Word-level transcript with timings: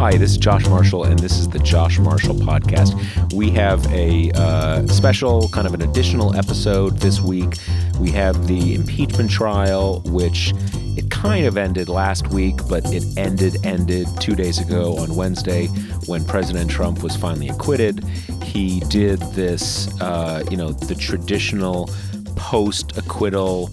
Hi, 0.00 0.16
this 0.16 0.30
is 0.30 0.38
Josh 0.38 0.66
Marshall, 0.66 1.04
and 1.04 1.18
this 1.18 1.36
is 1.36 1.46
the 1.46 1.58
Josh 1.58 1.98
Marshall 1.98 2.34
Podcast. 2.36 3.34
We 3.34 3.50
have 3.50 3.86
a 3.92 4.30
uh, 4.34 4.86
special, 4.86 5.50
kind 5.50 5.66
of 5.66 5.74
an 5.74 5.82
additional 5.82 6.34
episode 6.34 6.96
this 6.96 7.20
week. 7.20 7.58
We 8.00 8.10
have 8.12 8.46
the 8.46 8.76
impeachment 8.76 9.30
trial, 9.30 10.00
which 10.06 10.54
it 10.96 11.10
kind 11.10 11.44
of 11.44 11.58
ended 11.58 11.90
last 11.90 12.28
week, 12.28 12.56
but 12.66 12.82
it 12.94 13.04
ended, 13.18 13.58
ended 13.66 14.08
two 14.20 14.34
days 14.34 14.58
ago 14.58 14.96
on 14.96 15.14
Wednesday 15.16 15.66
when 16.06 16.24
President 16.24 16.70
Trump 16.70 17.02
was 17.02 17.14
finally 17.14 17.50
acquitted. 17.50 18.02
He 18.42 18.80
did 18.88 19.20
this, 19.34 19.86
uh, 20.00 20.42
you 20.50 20.56
know, 20.56 20.72
the 20.72 20.94
traditional 20.94 21.90
post 22.36 22.96
acquittal 22.96 23.68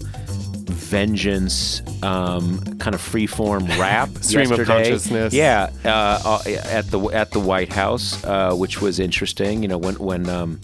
vengeance 0.68 1.82
um, 2.02 2.58
kind 2.78 2.94
of 2.94 3.00
freeform 3.00 3.66
rap 3.78 4.08
Stream 4.20 4.52
of 4.52 4.66
consciousness. 4.66 5.32
Yeah, 5.34 5.70
uh, 5.84 6.20
uh, 6.24 6.42
at 6.64 6.90
the 6.90 7.00
at 7.08 7.30
the 7.32 7.40
White 7.40 7.72
House, 7.72 8.22
uh, 8.24 8.54
which 8.54 8.80
was 8.80 8.98
interesting. 8.98 9.62
You 9.62 9.68
know, 9.68 9.78
when 9.78 9.94
when 9.96 10.28
um, 10.28 10.60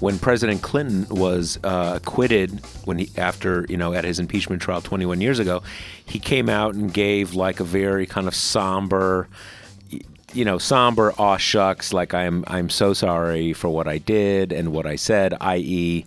when 0.00 0.18
President 0.18 0.62
Clinton 0.62 1.06
was 1.16 1.60
uh, 1.62 1.92
acquitted, 1.94 2.60
when 2.84 2.98
he 2.98 3.10
after 3.16 3.64
you 3.68 3.76
know 3.76 3.92
at 3.92 4.04
his 4.04 4.18
impeachment 4.18 4.60
trial 4.60 4.80
21 4.80 5.20
years 5.20 5.38
ago, 5.38 5.62
he 6.04 6.18
came 6.18 6.48
out 6.48 6.74
and 6.74 6.92
gave 6.92 7.34
like 7.34 7.60
a 7.60 7.64
very 7.64 8.06
kind 8.06 8.26
of 8.26 8.34
somber. 8.34 9.28
You 10.34 10.46
know, 10.46 10.56
somber, 10.56 11.12
aw 11.18 11.36
shucks, 11.36 11.92
like 11.92 12.14
I'm 12.14 12.42
I'm 12.46 12.70
so 12.70 12.94
sorry 12.94 13.52
for 13.52 13.68
what 13.68 13.86
I 13.86 13.98
did 13.98 14.50
and 14.50 14.72
what 14.72 14.86
I 14.86 14.96
said, 14.96 15.34
i.e., 15.40 16.06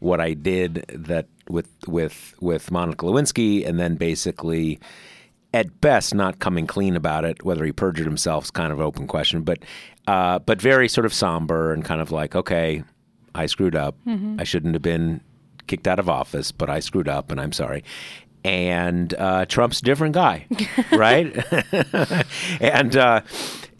what 0.00 0.20
I 0.20 0.34
did 0.34 0.84
that 0.88 1.26
with 1.48 1.68
with 1.86 2.34
with 2.40 2.70
Monica 2.70 3.06
Lewinsky, 3.06 3.66
and 3.66 3.78
then 3.78 3.96
basically, 3.96 4.78
at 5.52 5.80
best, 5.80 6.14
not 6.14 6.38
coming 6.38 6.66
clean 6.66 6.96
about 6.96 7.24
it. 7.24 7.44
Whether 7.44 7.64
he 7.64 7.72
perjured 7.72 8.06
himself 8.06 8.44
is 8.44 8.50
kind 8.50 8.72
of 8.72 8.80
an 8.80 8.86
open 8.86 9.06
question, 9.06 9.42
but 9.42 9.58
uh, 10.06 10.38
but 10.40 10.60
very 10.60 10.88
sort 10.88 11.04
of 11.06 11.14
somber 11.14 11.72
and 11.72 11.84
kind 11.84 12.00
of 12.00 12.10
like, 12.10 12.34
okay, 12.34 12.82
I 13.34 13.46
screwed 13.46 13.76
up. 13.76 13.96
I 14.40 14.44
shouldn't 14.44 14.74
have 14.74 14.82
been 14.82 15.20
kicked 15.66 15.88
out 15.88 15.98
of 15.98 16.08
office, 16.08 16.52
but 16.52 16.70
I 16.70 16.80
screwed 16.80 17.08
up, 17.08 17.30
and 17.30 17.40
I'm 17.40 17.52
sorry. 17.52 17.84
And 18.44 19.14
uh, 19.14 19.46
Trump's 19.46 19.80
a 19.80 19.84
different 19.84 20.14
guy, 20.14 20.46
right? 20.92 21.34
and 22.60 22.94
uh, 22.96 23.22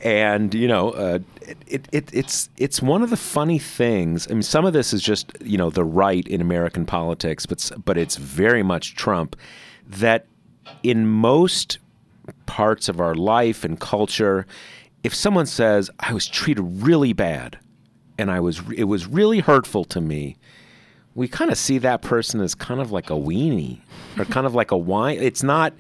and 0.05 0.55
you 0.55 0.69
know, 0.69 0.91
uh, 0.91 1.19
it, 1.66 1.88
it 1.91 2.10
it's 2.12 2.50
it's 2.58 2.83
one 2.83 3.02
of 3.02 3.08
the 3.08 3.16
funny 3.16 3.58
things. 3.58 4.28
I 4.30 4.34
mean, 4.34 4.42
some 4.42 4.66
of 4.66 4.74
this 4.74 4.92
is 4.92 5.02
just 5.02 5.33
you 5.42 5.56
know 5.56 5.70
the 5.70 5.83
right 5.83 6.27
in 6.28 6.42
American 6.42 6.84
politics, 6.84 7.46
but 7.46 7.72
but 7.84 7.96
it's 7.96 8.16
very 8.16 8.62
much 8.62 8.94
Trump. 8.94 9.34
That 9.86 10.27
in 10.83 11.06
most 11.06 11.78
parts 12.46 12.88
of 12.88 13.00
our 13.00 13.14
life 13.14 13.64
and 13.64 13.80
culture, 13.80 14.46
if 15.02 15.14
someone 15.14 15.46
says 15.46 15.91
I 16.00 16.12
was 16.12 16.27
treated 16.27 16.62
really 16.62 17.14
bad, 17.14 17.58
and 18.18 18.30
I 18.30 18.40
was 18.40 18.61
it 18.77 18.84
was 18.84 19.06
really 19.06 19.40
hurtful 19.40 19.84
to 19.86 20.02
me, 20.02 20.36
we 21.14 21.29
kind 21.29 21.50
of 21.50 21.56
see 21.56 21.79
that 21.79 22.02
person 22.02 22.42
as 22.42 22.55
kind 22.55 22.80
of 22.80 22.92
like 22.92 23.08
a 23.08 23.14
weenie 23.14 23.80
or 24.18 24.27
kind 24.27 24.46
of 24.46 24.55
like 24.55 24.70
a 24.70 24.77
whine. 24.77 25.18
It's 25.18 25.42
not. 25.42 25.73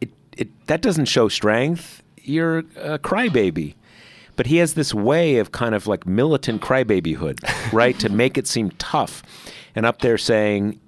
It, 0.00 0.10
it 0.34 0.66
that 0.66 0.80
doesn't 0.80 1.06
show 1.06 1.28
strength. 1.28 2.02
You're 2.24 2.58
a 2.76 2.98
crybaby. 2.98 3.74
But 4.36 4.46
he 4.46 4.56
has 4.56 4.74
this 4.74 4.92
way 4.92 5.36
of 5.36 5.52
kind 5.52 5.74
of 5.76 5.86
like 5.86 6.06
militant 6.06 6.60
crybabyhood, 6.60 7.72
right? 7.72 7.96
to 8.00 8.08
make 8.08 8.36
it 8.36 8.48
seem 8.48 8.70
tough. 8.78 9.22
And 9.76 9.86
up 9.86 10.00
there 10.00 10.18
saying, 10.18 10.80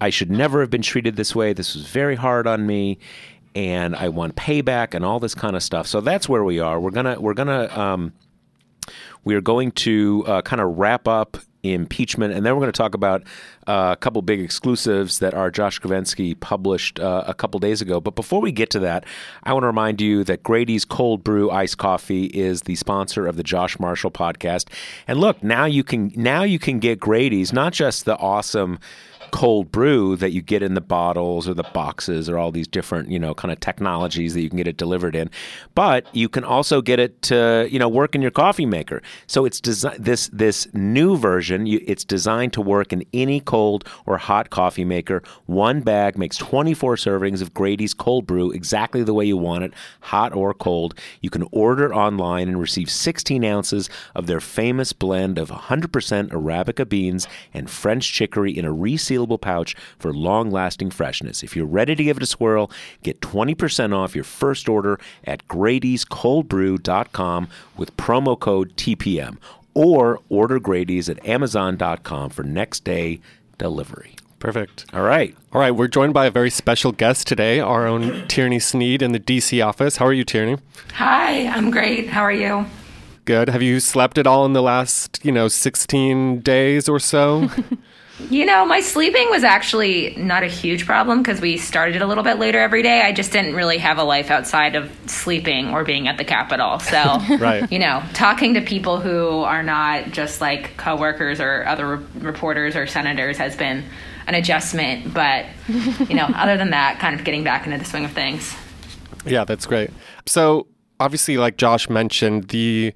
I 0.00 0.10
should 0.10 0.30
never 0.30 0.60
have 0.60 0.70
been 0.70 0.82
treated 0.82 1.16
this 1.16 1.34
way. 1.34 1.52
This 1.52 1.74
was 1.74 1.86
very 1.86 2.16
hard 2.16 2.46
on 2.46 2.66
me, 2.66 2.98
and 3.54 3.94
I 3.94 4.08
want 4.08 4.34
payback 4.36 4.94
and 4.94 5.04
all 5.04 5.20
this 5.20 5.34
kind 5.34 5.54
of 5.54 5.62
stuff. 5.62 5.86
So 5.86 6.00
that's 6.00 6.28
where 6.28 6.42
we 6.42 6.58
are. 6.58 6.80
We're 6.80 6.90
gonna 6.90 7.20
we're 7.20 7.34
gonna 7.34 7.68
um, 7.78 8.12
we 9.24 9.36
are 9.36 9.40
going 9.40 9.70
to 9.72 10.24
uh, 10.26 10.42
kind 10.42 10.60
of 10.60 10.76
wrap 10.78 11.06
up 11.06 11.36
impeachment, 11.62 12.34
and 12.34 12.44
then 12.44 12.54
we're 12.54 12.60
going 12.60 12.72
to 12.72 12.76
talk 12.76 12.94
about 12.94 13.22
uh, 13.66 13.90
a 13.92 13.96
couple 13.96 14.20
big 14.22 14.40
exclusives 14.40 15.20
that 15.20 15.34
our 15.34 15.50
Josh 15.50 15.80
Kovensky 15.80 16.38
published 16.38 16.98
uh, 16.98 17.24
a 17.26 17.34
couple 17.34 17.60
days 17.60 17.80
ago. 17.80 18.00
But 18.00 18.14
before 18.14 18.40
we 18.40 18.50
get 18.50 18.70
to 18.70 18.80
that, 18.80 19.04
I 19.44 19.52
want 19.52 19.62
to 19.62 19.68
remind 19.68 20.00
you 20.00 20.24
that 20.24 20.42
Grady's 20.42 20.84
Cold 20.84 21.22
Brew 21.22 21.50
Iced 21.50 21.78
Coffee 21.78 22.24
is 22.26 22.62
the 22.62 22.74
sponsor 22.74 23.26
of 23.26 23.36
the 23.36 23.42
Josh 23.44 23.78
Marshall 23.78 24.10
podcast. 24.10 24.68
And 25.06 25.20
look, 25.20 25.42
now 25.42 25.64
you 25.64 25.84
can 25.84 26.12
now 26.16 26.42
you 26.42 26.58
can 26.58 26.80
get 26.80 26.98
Grady's, 26.98 27.52
not 27.52 27.72
just 27.72 28.04
the 28.04 28.16
awesome 28.16 28.78
cold 29.30 29.70
brew 29.72 30.16
that 30.16 30.32
you 30.32 30.42
get 30.42 30.62
in 30.62 30.74
the 30.74 30.80
bottles 30.80 31.48
or 31.48 31.54
the 31.54 31.62
boxes 31.62 32.28
or 32.28 32.38
all 32.38 32.50
these 32.50 32.68
different, 32.68 33.10
you 33.10 33.18
know, 33.18 33.34
kind 33.34 33.52
of 33.52 33.60
technologies 33.60 34.34
that 34.34 34.42
you 34.42 34.48
can 34.48 34.56
get 34.56 34.66
it 34.66 34.76
delivered 34.76 35.14
in. 35.14 35.30
But 35.74 36.06
you 36.14 36.28
can 36.28 36.44
also 36.44 36.82
get 36.82 36.98
it 36.98 37.22
to, 37.22 37.68
you 37.70 37.78
know, 37.78 37.88
work 37.88 38.14
in 38.14 38.22
your 38.22 38.30
coffee 38.30 38.66
maker. 38.66 39.02
So 39.26 39.44
it's 39.44 39.60
desi- 39.60 39.96
this 39.96 40.28
this 40.32 40.68
new 40.74 41.16
version, 41.16 41.66
you, 41.66 41.80
it's 41.86 42.04
designed 42.04 42.52
to 42.54 42.60
work 42.60 42.92
in 42.92 43.04
any 43.12 43.40
cold 43.40 43.88
or 44.06 44.18
hot 44.18 44.50
coffee 44.50 44.84
maker. 44.84 45.22
One 45.46 45.80
bag 45.80 46.18
makes 46.18 46.36
24 46.36 46.96
servings 46.96 47.42
of 47.42 47.54
Grady's 47.54 47.94
cold 47.94 48.26
brew 48.26 48.50
exactly 48.50 49.02
the 49.02 49.14
way 49.14 49.24
you 49.24 49.36
want 49.36 49.64
it, 49.64 49.72
hot 50.00 50.34
or 50.34 50.54
cold. 50.54 50.94
You 51.20 51.30
can 51.30 51.46
order 51.52 51.94
online 51.94 52.48
and 52.48 52.58
receive 52.58 52.90
16 52.90 53.44
ounces 53.44 53.88
of 54.14 54.26
their 54.26 54.40
famous 54.40 54.92
blend 54.92 55.38
of 55.38 55.50
100% 55.50 55.88
Arabica 56.28 56.88
beans 56.88 57.26
and 57.54 57.70
French 57.70 58.12
chicory 58.12 58.56
in 58.56 58.64
a 58.64 58.72
resealable 59.12 59.40
pouch 59.40 59.74
for 59.98 60.12
long 60.12 60.50
lasting 60.50 60.90
freshness. 60.90 61.42
If 61.42 61.56
you're 61.56 61.66
ready 61.66 61.94
to 61.94 62.04
give 62.04 62.16
it 62.16 62.22
a 62.22 62.26
swirl, 62.26 62.70
get 63.02 63.20
20% 63.20 63.94
off 63.94 64.14
your 64.14 64.24
first 64.24 64.68
order 64.68 64.98
at 65.24 65.46
Grady'sColdBrew.com 65.48 67.48
with 67.76 67.96
promo 67.96 68.38
code 68.38 68.76
TPM 68.76 69.38
or 69.74 70.20
order 70.28 70.60
Grady's 70.60 71.08
at 71.08 71.24
Amazon.com 71.26 72.30
for 72.30 72.42
next 72.42 72.84
day 72.84 73.20
delivery. 73.58 74.16
Perfect. 74.38 74.86
All 74.92 75.02
right. 75.02 75.36
All 75.52 75.60
right, 75.60 75.70
we're 75.70 75.86
joined 75.86 76.14
by 76.14 76.26
a 76.26 76.30
very 76.30 76.50
special 76.50 76.90
guest 76.90 77.28
today, 77.28 77.60
our 77.60 77.86
own 77.86 78.26
Tierney 78.26 78.58
Sneed 78.58 79.00
in 79.00 79.12
the 79.12 79.20
DC 79.20 79.64
office. 79.64 79.98
How 79.98 80.06
are 80.06 80.12
you, 80.12 80.24
Tierney? 80.24 80.58
Hi, 80.94 81.46
I'm 81.46 81.70
great. 81.70 82.08
How 82.08 82.22
are 82.22 82.32
you? 82.32 82.66
Good. 83.24 83.48
Have 83.48 83.62
you 83.62 83.78
slept 83.78 84.18
at 84.18 84.26
all 84.26 84.44
in 84.44 84.52
the 84.52 84.62
last, 84.62 85.20
you 85.22 85.30
know, 85.30 85.46
16 85.46 86.40
days 86.40 86.88
or 86.88 86.98
so? 86.98 87.48
You 88.30 88.46
know, 88.46 88.64
my 88.64 88.80
sleeping 88.80 89.28
was 89.30 89.44
actually 89.44 90.14
not 90.16 90.42
a 90.42 90.46
huge 90.46 90.86
problem 90.86 91.22
because 91.22 91.40
we 91.40 91.58
started 91.58 92.02
a 92.02 92.06
little 92.06 92.24
bit 92.24 92.38
later 92.38 92.58
every 92.58 92.82
day. 92.82 93.02
I 93.02 93.12
just 93.12 93.32
didn't 93.32 93.54
really 93.54 93.78
have 93.78 93.98
a 93.98 94.04
life 94.04 94.30
outside 94.30 94.74
of 94.76 94.90
sleeping 95.06 95.70
or 95.70 95.84
being 95.84 96.08
at 96.08 96.18
the 96.18 96.24
Capitol. 96.24 96.78
So, 96.80 97.18
Right. 97.38 97.70
you 97.70 97.78
know, 97.78 98.02
talking 98.14 98.54
to 98.54 98.60
people 98.60 99.00
who 99.00 99.40
are 99.42 99.62
not 99.62 100.10
just 100.12 100.40
like 100.40 100.76
coworkers 100.76 101.40
or 101.40 101.64
other 101.66 101.96
re- 101.96 102.04
reporters 102.20 102.76
or 102.76 102.86
senators 102.86 103.36
has 103.38 103.56
been 103.56 103.84
an 104.26 104.34
adjustment. 104.34 105.12
But, 105.12 105.46
you 105.68 106.14
know, 106.14 106.26
other 106.34 106.56
than 106.56 106.70
that, 106.70 106.98
kind 107.00 107.14
of 107.18 107.24
getting 107.24 107.44
back 107.44 107.66
into 107.66 107.78
the 107.78 107.84
swing 107.84 108.04
of 108.04 108.12
things. 108.12 108.54
yeah, 109.26 109.44
that's 109.44 109.66
great. 109.66 109.90
So, 110.26 110.66
obviously 111.00 111.36
like 111.36 111.56
Josh 111.56 111.88
mentioned, 111.90 112.48
the 112.48 112.94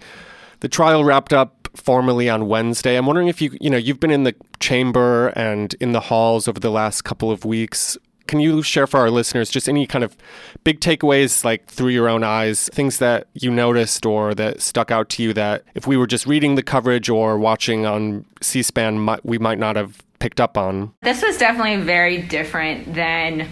the 0.61 0.69
trial 0.69 1.05
wrapped 1.05 1.33
up 1.33 1.66
formally 1.77 2.29
on 2.29 2.49
Wednesday. 2.49 2.97
I'm 2.97 3.07
wondering 3.07 3.29
if 3.29 3.41
you, 3.41 3.57
you 3.61 3.71
know, 3.71 3.77
you've 3.77 4.01
been 4.01 4.11
in 4.11 4.25
the 4.25 4.35
chamber 4.61 5.29
and 5.37 5.75
in 5.81 5.93
the 5.93 6.01
halls 6.01 6.49
over 6.49 6.59
the 6.59 6.71
last 6.71 7.03
couple 7.03 7.31
of 7.31 7.45
weeks. 7.45 7.97
Can 8.27 8.41
you 8.41 8.61
share 8.61 8.89
for 8.89 8.99
our 8.99 9.11
listeners 9.11 9.51
just 9.51 9.69
any 9.69 9.87
kind 9.87 10.03
of 10.03 10.17
big 10.65 10.81
takeaways, 10.81 11.45
like 11.45 11.67
through 11.67 11.91
your 11.91 12.09
own 12.09 12.25
eyes, 12.25 12.69
things 12.73 12.99
that 12.99 13.29
you 13.35 13.53
noticed 13.53 14.05
or 14.05 14.35
that 14.35 14.61
stuck 14.61 14.91
out 14.91 15.09
to 15.11 15.23
you 15.23 15.33
that 15.35 15.63
if 15.77 15.87
we 15.87 15.97
were 15.97 16.09
just 16.09 16.27
reading 16.27 16.57
the 16.57 16.63
coverage 16.63 17.09
or 17.09 17.39
watching 17.39 17.87
on 17.87 18.25
C 18.41 18.63
SPAN, 18.63 19.09
we 19.23 19.39
might 19.39 19.61
not 19.61 19.77
have 19.77 20.03
picked 20.19 20.41
up 20.41 20.59
on? 20.59 20.93
This 21.03 21.23
was 21.23 21.39
definitely 21.39 21.85
very 21.85 22.21
different 22.23 22.95
than 22.95 23.49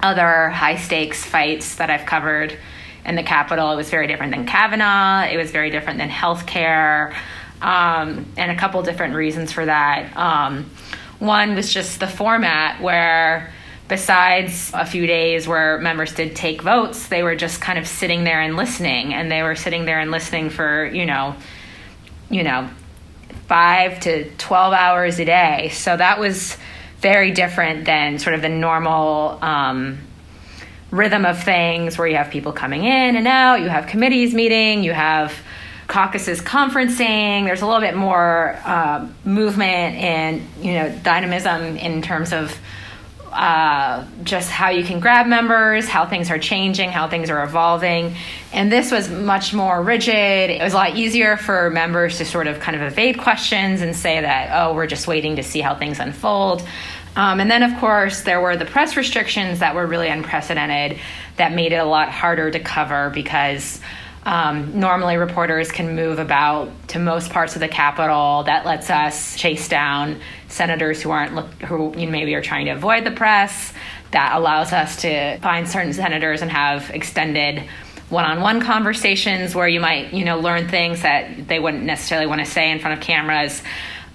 other 0.00 0.48
high 0.48 0.76
stakes 0.76 1.24
fights 1.24 1.76
that 1.76 1.88
I've 1.88 2.04
covered 2.04 2.58
in 3.04 3.14
the 3.14 3.22
Capitol. 3.22 3.70
It 3.70 3.76
was 3.76 3.88
very 3.88 4.08
different 4.08 4.32
than 4.32 4.46
Kavanaugh. 4.46 5.26
It 5.32 5.36
was 5.36 5.52
very 5.52 5.70
different 5.70 5.98
than 5.98 6.08
healthcare, 6.08 7.14
um, 7.62 8.26
and 8.36 8.50
a 8.50 8.56
couple 8.56 8.82
different 8.82 9.14
reasons 9.14 9.52
for 9.52 9.64
that. 9.64 10.16
Um, 10.16 10.70
one 11.18 11.54
was 11.54 11.72
just 11.72 12.00
the 12.00 12.08
format 12.08 12.82
where 12.82 13.52
besides 13.88 14.70
a 14.74 14.84
few 14.84 15.06
days 15.06 15.46
where 15.46 15.78
members 15.78 16.14
did 16.14 16.34
take 16.34 16.62
votes, 16.62 17.08
they 17.08 17.22
were 17.22 17.36
just 17.36 17.60
kind 17.60 17.78
of 17.78 17.86
sitting 17.86 18.24
there 18.24 18.40
and 18.40 18.56
listening, 18.56 19.14
and 19.14 19.30
they 19.30 19.42
were 19.42 19.54
sitting 19.54 19.84
there 19.84 20.00
and 20.00 20.10
listening 20.10 20.50
for 20.50 20.86
you 20.86 21.06
know, 21.06 21.36
you 22.28 22.42
know, 22.42 22.68
five 23.46 24.00
to 24.00 24.28
twelve 24.36 24.72
hours 24.72 25.18
a 25.18 25.24
day. 25.24 25.70
So 25.72 25.96
that 25.96 26.18
was 26.18 26.56
very 26.98 27.30
different 27.30 27.84
than 27.84 28.18
sort 28.18 28.34
of 28.34 28.42
the 28.42 28.48
normal. 28.48 29.38
Um, 29.42 29.98
rhythm 30.90 31.24
of 31.24 31.42
things 31.42 31.96
where 31.96 32.06
you 32.06 32.16
have 32.16 32.30
people 32.30 32.52
coming 32.52 32.84
in 32.84 33.16
and 33.16 33.26
out, 33.26 33.62
you 33.62 33.68
have 33.68 33.86
committees 33.86 34.34
meeting, 34.34 34.84
you 34.84 34.92
have 34.92 35.32
caucuses 35.92 36.40
conferencing. 36.40 37.44
There's 37.44 37.60
a 37.60 37.66
little 37.66 37.82
bit 37.82 37.94
more 37.94 38.58
uh, 38.64 39.06
movement 39.26 39.96
and 39.96 40.42
you 40.62 40.72
know 40.72 40.98
dynamism 41.02 41.76
in 41.76 42.00
terms 42.00 42.32
of 42.32 42.58
uh, 43.30 44.06
just 44.24 44.50
how 44.50 44.70
you 44.70 44.84
can 44.84 45.00
grab 45.00 45.26
members, 45.26 45.86
how 45.86 46.06
things 46.06 46.30
are 46.30 46.38
changing, 46.38 46.90
how 46.90 47.08
things 47.08 47.28
are 47.28 47.42
evolving. 47.44 48.14
And 48.54 48.72
this 48.72 48.90
was 48.90 49.10
much 49.10 49.52
more 49.52 49.82
rigid. 49.82 50.50
It 50.50 50.62
was 50.62 50.72
a 50.72 50.76
lot 50.76 50.96
easier 50.96 51.36
for 51.36 51.70
members 51.70 52.18
to 52.18 52.24
sort 52.24 52.46
of 52.46 52.60
kind 52.60 52.74
of 52.74 52.82
evade 52.82 53.18
questions 53.18 53.82
and 53.82 53.94
say 53.94 54.20
that, 54.20 54.50
oh, 54.52 54.74
we're 54.74 54.86
just 54.86 55.06
waiting 55.06 55.36
to 55.36 55.42
see 55.42 55.60
how 55.60 55.74
things 55.74 55.98
unfold. 55.98 56.66
Um, 57.16 57.40
and 57.40 57.50
then, 57.50 57.62
of 57.62 57.78
course, 57.78 58.22
there 58.22 58.40
were 58.40 58.56
the 58.56 58.64
press 58.64 58.96
restrictions 58.96 59.60
that 59.60 59.74
were 59.74 59.86
really 59.86 60.08
unprecedented 60.08 60.98
that 61.36 61.52
made 61.52 61.72
it 61.72 61.76
a 61.76 61.84
lot 61.84 62.10
harder 62.10 62.50
to 62.50 62.60
cover 62.60 63.10
because 63.10 63.80
um, 64.24 64.78
normally 64.78 65.16
reporters 65.16 65.72
can 65.72 65.96
move 65.96 66.18
about 66.18 66.70
to 66.88 66.98
most 66.98 67.30
parts 67.30 67.54
of 67.56 67.60
the 67.60 67.68
Capitol. 67.68 68.44
That 68.44 68.64
lets 68.64 68.88
us 68.88 69.36
chase 69.36 69.68
down 69.68 70.20
senators 70.48 71.02
who 71.02 71.10
aren't 71.10 71.34
look, 71.34 71.50
who 71.62 71.96
you 71.98 72.06
know, 72.06 72.12
maybe 72.12 72.34
are 72.34 72.42
trying 72.42 72.66
to 72.66 72.72
avoid 72.72 73.04
the 73.04 73.10
press. 73.10 73.72
That 74.12 74.36
allows 74.36 74.72
us 74.72 75.02
to 75.02 75.38
find 75.38 75.68
certain 75.68 75.92
senators 75.92 76.42
and 76.42 76.50
have 76.50 76.90
extended 76.90 77.64
one-on-one 78.10 78.60
conversations 78.60 79.54
where 79.54 79.66
you 79.66 79.80
might 79.80 80.12
you 80.12 80.24
know 80.24 80.38
learn 80.38 80.68
things 80.68 81.02
that 81.02 81.48
they 81.48 81.58
wouldn't 81.58 81.82
necessarily 81.82 82.26
want 82.26 82.40
to 82.40 82.46
say 82.46 82.70
in 82.70 82.78
front 82.78 82.98
of 82.98 83.02
cameras. 83.02 83.62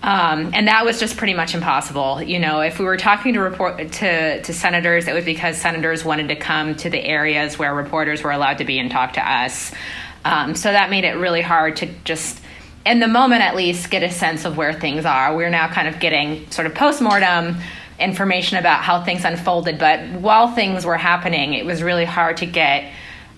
Um, 0.04 0.52
and 0.54 0.68
that 0.68 0.86
was 0.86 1.00
just 1.00 1.18
pretty 1.18 1.34
much 1.34 1.56
impossible. 1.56 2.22
You 2.22 2.40
know, 2.40 2.62
if 2.62 2.78
we 2.78 2.86
were 2.86 2.98
talking 2.98 3.34
to 3.34 3.40
report 3.40 3.78
to, 3.94 4.42
to 4.42 4.54
senators, 4.54 5.08
it 5.08 5.14
was 5.14 5.26
because 5.26 5.58
senators 5.58 6.06
wanted 6.06 6.28
to 6.28 6.36
come 6.36 6.76
to 6.76 6.90
the 6.90 7.04
areas 7.04 7.58
where 7.58 7.74
reporters 7.74 8.24
were 8.24 8.32
allowed 8.32 8.60
to 8.60 8.66
be 8.66 8.78
and 8.78 8.92
talk 8.92 9.14
to 9.14 9.28
us. 9.32 9.74
Um, 10.24 10.56
so 10.56 10.72
that 10.72 10.90
made 10.90 11.04
it 11.04 11.14
really 11.14 11.42
hard 11.42 11.78
to 11.78 11.88
just, 12.04 12.40
in 12.86 13.00
the 13.00 13.08
moment 13.08 13.42
at 13.42 13.56
least, 13.56 13.90
get 13.90 14.04
a 14.04 14.12
sense 14.12 14.46
of 14.46 14.56
where 14.56 14.74
things 14.74 15.06
are. 15.06 15.36
We're 15.36 15.50
now 15.50 15.68
kind 15.68 15.88
of 15.88 16.00
getting 16.00 16.50
sort 16.52 16.68
of 16.68 16.76
post 16.76 17.02
mortem 17.02 17.58
information 18.00 18.58
about 18.60 18.84
how 18.84 19.04
things 19.04 19.26
unfolded, 19.26 19.80
but 19.80 20.00
while 20.22 20.54
things 20.54 20.86
were 20.86 20.98
happening, 20.98 21.54
it 21.54 21.66
was 21.66 21.82
really 21.82 22.06
hard 22.06 22.38
to 22.38 22.46
get 22.46 22.94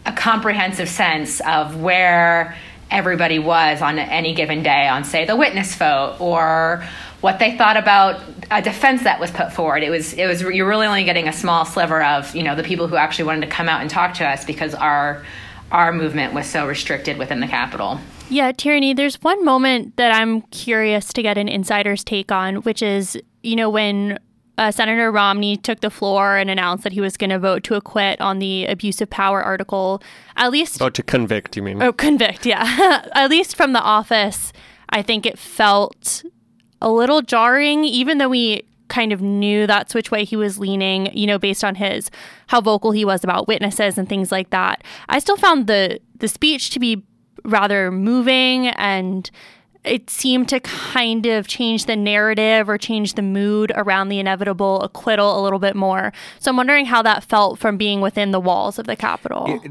a 0.05 0.11
comprehensive 0.11 0.89
sense 0.89 1.39
of 1.41 1.81
where 1.81 2.57
everybody 2.91 3.39
was 3.39 3.81
on 3.81 3.99
any 3.99 4.33
given 4.33 4.63
day 4.63 4.87
on, 4.87 5.03
say, 5.03 5.25
the 5.25 5.35
witness 5.35 5.75
vote 5.75 6.17
or 6.19 6.83
what 7.21 7.39
they 7.39 7.57
thought 7.57 7.77
about 7.77 8.21
a 8.49 8.61
defense 8.61 9.03
that 9.03 9.19
was 9.19 9.31
put 9.31 9.51
forward. 9.53 9.83
It 9.83 9.89
was 9.89 10.13
it 10.13 10.25
was 10.25 10.41
you're 10.41 10.67
really 10.67 10.87
only 10.87 11.03
getting 11.03 11.27
a 11.27 11.33
small 11.33 11.65
sliver 11.65 12.03
of 12.03 12.33
you 12.35 12.43
know 12.43 12.55
the 12.55 12.63
people 12.63 12.87
who 12.87 12.95
actually 12.95 13.25
wanted 13.25 13.41
to 13.41 13.47
come 13.47 13.69
out 13.69 13.81
and 13.81 13.89
talk 13.89 14.15
to 14.15 14.27
us 14.27 14.45
because 14.45 14.73
our 14.73 15.23
our 15.71 15.91
movement 15.91 16.33
was 16.33 16.47
so 16.47 16.67
restricted 16.67 17.17
within 17.17 17.41
the 17.41 17.47
Capitol. 17.47 17.99
Yeah, 18.29 18.51
Tierney, 18.51 18.93
there's 18.93 19.21
one 19.21 19.43
moment 19.43 19.97
that 19.97 20.11
I'm 20.11 20.41
curious 20.43 21.11
to 21.13 21.21
get 21.21 21.37
an 21.37 21.47
insider's 21.47 22.03
take 22.03 22.31
on, 22.31 22.57
which 22.57 22.81
is, 22.81 23.17
you 23.41 23.55
know, 23.55 23.69
when 23.69 24.19
uh, 24.59 24.71
Senator 24.71 25.09
Romney 25.09 25.55
took 25.55 25.79
the 25.79 25.89
floor 25.89 26.35
and 26.35 26.49
announced 26.49 26.83
that 26.83 26.91
he 26.91 26.99
was 26.99 27.15
going 27.15 27.29
to 27.29 27.39
vote 27.39 27.63
to 27.63 27.75
acquit 27.75 28.19
on 28.19 28.39
the 28.39 28.65
abuse 28.65 28.99
of 28.99 29.09
power 29.09 29.41
article. 29.41 30.03
At 30.35 30.51
least. 30.51 30.81
Oh, 30.81 30.89
to 30.89 31.01
convict, 31.01 31.55
you 31.55 31.63
mean? 31.63 31.81
Oh, 31.81 31.93
convict, 31.93 32.45
yeah. 32.45 33.07
at 33.13 33.29
least 33.29 33.55
from 33.55 33.71
the 33.71 33.79
office, 33.79 34.51
I 34.89 35.01
think 35.01 35.25
it 35.25 35.39
felt 35.39 36.25
a 36.81 36.91
little 36.91 37.21
jarring, 37.21 37.85
even 37.85 38.17
though 38.17 38.27
we 38.27 38.63
kind 38.89 39.13
of 39.13 39.21
knew 39.21 39.65
that's 39.65 39.95
which 39.95 40.11
way 40.11 40.25
he 40.25 40.35
was 40.35 40.59
leaning, 40.59 41.15
you 41.15 41.25
know, 41.25 41.39
based 41.39 41.63
on 41.63 41.75
his 41.75 42.11
how 42.47 42.59
vocal 42.59 42.91
he 42.91 43.05
was 43.05 43.23
about 43.23 43.47
witnesses 43.47 43.97
and 43.97 44.09
things 44.09 44.29
like 44.29 44.49
that. 44.49 44.83
I 45.07 45.19
still 45.19 45.37
found 45.37 45.67
the 45.67 46.01
the 46.17 46.27
speech 46.27 46.71
to 46.71 46.79
be 46.79 47.01
rather 47.45 47.91
moving 47.91 48.67
and 48.67 49.31
it 49.89 50.09
seemed 50.09 50.47
to 50.49 50.59
kind 50.59 51.25
of 51.25 51.47
change 51.47 51.85
the 51.85 51.95
narrative 51.95 52.69
or 52.69 52.77
change 52.77 53.15
the 53.15 53.21
mood 53.21 53.71
around 53.75 54.09
the 54.09 54.19
inevitable 54.19 54.81
acquittal 54.81 55.39
a 55.39 55.41
little 55.41 55.59
bit 55.59 55.75
more. 55.75 56.13
So 56.39 56.51
I'm 56.51 56.57
wondering 56.57 56.85
how 56.85 57.01
that 57.01 57.23
felt 57.23 57.59
from 57.59 57.77
being 57.77 57.99
within 57.99 58.31
the 58.31 58.39
walls 58.39 58.79
of 58.79 58.85
the 58.85 58.95
Capitol. 58.95 59.61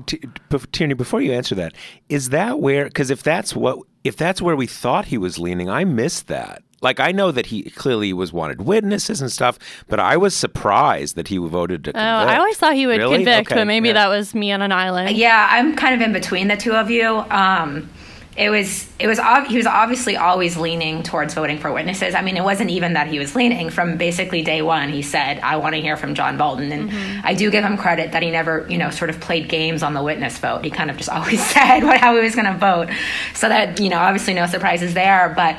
Tierney, 0.73 0.95
before 0.95 1.21
you 1.21 1.33
answer 1.33 1.55
that, 1.55 1.75
is 2.09 2.31
that 2.31 2.61
where? 2.61 2.85
Because 2.85 3.11
if 3.11 3.23
that's 3.23 3.55
what, 3.55 3.79
if 4.05 4.17
that's 4.17 4.43
where 4.43 4.57
we 4.57 4.67
thought 4.67 5.07
he 5.07 5.19
was 5.19 5.39
leaning, 5.39 5.71
I 5.71 5.85
missed 5.85 6.27
that. 6.27 6.63
Like 6.81 7.01
I 7.01 7.11
know 7.11 7.33
that 7.33 7.47
he 7.47 7.71
clearly 7.71 8.13
was 8.13 8.33
wanted 8.33 8.63
witnesses 8.63 9.21
and 9.21 9.33
stuff, 9.33 9.59
but 9.89 9.99
I 9.99 10.17
was 10.17 10.35
surprised 10.35 11.17
that 11.17 11.29
he 11.29 11.39
voted 11.39 11.85
to. 11.85 11.93
Convict. 11.93 12.05
Oh, 12.05 12.33
I 12.33 12.37
always 12.37 12.57
thought 12.57 12.75
he 12.75 12.87
would 12.87 12.99
really? 12.99 13.17
convict, 13.17 13.51
okay. 13.51 13.61
but 13.61 13.67
maybe 13.67 13.89
yeah. 13.89 13.95
that 13.95 14.09
was 14.09 14.35
me 14.35 14.53
on 14.53 14.63
an 14.63 14.71
island. 14.71 15.17
Yeah, 15.17 15.49
I'm 15.51 15.75
kind 15.75 15.95
of 15.95 16.01
in 16.01 16.13
between 16.13 16.47
the 16.47 16.57
two 16.57 16.75
of 16.75 16.89
you. 16.89 17.25
Um, 17.31 17.91
it 18.39 18.51
was 18.51 18.89
it 19.01 19.09
was 19.09 19.19
ob- 19.19 19.49
he 19.49 19.57
was 19.57 19.67
obviously 19.67 20.17
always 20.17 20.57
leaning 20.57 21.03
towards 21.03 21.35
voting 21.35 21.59
for 21.59 21.73
witnesses. 21.73 22.15
I 22.15 22.23
mean, 22.23 22.37
it 22.37 22.45
wasn't 22.45 22.71
even 22.71 22.93
that 22.93 23.09
he 23.09 23.19
was 23.19 23.35
leaning 23.35 23.69
from 23.69 23.97
basically 23.97 24.43
day 24.43 24.63
one. 24.63 24.91
He 24.91 25.03
said, 25.03 25.41
"I 25.41 25.57
want 25.57 25.75
to 25.75 25.81
hear 25.81 25.97
from 25.97 26.15
John 26.15 26.39
Bolton," 26.39 26.71
and 26.71 26.89
mm-hmm. 26.89 27.27
I 27.27 27.35
do 27.35 27.51
give 27.51 27.65
him 27.65 27.77
credit 27.77 28.13
that 28.13 28.23
he 28.23 28.31
never, 28.31 28.65
you 28.71 28.79
know, 28.79 28.91
sort 28.91 29.11
of 29.11 29.19
played 29.19 29.49
games 29.49 29.83
on 29.83 29.93
the 29.93 30.03
witness 30.03 30.39
vote. 30.39 30.65
He 30.65 30.71
kind 30.71 30.89
of 30.89 30.97
just 30.97 31.09
always 31.19 31.45
said 31.45 31.83
what 31.83 31.99
how 31.99 32.15
he 32.15 32.23
was 32.23 32.37
going 32.37 32.47
to 32.47 32.57
vote, 32.57 32.91
so 33.35 33.49
that 33.49 33.81
you 33.81 33.89
know, 33.89 33.99
obviously 33.99 34.35
no 34.35 34.47
surprises 34.47 34.95
there. 34.95 35.33
But 35.35 35.57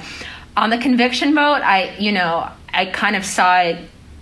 on 0.56 0.70
the 0.70 0.78
conviction 0.78 1.36
vote, 1.36 1.62
I 1.62 1.98
you 2.00 2.14
know 2.14 2.50
I 2.74 2.86
kind 2.86 3.18
of 3.18 3.26
saw 3.26 3.60
it 3.60 3.78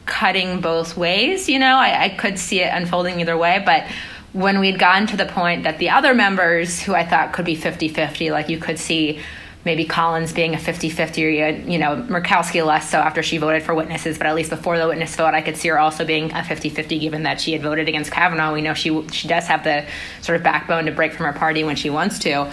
cutting 0.08 0.62
both 0.62 0.98
ways. 0.98 1.48
You 1.48 1.60
know, 1.60 1.76
I, 1.76 2.06
I 2.06 2.10
could 2.10 2.40
see 2.40 2.62
it 2.62 2.70
unfolding 2.74 3.20
either 3.20 3.38
way, 3.38 3.62
but 3.64 3.86
when 4.34 4.60
we'd 4.60 4.80
gotten 4.80 5.08
to 5.08 5.18
the 5.18 5.26
point 5.26 5.64
that 5.64 5.78
the 5.80 5.90
other 5.90 6.14
members 6.14 6.82
who 6.82 6.94
I 6.94 7.06
thought 7.06 7.34
could 7.34 7.46
be 7.46 7.56
50 7.56 7.90
50, 7.90 8.32
like 8.32 8.50
you 8.50 8.58
could 8.58 8.80
see 8.80 9.20
maybe 9.66 9.84
Collins 9.84 10.32
being 10.32 10.54
a 10.54 10.58
50 10.58 10.90
50, 10.90 11.22
you 11.22 11.78
know, 11.78 11.98
Murkowski 12.08 12.66
less 12.66 12.90
so 12.90 13.00
after 13.00 13.22
she 13.22 13.38
voted 13.38 13.64
for 13.64 13.76
witnesses, 13.76 14.18
but 14.18 14.28
at 14.28 14.34
least 14.34 14.50
before 14.50 14.78
the 14.78 14.88
witness 14.88 15.16
vote, 15.16 15.34
I 15.34 15.42
could 15.42 15.58
see 15.58 15.68
her 15.68 15.78
also 15.78 16.06
being 16.06 16.32
a 16.34 16.44
50 16.44 16.70
50 16.70 17.00
given 17.00 17.24
that 17.24 17.42
she 17.42 17.52
had 17.52 17.62
voted 17.62 17.90
against 17.90 18.12
Kavanaugh. 18.12 18.54
We 18.54 18.62
know 18.62 18.74
she, 18.74 19.06
she 19.10 19.28
does 19.28 19.46
have 19.48 19.64
the 19.64 19.86
sort 20.22 20.38
of 20.38 20.44
backbone 20.44 20.86
to 20.86 20.92
break 20.92 21.14
from 21.14 21.26
her 21.26 21.34
party 21.34 21.64
when 21.64 21.76
she 21.76 21.90
wants 21.90 22.20
to. 22.20 22.52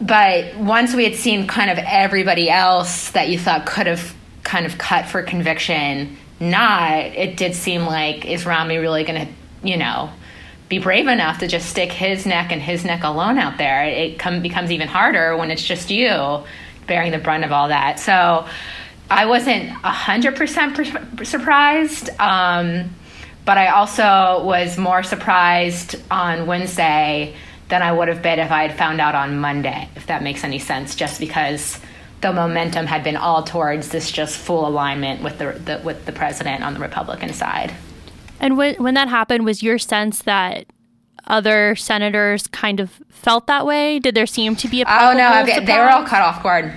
But 0.00 0.56
once 0.56 0.94
we 0.94 1.04
had 1.04 1.14
seen 1.14 1.46
kind 1.46 1.70
of 1.70 1.78
everybody 1.78 2.50
else 2.50 3.10
that 3.12 3.28
you 3.28 3.38
thought 3.38 3.64
could 3.64 3.86
have 3.86 4.14
kind 4.42 4.66
of 4.66 4.76
cut 4.76 5.06
for 5.06 5.22
conviction, 5.22 6.16
not, 6.40 6.92
it 6.92 7.36
did 7.36 7.54
seem 7.54 7.86
like, 7.86 8.26
is 8.26 8.44
Romney 8.44 8.78
really 8.78 9.04
going 9.04 9.26
to, 9.26 9.32
you 9.62 9.76
know, 9.76 10.10
be 10.68 10.78
brave 10.78 11.06
enough 11.06 11.38
to 11.38 11.46
just 11.46 11.68
stick 11.68 11.92
his 11.92 12.26
neck 12.26 12.50
and 12.50 12.60
his 12.60 12.84
neck 12.84 13.04
alone 13.04 13.38
out 13.38 13.58
there. 13.58 13.84
It 13.84 14.18
come, 14.18 14.42
becomes 14.42 14.70
even 14.70 14.88
harder 14.88 15.36
when 15.36 15.50
it's 15.50 15.64
just 15.64 15.90
you 15.90 16.42
bearing 16.86 17.12
the 17.12 17.18
brunt 17.18 17.44
of 17.44 17.52
all 17.52 17.68
that. 17.68 17.98
So 18.00 18.46
I 19.10 19.26
wasn't 19.26 19.70
100% 19.70 21.26
surprised, 21.26 22.10
um, 22.18 22.90
but 23.44 23.58
I 23.58 23.68
also 23.68 24.42
was 24.44 24.78
more 24.78 25.02
surprised 25.02 25.96
on 26.10 26.46
Wednesday 26.46 27.34
than 27.68 27.82
I 27.82 27.92
would 27.92 28.08
have 28.08 28.22
been 28.22 28.38
if 28.38 28.50
I 28.50 28.66
had 28.66 28.76
found 28.76 29.00
out 29.00 29.14
on 29.14 29.38
Monday, 29.38 29.88
if 29.96 30.06
that 30.06 30.22
makes 30.22 30.44
any 30.44 30.58
sense, 30.58 30.94
just 30.94 31.20
because 31.20 31.78
the 32.20 32.32
momentum 32.32 32.86
had 32.86 33.04
been 33.04 33.16
all 33.16 33.42
towards 33.42 33.90
this 33.90 34.10
just 34.10 34.38
full 34.38 34.66
alignment 34.66 35.22
with 35.22 35.38
the, 35.38 35.52
the 35.52 35.80
with 35.84 36.06
the 36.06 36.12
president 36.12 36.62
on 36.62 36.72
the 36.72 36.80
Republican 36.80 37.32
side. 37.34 37.74
And 38.44 38.58
when 38.58 38.74
when 38.74 38.92
that 38.92 39.08
happened, 39.08 39.46
was 39.46 39.62
your 39.62 39.78
sense 39.78 40.20
that 40.22 40.66
other 41.26 41.74
senators 41.76 42.46
kind 42.48 42.78
of 42.78 43.02
felt 43.08 43.46
that 43.46 43.64
way? 43.64 43.98
Did 43.98 44.14
there 44.14 44.26
seem 44.26 44.54
to 44.56 44.68
be 44.68 44.82
a 44.82 44.84
oh 44.86 45.14
no, 45.14 45.46
they, 45.46 45.64
they 45.64 45.78
were 45.78 45.88
all 45.88 46.04
cut 46.04 46.20
off 46.20 46.42
guard. 46.42 46.70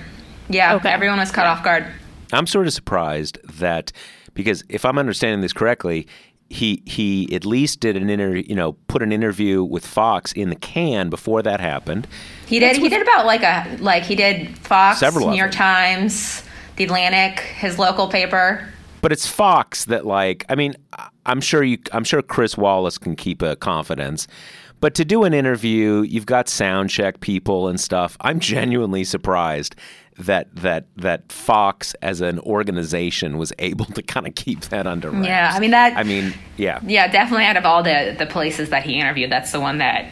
Yeah, 0.48 0.76
okay. 0.76 0.88
everyone 0.88 1.18
was 1.18 1.30
cut 1.30 1.44
off 1.44 1.62
guard. 1.62 1.86
I'm 2.32 2.46
sort 2.46 2.66
of 2.66 2.72
surprised 2.72 3.38
that 3.58 3.92
because 4.32 4.64
if 4.70 4.86
I'm 4.86 4.96
understanding 4.96 5.42
this 5.42 5.52
correctly, 5.52 6.08
he 6.48 6.82
he 6.86 7.28
at 7.34 7.44
least 7.44 7.80
did 7.80 7.98
an 7.98 8.08
interview, 8.08 8.44
you 8.48 8.54
know, 8.54 8.72
put 8.86 9.02
an 9.02 9.12
interview 9.12 9.62
with 9.62 9.84
Fox 9.84 10.32
in 10.32 10.48
the 10.48 10.56
can 10.56 11.10
before 11.10 11.42
that 11.42 11.60
happened. 11.60 12.08
He 12.46 12.60
did. 12.60 12.78
he 12.78 12.88
did 12.88 13.02
about 13.02 13.26
like 13.26 13.42
a 13.42 13.76
like 13.80 14.04
he 14.04 14.16
did 14.16 14.56
Fox, 14.56 15.00
Several 15.00 15.28
New 15.28 15.36
York 15.36 15.52
Times, 15.52 16.42
The 16.76 16.84
Atlantic, 16.84 17.40
his 17.40 17.78
local 17.78 18.08
paper. 18.08 18.72
But 19.00 19.12
it's 19.12 19.26
Fox 19.26 19.84
that 19.86 20.06
like 20.06 20.44
I 20.48 20.54
mean 20.54 20.74
I'm 21.26 21.40
sure 21.40 21.62
you 21.62 21.78
I'm 21.92 22.04
sure 22.04 22.22
Chris 22.22 22.56
Wallace 22.56 22.98
can 22.98 23.16
keep 23.16 23.42
a 23.42 23.56
confidence. 23.56 24.26
But 24.80 24.94
to 24.94 25.04
do 25.04 25.24
an 25.24 25.34
interview, 25.34 26.02
you've 26.02 26.26
got 26.26 26.48
sound 26.48 26.90
check 26.90 27.20
people 27.20 27.68
and 27.68 27.80
stuff. 27.80 28.16
I'm 28.20 28.38
genuinely 28.38 29.02
surprised 29.02 29.74
that 30.18 30.54
that 30.54 30.86
that 30.96 31.30
Fox 31.30 31.94
as 32.02 32.20
an 32.20 32.38
organization 32.40 33.38
was 33.38 33.52
able 33.58 33.84
to 33.86 34.02
kind 34.02 34.26
of 34.26 34.34
keep 34.34 34.60
that 34.66 34.86
under 34.86 35.10
wraps. 35.10 35.26
Yeah, 35.26 35.52
I 35.54 35.60
mean 35.60 35.70
that. 35.70 35.96
I 35.96 36.02
mean, 36.02 36.34
yeah, 36.56 36.80
yeah, 36.84 37.08
definitely. 37.08 37.46
Out 37.46 37.56
of 37.56 37.64
all 37.64 37.82
the 37.82 38.14
the 38.18 38.26
places 38.26 38.70
that 38.70 38.82
he 38.84 38.98
interviewed, 39.00 39.30
that's 39.30 39.52
the 39.52 39.60
one 39.60 39.78
that 39.78 40.10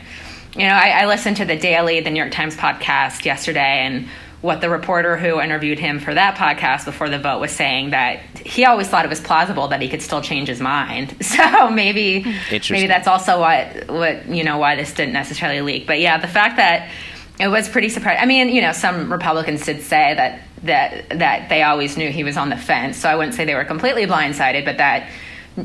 you 0.55 0.66
know. 0.66 0.75
I, 0.75 1.02
I 1.02 1.07
listened 1.07 1.37
to 1.38 1.45
the 1.45 1.57
Daily, 1.57 2.00
the 2.00 2.11
New 2.11 2.21
York 2.21 2.33
Times 2.33 2.57
podcast 2.57 3.25
yesterday, 3.25 3.85
and 3.85 4.09
what 4.46 4.60
the 4.60 4.70
reporter 4.70 5.16
who 5.16 5.40
interviewed 5.40 5.78
him 5.78 5.98
for 5.98 6.14
that 6.14 6.36
podcast 6.36 6.84
before 6.84 7.08
the 7.08 7.18
vote 7.18 7.40
was 7.40 7.50
saying 7.50 7.90
that 7.90 8.20
he 8.38 8.64
always 8.64 8.86
thought 8.86 9.04
it 9.04 9.08
was 9.08 9.20
plausible 9.20 9.66
that 9.68 9.82
he 9.82 9.88
could 9.88 10.00
still 10.00 10.22
change 10.22 10.48
his 10.48 10.60
mind. 10.60 11.14
So 11.36 11.68
maybe 11.68 12.24
maybe 12.70 12.86
that's 12.86 13.08
also 13.08 13.40
what 13.40 13.88
what 13.88 14.26
you 14.28 14.44
know 14.44 14.58
why 14.58 14.76
this 14.76 14.94
didn't 14.94 15.12
necessarily 15.12 15.60
leak. 15.60 15.86
But 15.86 16.00
yeah, 16.00 16.18
the 16.18 16.28
fact 16.28 16.56
that 16.56 16.88
it 17.38 17.48
was 17.48 17.68
pretty 17.68 17.88
surprising. 17.90 18.22
I 18.22 18.26
mean, 18.26 18.48
you 18.48 18.62
know, 18.62 18.72
some 18.72 19.12
Republicans 19.12 19.66
did 19.66 19.82
say 19.82 20.14
that 20.14 20.40
that 20.62 21.18
that 21.18 21.48
they 21.48 21.62
always 21.62 21.96
knew 21.96 22.10
he 22.10 22.24
was 22.24 22.36
on 22.36 22.48
the 22.48 22.56
fence. 22.56 22.96
So 22.96 23.08
I 23.08 23.16
wouldn't 23.16 23.34
say 23.34 23.44
they 23.44 23.54
were 23.54 23.64
completely 23.64 24.06
blindsided, 24.06 24.64
but 24.64 24.78
that 24.78 25.10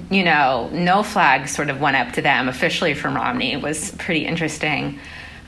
you 0.09 0.23
know, 0.23 0.69
no 0.73 1.03
flag 1.03 1.47
sort 1.47 1.69
of 1.69 1.79
went 1.79 1.95
up 1.95 2.13
to 2.13 2.21
them 2.21 2.49
officially 2.49 2.95
from 2.95 3.15
Romney 3.15 3.55
was 3.55 3.91
pretty 3.91 4.25
interesting. 4.25 4.99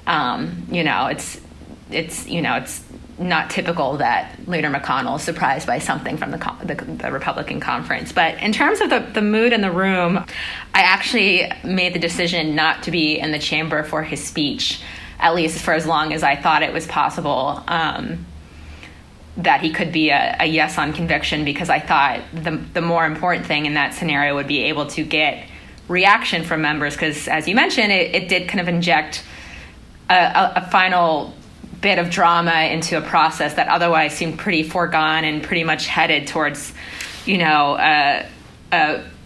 Um, 0.05 0.67
you 0.69 0.83
know, 0.83 1.07
it's 1.07 1.41
it's 1.89 2.27
you 2.27 2.41
know 2.41 2.55
it's 2.55 2.81
not 3.20 3.50
typical 3.50 3.98
that 3.98 4.48
Leader 4.48 4.70
McConnell 4.70 5.17
is 5.17 5.24
surprised 5.24 5.67
by 5.67 5.79
something 5.79 6.17
from 6.17 6.32
the, 6.32 6.38
the, 6.63 6.75
the, 6.75 7.12
Republican 7.12 7.60
conference. 7.60 8.12
But 8.12 8.41
in 8.41 8.51
terms 8.51 8.82
of 8.82 8.89
the, 8.89 9.00
the 9.00 9.22
mood 9.22 9.53
in 9.53 9.62
the 9.62 9.72
room, 9.72 10.17
I 10.74 10.82
actually 10.82 11.51
made 11.63 11.93
the 11.93 12.00
decision 12.00 12.55
not 12.55 12.84
to 12.84 12.91
be 12.91 13.20
in 13.20 13.32
the 13.32 13.39
chamber 13.39 13.84
for 13.84 14.03
his 14.03 14.24
speech 14.24 14.82
at 15.24 15.34
least 15.34 15.62
for 15.63 15.74
as 15.74 15.86
long 15.86 16.13
as 16.13 16.22
I 16.22 16.36
thought 16.36 16.62
it 16.62 16.74
was 16.74 16.86
possible. 16.86 17.63
Um, 17.67 18.25
that 19.38 19.62
he 19.62 19.72
could 19.72 19.91
be 19.91 20.12
a, 20.12 20.36
a, 20.41 20.46
yes 20.46 20.77
on 20.77 20.93
conviction 20.93 21.43
because 21.43 21.67
I 21.67 21.79
thought 21.79 22.22
the, 22.34 22.51
the 22.51 22.82
more 22.82 23.03
important 23.03 23.48
thing 23.48 23.65
in 23.65 23.74
that 23.74 23.96
scenario 23.96 24.36
would 24.36 24.46
be 24.46 24.65
able 24.65 24.86
to 24.88 25.03
get 25.03 25.50
reaction 25.88 26.43
from 26.43 26.62
members 26.62 26.93
because, 26.93 27.27
as 27.27 27.48
you 27.48 27.55
mentioned, 27.55 27.91
it, 27.91 28.13
it, 28.13 28.29
did 28.29 28.48
kind 28.48 28.60
of 28.60 28.67
inject 28.67 29.24
a, 30.08 30.13
a, 30.13 30.53
a, 30.58 30.70
final 30.70 31.34
bit 31.83 31.99
of 31.99 32.09
drama 32.09 32.69
into 32.71 32.97
a 32.97 33.01
process 33.01 33.53
that 33.55 33.67
otherwise 33.67 34.13
seemed 34.13 34.39
pretty 34.39 34.63
foregone 34.63 35.25
and 35.25 35.43
pretty 35.43 35.63
much 35.63 35.85
headed 35.85 36.25
towards, 36.25 36.73
you 37.25 37.37
know, 37.37 37.75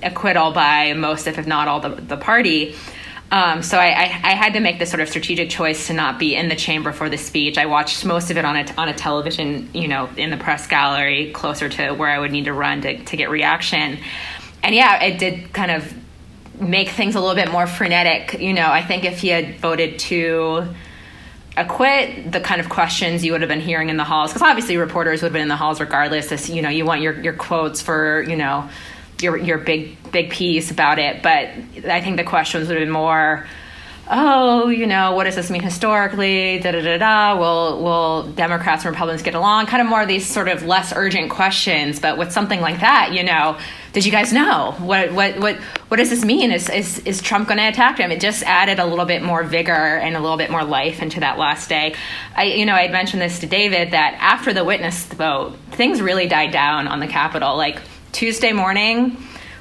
acquittal 0.03 0.51
by 0.51 0.93
most, 0.93 1.27
if 1.27 1.47
not 1.47 1.69
all, 1.69 1.79
the, 1.79 1.89
the 1.89 2.17
party. 2.17 2.75
Um, 3.31 3.61
so 3.61 3.77
I, 3.77 3.87
I, 3.87 4.03
I, 4.23 4.35
had 4.35 4.53
to 4.53 4.61
make 4.61 4.79
this 4.79 4.89
sort 4.89 5.01
of 5.01 5.09
strategic 5.09 5.49
choice 5.49 5.87
to 5.87 5.93
not 5.93 6.17
be 6.17 6.33
in 6.33 6.47
the 6.47 6.55
chamber 6.55 6.93
for 6.93 7.09
the 7.09 7.17
speech. 7.17 7.57
I 7.57 7.65
watched 7.65 8.05
most 8.05 8.31
of 8.31 8.37
it 8.37 8.45
on 8.45 8.55
a, 8.55 8.65
on 8.77 8.87
a 8.87 8.93
television, 8.93 9.69
you 9.73 9.89
know, 9.89 10.09
in 10.15 10.29
the 10.29 10.37
press 10.37 10.65
gallery, 10.65 11.31
closer 11.33 11.67
to 11.67 11.91
where 11.91 12.09
I 12.09 12.19
would 12.19 12.31
need 12.31 12.45
to 12.45 12.53
run 12.53 12.81
to, 12.83 13.03
to 13.03 13.17
get 13.17 13.29
reaction. 13.29 13.99
And 14.63 14.73
yeah, 14.73 15.03
it 15.03 15.19
did 15.19 15.51
kind 15.51 15.71
of 15.71 15.93
make 16.61 16.89
things 16.89 17.15
a 17.15 17.19
little 17.19 17.35
bit 17.35 17.51
more 17.51 17.67
frenetic. 17.67 18.39
You 18.39 18.53
know, 18.53 18.71
I 18.71 18.81
think 18.81 19.03
if 19.03 19.19
he 19.19 19.27
had 19.27 19.59
voted 19.59 19.99
to 19.99 20.73
acquit, 21.57 22.31
the 22.31 22.39
kind 22.39 22.61
of 22.61 22.69
questions 22.69 23.25
you 23.25 23.31
would 23.33 23.41
have 23.41 23.49
been 23.49 23.59
hearing 23.59 23.89
in 23.89 23.97
the 23.97 24.03
halls, 24.03 24.31
because 24.31 24.47
obviously 24.47 24.77
reporters 24.77 25.21
would 25.21 25.27
have 25.27 25.33
been 25.33 25.41
in 25.41 25.47
the 25.47 25.55
halls 25.55 25.79
regardless. 25.79 26.31
As, 26.31 26.49
you 26.49 26.61
know, 26.61 26.69
you 26.69 26.85
want 26.85 27.01
your, 27.01 27.19
your 27.19 27.33
quotes 27.33 27.81
for, 27.81 28.21
you 28.21 28.35
know, 28.35 28.69
your 29.19 29.35
your 29.35 29.57
big 29.57 29.97
big 30.11 30.29
piece 30.29 30.69
about 30.69 30.99
it, 30.99 31.23
but 31.23 31.49
I 31.89 32.01
think 32.01 32.17
the 32.17 32.23
questions 32.23 32.67
would 32.67 32.77
have 32.77 32.85
been 32.85 32.93
more, 32.93 33.47
oh, 34.09 34.69
you 34.69 34.87
know, 34.87 35.13
what 35.13 35.25
does 35.25 35.35
this 35.35 35.49
mean 35.49 35.61
historically? 35.61 36.59
Da 36.59 36.71
da 36.71 36.81
da 36.81 36.97
da. 36.97 37.39
Will 37.39 37.83
will 37.83 38.23
Democrats 38.23 38.85
and 38.85 38.93
Republicans 38.93 39.21
get 39.21 39.35
along? 39.35 39.65
Kind 39.67 39.81
of 39.81 39.87
more 39.87 40.01
of 40.01 40.07
these 40.07 40.25
sort 40.25 40.47
of 40.47 40.63
less 40.63 40.93
urgent 40.95 41.29
questions. 41.29 41.99
But 41.99 42.17
with 42.17 42.31
something 42.31 42.61
like 42.61 42.79
that, 42.79 43.13
you 43.13 43.23
know, 43.23 43.57
did 43.93 44.05
you 44.05 44.11
guys 44.11 44.31
know 44.31 44.75
what 44.79 45.11
what 45.11 45.39
what 45.39 45.57
what 45.87 45.97
does 45.97 46.09
this 46.09 46.23
mean? 46.23 46.51
Is 46.51 46.69
is 46.69 46.99
is 46.99 47.21
Trump 47.21 47.47
going 47.47 47.57
to 47.57 47.67
attack 47.67 47.99
him? 47.99 48.11
It 48.11 48.21
just 48.21 48.43
added 48.43 48.79
a 48.79 48.85
little 48.85 49.05
bit 49.05 49.21
more 49.21 49.43
vigor 49.43 49.71
and 49.71 50.15
a 50.15 50.19
little 50.19 50.37
bit 50.37 50.51
more 50.51 50.63
life 50.63 51.01
into 51.01 51.19
that 51.19 51.37
last 51.37 51.69
day. 51.69 51.95
I 52.35 52.43
you 52.45 52.65
know 52.65 52.73
I 52.73 52.87
mentioned 52.89 53.21
this 53.21 53.39
to 53.39 53.47
David 53.47 53.91
that 53.91 54.17
after 54.19 54.53
the 54.53 54.63
witness 54.63 55.05
vote, 55.05 55.55
things 55.71 56.01
really 56.01 56.27
died 56.27 56.51
down 56.51 56.87
on 56.87 56.99
the 56.99 57.07
Capitol. 57.07 57.57
Like 57.57 57.81
Tuesday 58.11 58.53
morning 58.53 59.17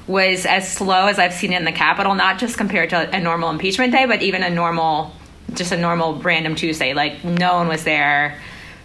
was 0.07 0.45
as 0.45 0.71
slow 0.71 1.07
as 1.07 1.19
I've 1.19 1.33
seen 1.33 1.53
it 1.53 1.57
in 1.57 1.65
the 1.65 1.71
Capitol, 1.71 2.15
not 2.15 2.39
just 2.39 2.57
compared 2.57 2.89
to 2.91 3.15
a 3.15 3.19
normal 3.19 3.49
impeachment 3.49 3.91
day, 3.91 4.05
but 4.05 4.21
even 4.21 4.41
a 4.41 4.49
normal, 4.49 5.11
just 5.53 5.71
a 5.71 5.77
normal 5.77 6.15
random 6.15 6.55
Tuesday. 6.55 6.93
Like 6.93 7.23
no 7.23 7.55
one 7.55 7.67
was 7.67 7.83
there, 7.83 8.39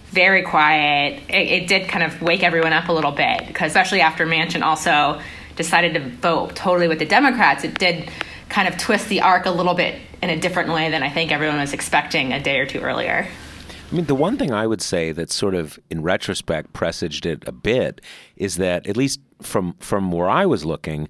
very 0.07 0.43
quiet. 0.43 1.23
It, 1.29 1.62
it 1.62 1.69
did 1.69 1.88
kind 1.88 2.05
of 2.05 2.21
wake 2.21 2.43
everyone 2.43 2.73
up 2.73 2.88
a 2.88 2.93
little 2.93 3.12
bit 3.12 3.47
because, 3.47 3.69
especially 3.69 4.00
after 4.00 4.26
Manchin 4.26 4.62
also 4.62 5.21
decided 5.57 5.95
to 5.95 6.00
vote 6.00 6.57
totally 6.57 6.88
with 6.88 6.99
the 6.99 7.07
Democrats, 7.07 7.62
it 7.62 7.79
did 7.79 8.11
kind 8.49 8.67
of 8.67 8.76
twist 8.76 9.09
the 9.09 9.21
arc 9.21 9.47
a 9.47 9.50
little 9.50 9.75
bit 9.75 10.00
in 10.23 10.31
a 10.31 10.38
different 10.38 10.71
way 10.71 10.91
than 10.91 11.02
I 11.02 11.09
think 11.09 11.33
everyone 11.33 11.59
was 11.59 11.73
expecting 11.73 12.33
a 12.33 12.43
day 12.43 12.59
or 12.59 12.67
two 12.67 12.81
earlier. 12.81 13.26
I 13.91 13.95
mean, 13.95 14.07
the 14.07 14.14
one 14.14 14.38
thing 14.38 14.52
I 14.52 14.67
would 14.67 14.81
say 14.81 15.12
that 15.12 15.31
sort 15.31 15.55
of, 15.55 15.79
in 15.91 16.02
retrospect, 16.02 16.73
presaged 16.73 17.26
it 17.26 17.47
a 17.47 17.52
bit 17.52 18.00
is 18.37 18.57
that, 18.57 18.87
at 18.87 18.97
least 18.97 19.21
from 19.43 19.75
from 19.81 20.11
where 20.13 20.29
I 20.29 20.47
was 20.47 20.65
looking, 20.65 21.09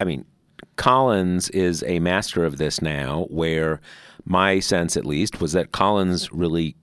I 0.00 0.04
mean, 0.04 0.24
Collins 0.76 1.50
is 1.50 1.82
a 1.84 2.00
master 2.00 2.44
of 2.44 2.58
this 2.58 2.80
now. 2.80 3.26
Where 3.30 3.80
my 4.24 4.60
sense, 4.60 4.96
at 4.96 5.06
least, 5.06 5.40
was 5.40 5.52
that 5.52 5.72
Collins 5.72 6.32
really 6.32 6.76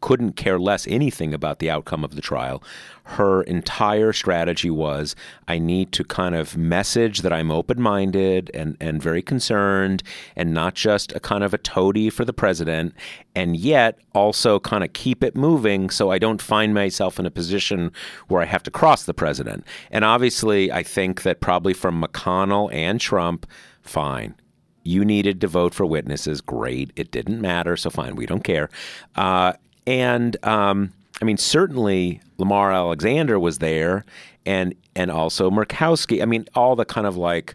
couldn't 0.00 0.32
care 0.32 0.58
less 0.58 0.86
anything 0.86 1.34
about 1.34 1.58
the 1.58 1.70
outcome 1.70 2.04
of 2.04 2.14
the 2.14 2.20
trial. 2.20 2.62
Her 3.04 3.42
entire 3.42 4.12
strategy 4.12 4.70
was 4.70 5.16
I 5.48 5.58
need 5.58 5.92
to 5.92 6.04
kind 6.04 6.34
of 6.34 6.56
message 6.56 7.22
that 7.22 7.32
I'm 7.32 7.50
open 7.50 7.80
minded 7.80 8.50
and, 8.54 8.76
and 8.80 9.02
very 9.02 9.22
concerned 9.22 10.02
and 10.36 10.54
not 10.54 10.74
just 10.74 11.12
a 11.12 11.20
kind 11.20 11.44
of 11.44 11.52
a 11.52 11.58
toady 11.58 12.08
for 12.08 12.24
the 12.24 12.32
president, 12.32 12.94
and 13.34 13.56
yet 13.56 13.98
also 14.14 14.60
kind 14.60 14.84
of 14.84 14.92
keep 14.92 15.22
it 15.22 15.36
moving 15.36 15.90
so 15.90 16.10
I 16.10 16.18
don't 16.18 16.40
find 16.40 16.72
myself 16.72 17.18
in 17.18 17.26
a 17.26 17.30
position 17.30 17.92
where 18.28 18.42
I 18.42 18.46
have 18.46 18.62
to 18.64 18.70
cross 18.70 19.04
the 19.04 19.14
president. 19.14 19.64
And 19.90 20.04
obviously, 20.04 20.70
I 20.72 20.82
think 20.82 21.22
that 21.22 21.40
probably 21.40 21.74
from 21.74 22.02
McConnell 22.02 22.72
and 22.72 23.00
Trump, 23.00 23.46
fine 23.82 24.34
you 24.82 25.04
needed 25.04 25.40
to 25.40 25.46
vote 25.46 25.74
for 25.74 25.84
witnesses. 25.84 26.40
Great. 26.40 26.90
It 26.96 27.10
didn't 27.10 27.40
matter. 27.40 27.76
So 27.76 27.90
fine. 27.90 28.16
We 28.16 28.26
don't 28.26 28.44
care. 28.44 28.70
Uh, 29.14 29.52
and 29.86 30.36
um, 30.44 30.92
I 31.20 31.24
mean, 31.24 31.36
certainly 31.36 32.20
Lamar 32.38 32.72
Alexander 32.72 33.38
was 33.38 33.58
there, 33.58 34.04
and 34.46 34.74
and 34.94 35.10
also 35.10 35.50
Murkowski. 35.50 36.22
I 36.22 36.26
mean, 36.26 36.46
all 36.54 36.76
the 36.76 36.84
kind 36.84 37.06
of 37.06 37.16
like. 37.16 37.54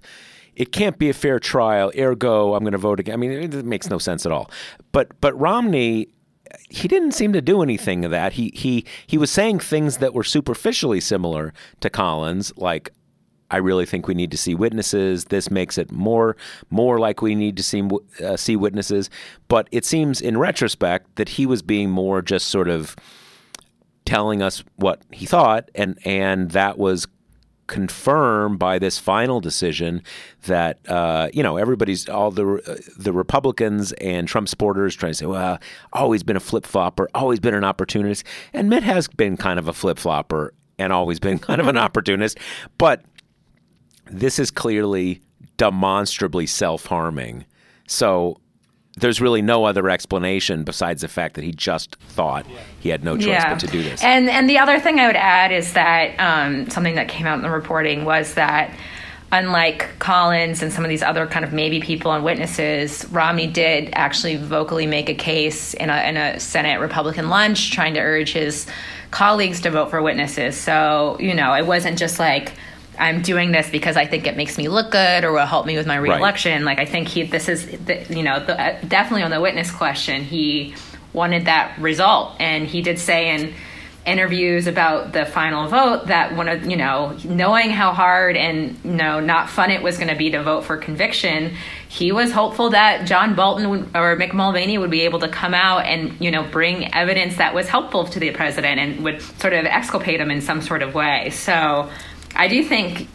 It 0.55 0.71
can't 0.71 0.97
be 0.97 1.09
a 1.09 1.13
fair 1.13 1.37
trial. 1.37 1.91
Ergo, 1.99 2.53
I'm 2.53 2.63
going 2.63 2.71
to 2.71 2.77
vote 2.77 3.01
again. 3.01 3.15
I 3.15 3.17
mean, 3.17 3.31
it 3.31 3.65
makes 3.65 3.89
no 3.89 3.97
sense 3.97 4.25
at 4.25 4.31
all. 4.31 4.49
But 4.93 5.19
but 5.19 5.37
Romney, 5.37 6.07
he 6.69 6.87
didn't 6.87 7.11
seem 7.11 7.33
to 7.33 7.41
do 7.41 7.61
anything 7.61 8.05
of 8.05 8.11
that. 8.11 8.33
He 8.33 8.53
he 8.55 8.85
he 9.05 9.17
was 9.17 9.29
saying 9.29 9.59
things 9.59 9.97
that 9.97 10.13
were 10.13 10.23
superficially 10.23 11.01
similar 11.01 11.53
to 11.81 11.89
Collins, 11.89 12.53
like 12.55 12.93
I 13.51 13.57
really 13.57 13.85
think 13.85 14.07
we 14.07 14.13
need 14.13 14.31
to 14.31 14.37
see 14.37 14.55
witnesses. 14.55 15.25
This 15.25 15.51
makes 15.51 15.77
it 15.77 15.91
more 15.91 16.35
more 16.69 16.99
like 16.99 17.21
we 17.21 17.35
need 17.35 17.57
to 17.57 17.63
see 17.63 17.87
uh, 18.23 18.37
see 18.37 18.55
witnesses. 18.55 19.09
But 19.47 19.67
it 19.71 19.85
seems, 19.85 20.21
in 20.21 20.37
retrospect, 20.37 21.15
that 21.15 21.29
he 21.29 21.45
was 21.45 21.61
being 21.61 21.89
more 21.89 22.21
just 22.21 22.47
sort 22.47 22.67
of 22.67 22.95
telling 24.05 24.41
us 24.41 24.63
what 24.77 25.01
he 25.11 25.25
thought, 25.25 25.69
and 25.75 25.99
and 26.05 26.51
that 26.51 26.77
was 26.77 27.07
confirmed 27.67 28.59
by 28.59 28.77
this 28.77 28.99
final 28.99 29.39
decision 29.39 30.03
that 30.45 30.79
uh, 30.87 31.29
you 31.33 31.43
know 31.43 31.57
everybody's 31.57 32.07
all 32.07 32.31
the 32.31 32.45
uh, 32.67 32.75
the 32.97 33.11
Republicans 33.11 33.91
and 33.93 34.27
Trump 34.27 34.47
supporters 34.47 34.95
trying 34.95 35.11
to 35.11 35.17
say, 35.17 35.25
well, 35.25 35.59
always 35.93 36.23
been 36.23 36.37
a 36.37 36.41
flip 36.41 36.65
flopper, 36.65 37.09
always 37.13 37.39
been 37.39 37.53
an 37.53 37.63
opportunist, 37.63 38.23
and 38.53 38.69
Mitt 38.69 38.83
has 38.83 39.07
been 39.07 39.37
kind 39.37 39.59
of 39.59 39.67
a 39.67 39.73
flip 39.73 39.99
flopper 39.99 40.53
and 40.77 40.91
always 40.91 41.19
been 41.19 41.39
kind 41.47 41.61
of 41.61 41.67
an 41.67 41.77
opportunist, 41.77 42.37
but 42.77 43.03
this 44.05 44.39
is 44.39 44.51
clearly 44.51 45.21
demonstrably 45.57 46.45
self 46.45 46.85
harming. 46.85 47.45
So 47.87 48.39
there's 48.97 49.19
really 49.19 49.41
no 49.41 49.65
other 49.65 49.89
explanation 49.89 50.63
besides 50.63 51.01
the 51.01 51.07
fact 51.07 51.35
that 51.35 51.43
he 51.43 51.51
just 51.51 51.95
thought 51.95 52.45
he 52.79 52.89
had 52.89 53.03
no 53.03 53.17
choice 53.17 53.27
yeah. 53.27 53.53
but 53.53 53.59
to 53.59 53.67
do 53.67 53.83
this. 53.83 54.03
And 54.03 54.29
and 54.29 54.49
the 54.49 54.57
other 54.57 54.79
thing 54.79 54.99
I 54.99 55.07
would 55.07 55.15
add 55.15 55.51
is 55.51 55.73
that 55.73 56.15
um, 56.19 56.69
something 56.69 56.95
that 56.95 57.07
came 57.07 57.27
out 57.27 57.35
in 57.35 57.41
the 57.41 57.49
reporting 57.49 58.05
was 58.05 58.35
that 58.35 58.73
unlike 59.31 59.99
Collins 59.99 60.61
and 60.61 60.71
some 60.71 60.85
of 60.85 60.89
these 60.89 61.03
other 61.03 61.27
kind 61.27 61.43
of 61.43 61.51
maybe 61.51 61.81
people 61.81 62.13
and 62.13 62.23
witnesses, 62.23 63.05
Romney 63.11 63.47
did 63.47 63.89
actually 63.93 64.37
vocally 64.37 64.85
make 64.85 65.09
a 65.09 65.13
case 65.13 65.73
in 65.73 65.89
a, 65.89 66.07
in 66.07 66.15
a 66.15 66.39
Senate 66.39 66.79
Republican 66.79 67.29
lunch 67.29 67.71
trying 67.71 67.95
to 67.95 67.99
urge 67.99 68.31
his 68.31 68.65
colleagues 69.11 69.59
to 69.61 69.71
vote 69.71 69.89
for 69.89 70.01
witnesses. 70.01 70.55
So, 70.55 71.17
you 71.19 71.33
know, 71.33 71.53
it 71.53 71.65
wasn't 71.65 71.97
just 71.97 72.19
like 72.19 72.53
I'm 72.97 73.21
doing 73.21 73.51
this 73.51 73.69
because 73.69 73.97
I 73.97 74.05
think 74.05 74.27
it 74.27 74.37
makes 74.37 74.57
me 74.57 74.67
look 74.67 74.91
good 74.91 75.23
or 75.23 75.31
will 75.31 75.45
help 75.45 75.65
me 75.65 75.77
with 75.77 75.87
my 75.87 75.95
reelection. 75.97 76.65
Right. 76.65 76.77
Like 76.77 76.87
I 76.87 76.89
think 76.89 77.07
he, 77.07 77.23
this 77.23 77.49
is, 77.49 77.65
the, 77.65 78.05
you 78.09 78.23
know, 78.23 78.39
the, 78.43 78.59
uh, 78.59 78.79
definitely 78.87 79.23
on 79.23 79.31
the 79.31 79.41
witness 79.41 79.71
question, 79.71 80.23
he 80.23 80.75
wanted 81.13 81.45
that 81.45 81.79
result, 81.79 82.35
and 82.39 82.67
he 82.67 82.81
did 82.81 82.99
say 82.99 83.33
in 83.33 83.53
interviews 84.05 84.67
about 84.67 85.13
the 85.13 85.25
final 85.25 85.67
vote 85.67 86.07
that 86.07 86.35
one 86.35 86.47
of 86.47 86.63
you 86.65 86.77
know 86.77 87.17
knowing 87.23 87.71
how 87.71 87.91
hard 87.91 88.37
and 88.37 88.77
you 88.83 88.91
know 88.91 89.19
not 89.19 89.49
fun 89.49 89.71
it 89.71 89.81
was 89.81 89.97
going 89.97 90.07
to 90.07 90.15
be 90.15 90.29
to 90.29 90.43
vote 90.43 90.63
for 90.63 90.77
conviction 90.77 91.55
he 91.89 92.11
was 92.11 92.31
hopeful 92.31 92.69
that 92.69 93.07
john 93.07 93.33
bolton 93.33 93.65
or 93.95 94.15
mick 94.15 94.31
mulvaney 94.31 94.77
would 94.77 94.91
be 94.91 95.01
able 95.01 95.17
to 95.17 95.27
come 95.27 95.55
out 95.55 95.85
and 95.85 96.15
you 96.21 96.29
know 96.29 96.43
bring 96.51 96.93
evidence 96.93 97.37
that 97.37 97.55
was 97.55 97.67
helpful 97.67 98.05
to 98.05 98.19
the 98.19 98.29
president 98.29 98.79
and 98.79 99.03
would 99.03 99.19
sort 99.39 99.53
of 99.53 99.65
exculpate 99.65 100.19
him 100.19 100.29
in 100.29 100.39
some 100.39 100.61
sort 100.61 100.83
of 100.83 100.93
way 100.93 101.31
so 101.31 101.89
i 102.35 102.47
do 102.47 102.63
think 102.63 103.07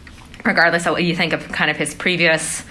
regardless 0.43 0.85
of 0.85 0.93
what 0.93 1.03
you 1.03 1.15
think 1.15 1.33
of 1.33 1.47
kind 1.49 1.69
of 1.69 1.77
his 1.77 1.93
previous 1.93 2.63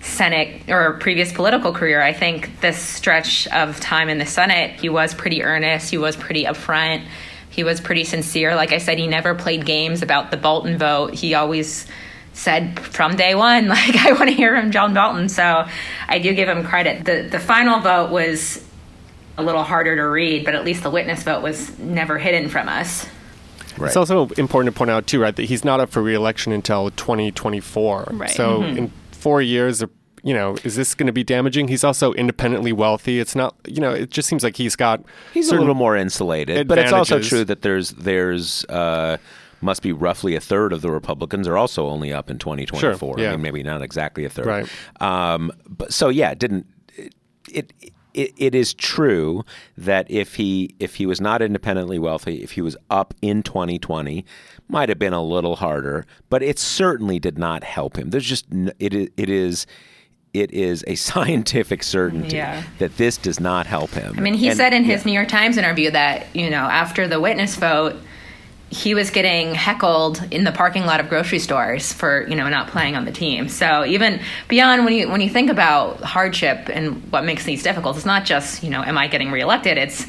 Senate 0.00 0.68
or 0.68 0.94
previous 0.94 1.32
political 1.32 1.72
career, 1.72 2.00
I 2.00 2.12
think 2.12 2.60
this 2.60 2.78
stretch 2.78 3.48
of 3.48 3.80
time 3.80 4.08
in 4.08 4.18
the 4.18 4.26
Senate, 4.26 4.80
he 4.80 4.88
was 4.88 5.14
pretty 5.14 5.42
earnest. 5.42 5.90
He 5.90 5.98
was 5.98 6.16
pretty 6.16 6.44
upfront. 6.44 7.04
He 7.50 7.64
was 7.64 7.80
pretty 7.80 8.04
sincere. 8.04 8.54
Like 8.54 8.72
I 8.72 8.78
said, 8.78 8.98
he 8.98 9.06
never 9.06 9.34
played 9.34 9.64
games 9.64 10.02
about 10.02 10.30
the 10.30 10.36
Bolton 10.36 10.78
vote. 10.78 11.14
He 11.14 11.34
always 11.34 11.86
said 12.32 12.78
from 12.78 13.16
day 13.16 13.34
one, 13.34 13.68
like, 13.68 13.96
I 13.96 14.12
want 14.12 14.28
to 14.28 14.34
hear 14.34 14.58
from 14.60 14.70
John 14.70 14.94
Bolton. 14.94 15.28
So 15.28 15.66
I 16.08 16.18
do 16.18 16.34
give 16.34 16.48
him 16.48 16.64
credit. 16.64 17.04
The, 17.04 17.28
the 17.30 17.40
final 17.40 17.80
vote 17.80 18.10
was 18.10 18.64
a 19.38 19.42
little 19.42 19.64
harder 19.64 19.96
to 19.96 20.02
read, 20.02 20.44
but 20.44 20.54
at 20.54 20.64
least 20.64 20.82
the 20.82 20.90
witness 20.90 21.22
vote 21.22 21.42
was 21.42 21.78
never 21.78 22.16
hidden 22.18 22.48
from 22.48 22.68
us. 22.68 23.06
Right. 23.78 23.88
It's 23.88 23.96
also 23.96 24.28
important 24.36 24.74
to 24.74 24.78
point 24.78 24.90
out, 24.90 25.06
too, 25.06 25.20
right, 25.20 25.34
that 25.34 25.44
he's 25.44 25.64
not 25.64 25.80
up 25.80 25.90
for 25.90 26.02
reelection 26.02 26.52
until 26.52 26.90
2024. 26.90 28.08
Right. 28.12 28.30
So 28.30 28.60
mm-hmm. 28.60 28.78
in 28.78 28.92
four 29.12 29.42
years, 29.42 29.82
you 30.22 30.34
know, 30.34 30.56
is 30.64 30.76
this 30.76 30.94
going 30.94 31.06
to 31.06 31.12
be 31.12 31.22
damaging? 31.22 31.68
He's 31.68 31.84
also 31.84 32.12
independently 32.14 32.72
wealthy. 32.72 33.20
It's 33.20 33.36
not, 33.36 33.54
you 33.66 33.80
know, 33.80 33.92
it 33.92 34.10
just 34.10 34.28
seems 34.28 34.42
like 34.42 34.56
he's 34.56 34.74
got 34.74 35.04
he's 35.32 35.50
a 35.50 35.54
little 35.54 35.74
more 35.74 35.96
insulated. 35.96 36.58
Advantages. 36.58 36.90
But 36.90 36.98
it's 36.98 37.10
also 37.12 37.20
true 37.20 37.44
that 37.44 37.62
there's 37.62 37.90
there's 37.90 38.64
uh, 38.64 39.18
must 39.60 39.82
be 39.82 39.92
roughly 39.92 40.34
a 40.34 40.40
third 40.40 40.72
of 40.72 40.80
the 40.82 40.90
Republicans 40.90 41.46
are 41.46 41.56
also 41.56 41.86
only 41.86 42.12
up 42.12 42.30
in 42.30 42.38
2024. 42.38 42.98
Sure, 42.98 43.22
yeah. 43.22 43.28
I 43.28 43.32
mean, 43.32 43.42
maybe 43.42 43.62
not 43.62 43.82
exactly 43.82 44.24
a 44.24 44.28
third. 44.28 44.46
Right. 44.46 44.68
Um, 45.00 45.52
but 45.68 45.92
so 45.92 46.08
yeah, 46.08 46.30
it 46.30 46.38
didn't 46.38 46.66
it, 47.50 47.72
it 47.80 47.92
it, 48.16 48.32
it 48.36 48.54
is 48.54 48.72
true 48.74 49.44
that 49.76 50.10
if 50.10 50.36
he 50.36 50.74
if 50.80 50.96
he 50.96 51.06
was 51.06 51.20
not 51.20 51.42
independently 51.42 51.98
wealthy, 51.98 52.42
if 52.42 52.52
he 52.52 52.62
was 52.62 52.76
up 52.90 53.14
in 53.20 53.42
2020, 53.42 54.24
might 54.68 54.88
have 54.88 54.98
been 54.98 55.12
a 55.12 55.22
little 55.22 55.56
harder, 55.56 56.06
but 56.30 56.42
it 56.42 56.58
certainly 56.58 57.18
did 57.18 57.38
not 57.38 57.62
help 57.62 57.96
him. 57.96 58.10
There's 58.10 58.26
just 58.26 58.46
it 58.78 58.94
it 59.16 59.28
is 59.28 59.66
it 60.32 60.50
is 60.52 60.82
a 60.86 60.94
scientific 61.08 61.82
certainty 61.82 62.36
yeah. 62.36 62.62
that 62.78 62.96
this 62.96 63.18
does 63.18 63.38
not 63.38 63.66
help 63.66 63.90
him. 63.90 64.14
I 64.16 64.20
mean, 64.20 64.34
he 64.34 64.48
and, 64.48 64.56
said 64.56 64.72
in 64.72 64.84
his 64.84 65.02
yeah. 65.02 65.06
New 65.06 65.12
York 65.12 65.28
Times 65.28 65.58
interview 65.58 65.90
that, 65.90 66.34
you 66.34 66.48
know, 66.50 66.64
after 66.64 67.06
the 67.06 67.20
witness 67.20 67.54
vote, 67.56 67.96
he 68.70 68.94
was 68.94 69.10
getting 69.10 69.54
heckled 69.54 70.22
in 70.32 70.44
the 70.44 70.50
parking 70.50 70.86
lot 70.86 70.98
of 70.98 71.08
grocery 71.08 71.38
stores 71.38 71.92
for, 71.92 72.26
you 72.26 72.34
know, 72.34 72.48
not 72.48 72.68
playing 72.68 72.96
on 72.96 73.04
the 73.04 73.12
team. 73.12 73.48
So 73.48 73.84
even 73.84 74.20
beyond 74.48 74.84
when 74.84 74.94
you 74.94 75.08
when 75.08 75.20
you 75.20 75.30
think 75.30 75.50
about 75.50 76.00
hardship 76.00 76.68
and 76.68 77.02
what 77.12 77.24
makes 77.24 77.44
these 77.44 77.62
difficult, 77.62 77.96
it's 77.96 78.06
not 78.06 78.24
just, 78.24 78.64
you 78.64 78.70
know, 78.70 78.82
am 78.82 78.98
I 78.98 79.06
getting 79.06 79.30
reelected? 79.30 79.78
It's 79.78 80.04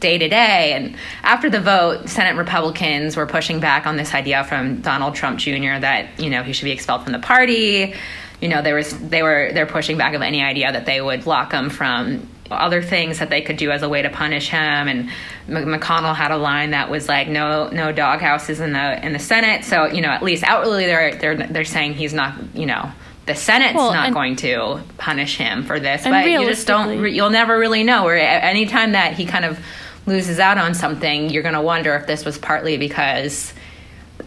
day 0.00 0.16
to 0.16 0.28
day. 0.28 0.72
And 0.72 0.96
after 1.22 1.50
the 1.50 1.60
vote, 1.60 2.08
Senate 2.08 2.36
Republicans 2.36 3.16
were 3.16 3.26
pushing 3.26 3.60
back 3.60 3.86
on 3.86 3.96
this 3.96 4.14
idea 4.14 4.44
from 4.44 4.80
Donald 4.80 5.14
Trump 5.14 5.38
Jr. 5.38 5.80
that, 5.80 6.18
you 6.18 6.30
know, 6.30 6.42
he 6.42 6.52
should 6.52 6.64
be 6.64 6.72
expelled 6.72 7.02
from 7.02 7.12
the 7.12 7.18
party 7.18 7.94
you 8.40 8.48
know, 8.48 8.62
there 8.62 8.76
was 8.76 8.96
they 9.08 9.22
were 9.22 9.50
they're 9.52 9.66
pushing 9.66 9.98
back 9.98 10.14
of 10.14 10.22
any 10.22 10.42
idea 10.42 10.70
that 10.70 10.86
they 10.86 11.00
would 11.00 11.26
lock 11.26 11.52
him 11.52 11.70
from 11.70 12.28
other 12.50 12.82
things 12.82 13.18
that 13.18 13.30
they 13.30 13.40
could 13.40 13.56
do 13.56 13.70
as 13.70 13.82
a 13.82 13.88
way 13.88 14.02
to 14.02 14.10
punish 14.10 14.48
him. 14.48 14.88
And 14.88 15.10
McConnell 15.48 16.14
had 16.14 16.30
a 16.30 16.36
line 16.36 16.70
that 16.70 16.90
was 16.90 17.08
like, 17.08 17.28
"No, 17.28 17.68
no 17.68 17.92
doghouses 17.92 18.60
in 18.60 18.72
the 18.72 19.04
in 19.04 19.12
the 19.12 19.18
Senate." 19.18 19.64
So 19.64 19.86
you 19.86 20.00
know, 20.00 20.10
at 20.10 20.22
least 20.22 20.44
outwardly, 20.44 20.86
they're 20.86 21.14
they're 21.14 21.36
they're 21.36 21.64
saying 21.64 21.94
he's 21.94 22.14
not, 22.14 22.34
you 22.54 22.66
know. 22.66 22.90
The 23.26 23.34
Senate's 23.34 23.74
well, 23.74 23.92
not 23.92 24.14
going 24.14 24.36
to 24.36 24.80
punish 24.96 25.36
him 25.36 25.62
for 25.62 25.78
this, 25.78 26.04
but 26.04 26.26
you 26.26 26.46
just 26.46 26.66
don't. 26.66 27.12
You'll 27.12 27.28
never 27.28 27.58
really 27.58 27.84
know. 27.84 28.06
Or 28.06 28.14
anytime 28.16 28.92
that 28.92 29.12
he 29.12 29.26
kind 29.26 29.44
of 29.44 29.58
loses 30.06 30.38
out 30.38 30.56
on 30.56 30.72
something, 30.72 31.28
you're 31.28 31.42
going 31.42 31.54
to 31.54 31.60
wonder 31.60 31.94
if 31.94 32.06
this 32.06 32.24
was 32.24 32.38
partly 32.38 32.78
because 32.78 33.52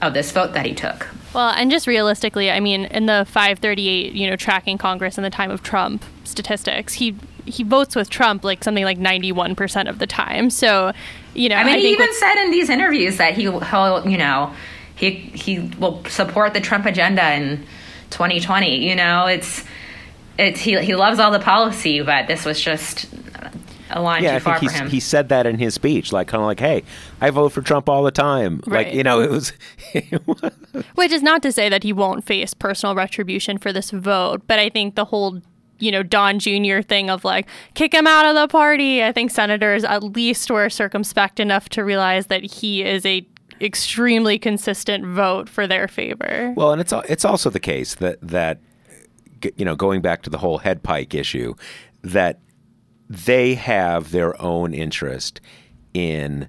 of 0.03 0.13
this 0.13 0.31
vote 0.31 0.53
that 0.53 0.67
he 0.67 0.75
took. 0.75 1.07
Well, 1.33 1.49
and 1.49 1.71
just 1.71 1.87
realistically, 1.87 2.51
I 2.51 2.59
mean, 2.59 2.85
in 2.85 3.05
the 3.05 3.25
538, 3.27 4.13
you 4.13 4.29
know, 4.29 4.35
tracking 4.35 4.77
Congress 4.77 5.17
in 5.17 5.23
the 5.23 5.29
time 5.29 5.49
of 5.49 5.63
Trump 5.63 6.03
statistics, 6.23 6.93
he 6.93 7.15
he 7.45 7.63
votes 7.63 7.95
with 7.95 8.09
Trump 8.09 8.43
like 8.43 8.63
something 8.63 8.83
like 8.83 8.99
91% 8.99 9.89
of 9.89 9.99
the 9.99 10.07
time. 10.07 10.49
So, 10.49 10.93
you 11.33 11.49
know, 11.49 11.55
I 11.55 11.63
mean, 11.63 11.75
I 11.75 11.79
he 11.79 11.91
even 11.91 12.13
said 12.13 12.43
in 12.43 12.51
these 12.51 12.69
interviews 12.69 13.17
that 13.17 13.33
he 13.33 13.47
will, 13.47 14.07
you 14.07 14.17
know, 14.17 14.53
he 14.95 15.11
he 15.11 15.59
will 15.79 16.03
support 16.05 16.53
the 16.53 16.61
Trump 16.61 16.85
agenda 16.85 17.33
in 17.33 17.65
2020. 18.11 18.87
You 18.87 18.95
know, 18.95 19.25
it's 19.25 19.63
it's 20.37 20.59
he 20.59 20.79
he 20.83 20.95
loves 20.95 21.19
all 21.19 21.31
the 21.31 21.39
policy, 21.39 22.01
but 22.01 22.27
this 22.27 22.45
was 22.45 22.61
just 22.61 23.07
a 23.93 24.01
line 24.01 24.23
yeah, 24.23 24.33
too 24.37 24.43
far 24.43 24.59
for 24.59 24.71
him. 24.71 24.89
He 24.89 24.99
said 24.99 25.29
that 25.29 25.45
in 25.45 25.57
his 25.57 25.73
speech, 25.73 26.11
like 26.11 26.27
kind 26.27 26.41
of 26.41 26.47
like, 26.47 26.59
"Hey, 26.59 26.83
I 27.19 27.29
vote 27.29 27.49
for 27.49 27.61
Trump 27.61 27.89
all 27.89 28.03
the 28.03 28.11
time." 28.11 28.61
Right. 28.65 28.87
Like 28.87 28.95
you 28.95 29.03
know, 29.03 29.21
it 29.21 29.29
was. 29.29 29.53
Which 30.95 31.11
is 31.11 31.21
not 31.21 31.41
to 31.43 31.51
say 31.51 31.69
that 31.69 31.83
he 31.83 31.93
won't 31.93 32.23
face 32.23 32.53
personal 32.53 32.95
retribution 32.95 33.57
for 33.57 33.73
this 33.73 33.91
vote, 33.91 34.43
but 34.47 34.59
I 34.59 34.69
think 34.69 34.95
the 34.95 35.05
whole 35.05 35.41
you 35.81 35.91
know 35.91 36.03
Don 36.03 36.39
Jr. 36.39 36.81
thing 36.81 37.09
of 37.09 37.25
like 37.25 37.47
kick 37.73 37.93
him 37.93 38.07
out 38.07 38.25
of 38.25 38.35
the 38.35 38.47
party. 38.47 39.03
I 39.03 39.11
think 39.11 39.31
senators 39.31 39.83
at 39.83 40.03
least 40.03 40.49
were 40.49 40.69
circumspect 40.69 41.39
enough 41.39 41.69
to 41.69 41.83
realize 41.83 42.27
that 42.27 42.43
he 42.43 42.83
is 42.83 43.05
a 43.05 43.25
extremely 43.59 44.39
consistent 44.39 45.05
vote 45.05 45.47
for 45.47 45.67
their 45.67 45.87
favor. 45.87 46.53
Well, 46.55 46.71
and 46.71 46.81
it's 46.81 46.93
it's 47.07 47.25
also 47.25 47.49
the 47.49 47.59
case 47.59 47.95
that 47.95 48.19
that 48.21 48.59
you 49.55 49.65
know 49.65 49.75
going 49.75 50.01
back 50.01 50.21
to 50.23 50.29
the 50.29 50.37
whole 50.37 50.59
head 50.59 50.83
pike 50.83 51.13
issue 51.13 51.55
that 52.01 52.39
they 53.09 53.55
have 53.55 54.11
their 54.11 54.41
own 54.41 54.73
interest 54.73 55.41
in 55.93 56.47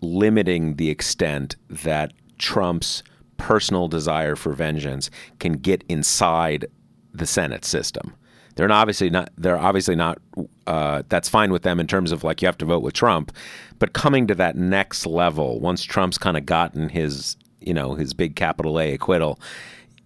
limiting 0.00 0.76
the 0.76 0.90
extent 0.90 1.56
that 1.68 2.12
Trump's 2.38 3.02
personal 3.36 3.88
desire 3.88 4.36
for 4.36 4.52
vengeance 4.52 5.10
can 5.38 5.52
get 5.54 5.84
inside 5.88 6.66
the 7.12 7.26
Senate 7.26 7.64
system. 7.64 8.14
They're 8.56 8.70
obviously 8.70 9.10
not. 9.10 9.30
They're 9.38 9.58
obviously 9.58 9.96
not. 9.96 10.18
Uh, 10.66 11.02
that's 11.08 11.28
fine 11.28 11.52
with 11.52 11.62
them 11.62 11.80
in 11.80 11.86
terms 11.86 12.12
of 12.12 12.24
like 12.24 12.42
you 12.42 12.46
have 12.46 12.58
to 12.58 12.64
vote 12.64 12.82
with 12.82 12.94
Trump, 12.94 13.32
but 13.78 13.92
coming 13.92 14.26
to 14.26 14.34
that 14.36 14.56
next 14.56 15.06
level, 15.06 15.60
once 15.60 15.82
Trump's 15.82 16.18
kind 16.18 16.36
of 16.36 16.46
gotten 16.46 16.88
his, 16.88 17.36
you 17.60 17.74
know, 17.74 17.94
his 17.94 18.14
big 18.14 18.36
capital 18.36 18.78
A 18.78 18.92
acquittal, 18.94 19.40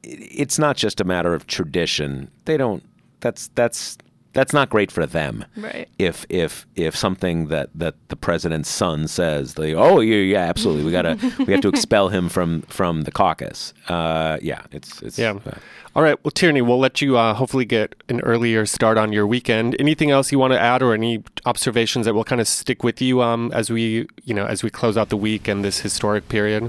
it's 0.02 0.58
not 0.58 0.76
just 0.76 1.00
a 1.00 1.04
matter 1.04 1.34
of 1.34 1.46
tradition. 1.46 2.30
They 2.44 2.56
don't. 2.56 2.82
That's 3.20 3.48
that's 3.54 3.98
that's 4.34 4.52
not 4.52 4.68
great 4.68 4.90
for 4.92 5.06
them. 5.06 5.44
Right. 5.56 5.88
If 5.98 6.26
if 6.28 6.66
if 6.76 6.94
something 6.94 7.46
that 7.46 7.70
that 7.74 7.94
the 8.08 8.16
president's 8.16 8.68
son 8.68 9.08
says, 9.08 9.54
they 9.54 9.74
oh 9.74 10.00
yeah 10.00 10.16
yeah 10.16 10.40
absolutely 10.40 10.84
we 10.84 10.92
gotta 10.92 11.16
we 11.46 11.52
have 11.52 11.62
to 11.62 11.68
expel 11.74 12.08
him 12.08 12.28
from 12.28 12.62
from 12.62 13.02
the 13.02 13.10
caucus. 13.10 13.72
Uh, 13.88 14.38
yeah, 14.42 14.62
it's 14.72 15.00
it's 15.00 15.18
yeah. 15.18 15.38
Uh, 15.46 15.52
all 15.96 16.02
right. 16.02 16.22
Well, 16.24 16.32
Tierney, 16.32 16.60
we'll 16.60 16.80
let 16.80 17.00
you 17.00 17.16
uh, 17.16 17.34
hopefully 17.34 17.64
get 17.64 17.94
an 18.08 18.20
earlier 18.22 18.66
start 18.66 18.98
on 18.98 19.12
your 19.12 19.26
weekend. 19.26 19.76
Anything 19.78 20.10
else 20.10 20.32
you 20.32 20.40
want 20.40 20.52
to 20.52 20.60
add, 20.60 20.82
or 20.82 20.92
any 20.92 21.22
observations 21.46 22.04
that 22.06 22.14
will 22.14 22.24
kind 22.24 22.40
of 22.40 22.48
stick 22.48 22.82
with 22.82 23.00
you 23.00 23.22
um, 23.22 23.50
as 23.54 23.70
we 23.70 24.08
you 24.24 24.34
know 24.34 24.46
as 24.46 24.62
we 24.62 24.70
close 24.70 24.96
out 24.96 25.08
the 25.08 25.16
week 25.16 25.48
and 25.48 25.64
this 25.64 25.80
historic 25.80 26.28
period? 26.28 26.64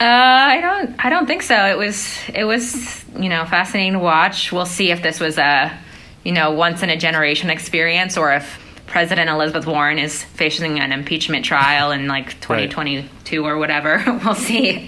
Uh, 0.00 0.04
I 0.04 0.60
don't. 0.60 1.04
I 1.04 1.10
don't 1.10 1.26
think 1.26 1.42
so. 1.42 1.56
It 1.66 1.76
was. 1.76 2.16
It 2.32 2.44
was. 2.44 3.04
You 3.18 3.28
know, 3.28 3.44
fascinating 3.46 3.94
to 3.94 3.98
watch. 3.98 4.52
We'll 4.52 4.64
see 4.64 4.92
if 4.92 5.02
this 5.02 5.18
was 5.18 5.36
a 5.36 5.76
you 6.24 6.32
know, 6.32 6.52
once 6.52 6.82
in 6.82 6.90
a 6.90 6.96
generation 6.96 7.50
experience 7.50 8.16
or 8.16 8.32
if 8.32 8.58
President 8.86 9.30
Elizabeth 9.30 9.66
Warren 9.66 10.00
is 10.00 10.24
facing 10.24 10.80
an 10.80 10.90
impeachment 10.90 11.44
trial 11.44 11.92
in 11.92 12.08
like 12.08 12.40
2022 12.40 13.40
right. 13.40 13.48
or 13.48 13.56
whatever. 13.56 14.02
we'll 14.24 14.34
see. 14.34 14.84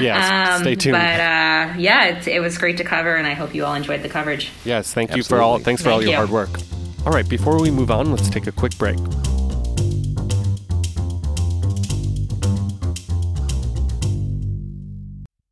Yeah, 0.00 0.54
um, 0.54 0.62
stay 0.62 0.76
tuned. 0.76 0.92
But 0.92 1.20
uh, 1.20 1.74
yeah, 1.76 2.04
it, 2.06 2.28
it, 2.28 2.40
was 2.40 2.56
great 2.58 2.76
to 2.76 2.84
cover, 2.84 3.16
and 3.16 3.26
I 3.26 3.34
hope 3.34 3.52
you 3.52 3.64
all 3.64 3.74
enjoyed 3.74 4.02
the 4.02 4.08
coverage. 4.08 4.50
Yes, 4.64 4.94
thank 4.94 5.16
you 5.16 5.24
for 5.24 5.40
all. 5.40 5.58
Thanks 5.58 5.82
for 5.82 5.90
all 5.90 6.00
your 6.00 6.12
you. 6.12 6.16
hard 6.16 6.30
work. 6.30 6.50
All 7.04 7.12
right, 7.12 7.28
before 7.28 7.60
we 7.60 7.70
move 7.70 7.90
on, 7.90 8.12
let's 8.12 8.30
take 8.30 8.46
a 8.46 8.52
quick 8.52 8.78
break. 8.78 8.98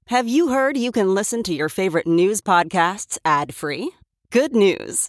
Have 0.07 0.29
you 0.29 0.49
heard 0.49 0.77
you 0.77 0.93
can 0.93 1.15
listen 1.15 1.43
to 1.43 1.55
your 1.55 1.69
favorite 1.69 2.07
news 2.07 2.41
podcasts 2.41 3.19
ad 3.25 3.55
free? 3.55 3.91
Good 4.31 4.55
news. 4.55 5.09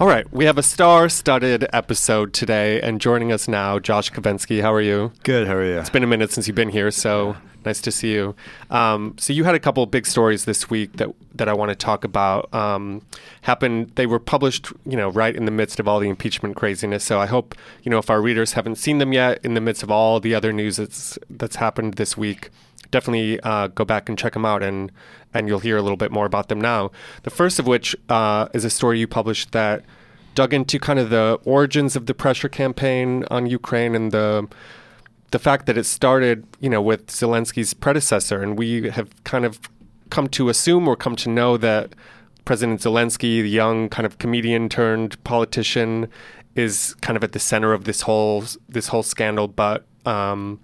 All 0.00 0.06
right, 0.06 0.26
we 0.32 0.46
have 0.46 0.56
a 0.56 0.62
star-studded 0.62 1.66
episode 1.74 2.32
today, 2.32 2.80
and 2.80 3.02
joining 3.02 3.32
us 3.32 3.46
now, 3.46 3.78
Josh 3.78 4.10
Kovensky. 4.10 4.62
How 4.62 4.72
are 4.72 4.80
you? 4.80 5.12
Good. 5.24 5.46
How 5.46 5.56
are 5.56 5.62
you? 5.62 5.78
It's 5.78 5.90
been 5.90 6.02
a 6.02 6.06
minute 6.06 6.32
since 6.32 6.46
you've 6.46 6.54
been 6.54 6.70
here, 6.70 6.90
so 6.90 7.36
nice 7.66 7.82
to 7.82 7.92
see 7.92 8.14
you. 8.14 8.34
Um, 8.70 9.14
so 9.18 9.34
you 9.34 9.44
had 9.44 9.54
a 9.54 9.58
couple 9.58 9.82
of 9.82 9.90
big 9.90 10.06
stories 10.06 10.46
this 10.46 10.70
week 10.70 10.94
that 10.94 11.10
that 11.34 11.50
I 11.50 11.52
want 11.52 11.68
to 11.68 11.74
talk 11.74 12.04
about. 12.04 12.48
Um, 12.54 13.02
happened. 13.42 13.92
They 13.96 14.06
were 14.06 14.18
published, 14.18 14.72
you 14.86 14.96
know, 14.96 15.10
right 15.10 15.36
in 15.36 15.44
the 15.44 15.50
midst 15.50 15.78
of 15.78 15.86
all 15.86 16.00
the 16.00 16.08
impeachment 16.08 16.56
craziness. 16.56 17.04
So 17.04 17.20
I 17.20 17.26
hope, 17.26 17.54
you 17.82 17.90
know, 17.90 17.98
if 17.98 18.08
our 18.08 18.22
readers 18.22 18.54
haven't 18.54 18.76
seen 18.76 18.96
them 18.96 19.12
yet, 19.12 19.44
in 19.44 19.52
the 19.52 19.60
midst 19.60 19.82
of 19.82 19.90
all 19.90 20.18
the 20.18 20.34
other 20.34 20.50
news 20.50 20.78
that's 20.78 21.18
that's 21.28 21.56
happened 21.56 21.94
this 21.94 22.16
week, 22.16 22.48
definitely 22.90 23.40
uh, 23.40 23.68
go 23.68 23.84
back 23.84 24.08
and 24.08 24.18
check 24.18 24.32
them 24.32 24.44
out, 24.44 24.62
and 24.62 24.90
and 25.32 25.48
you'll 25.48 25.60
hear 25.60 25.76
a 25.76 25.82
little 25.82 25.96
bit 25.96 26.10
more 26.10 26.26
about 26.26 26.48
them 26.48 26.60
now. 26.60 26.90
The 27.22 27.30
first 27.30 27.58
of 27.58 27.66
which 27.66 27.94
uh, 28.08 28.48
is 28.52 28.64
a 28.64 28.70
story 28.70 28.98
you 28.98 29.06
published 29.06 29.52
that 29.52 29.84
dug 30.34 30.54
into 30.54 30.78
kind 30.78 30.98
of 30.98 31.10
the 31.10 31.38
origins 31.44 31.96
of 31.96 32.06
the 32.06 32.14
pressure 32.14 32.48
campaign 32.48 33.24
on 33.30 33.46
Ukraine 33.46 33.94
and 33.94 34.12
the 34.12 34.48
the 35.30 35.38
fact 35.38 35.66
that 35.66 35.78
it 35.78 35.84
started, 35.84 36.44
you 36.58 36.68
know, 36.68 36.82
with 36.82 37.06
Zelensky's 37.06 37.72
predecessor, 37.74 38.42
and 38.42 38.58
we 38.58 38.90
have 38.90 39.08
kind 39.24 39.44
of 39.44 39.60
come 40.10 40.28
to 40.28 40.48
assume 40.48 40.88
or 40.88 40.96
come 40.96 41.14
to 41.16 41.28
know 41.28 41.56
that 41.56 41.94
President 42.44 42.80
Zelensky, 42.80 43.42
the 43.42 43.48
young 43.48 43.88
kind 43.88 44.06
of 44.06 44.18
comedian 44.18 44.68
turned 44.68 45.22
politician, 45.22 46.08
is 46.56 46.94
kind 47.00 47.16
of 47.16 47.22
at 47.22 47.30
the 47.32 47.38
center 47.38 47.72
of 47.72 47.84
this 47.84 48.02
whole 48.02 48.44
this 48.68 48.88
whole 48.88 49.04
scandal. 49.04 49.46
But 49.46 49.86
um, 50.04 50.60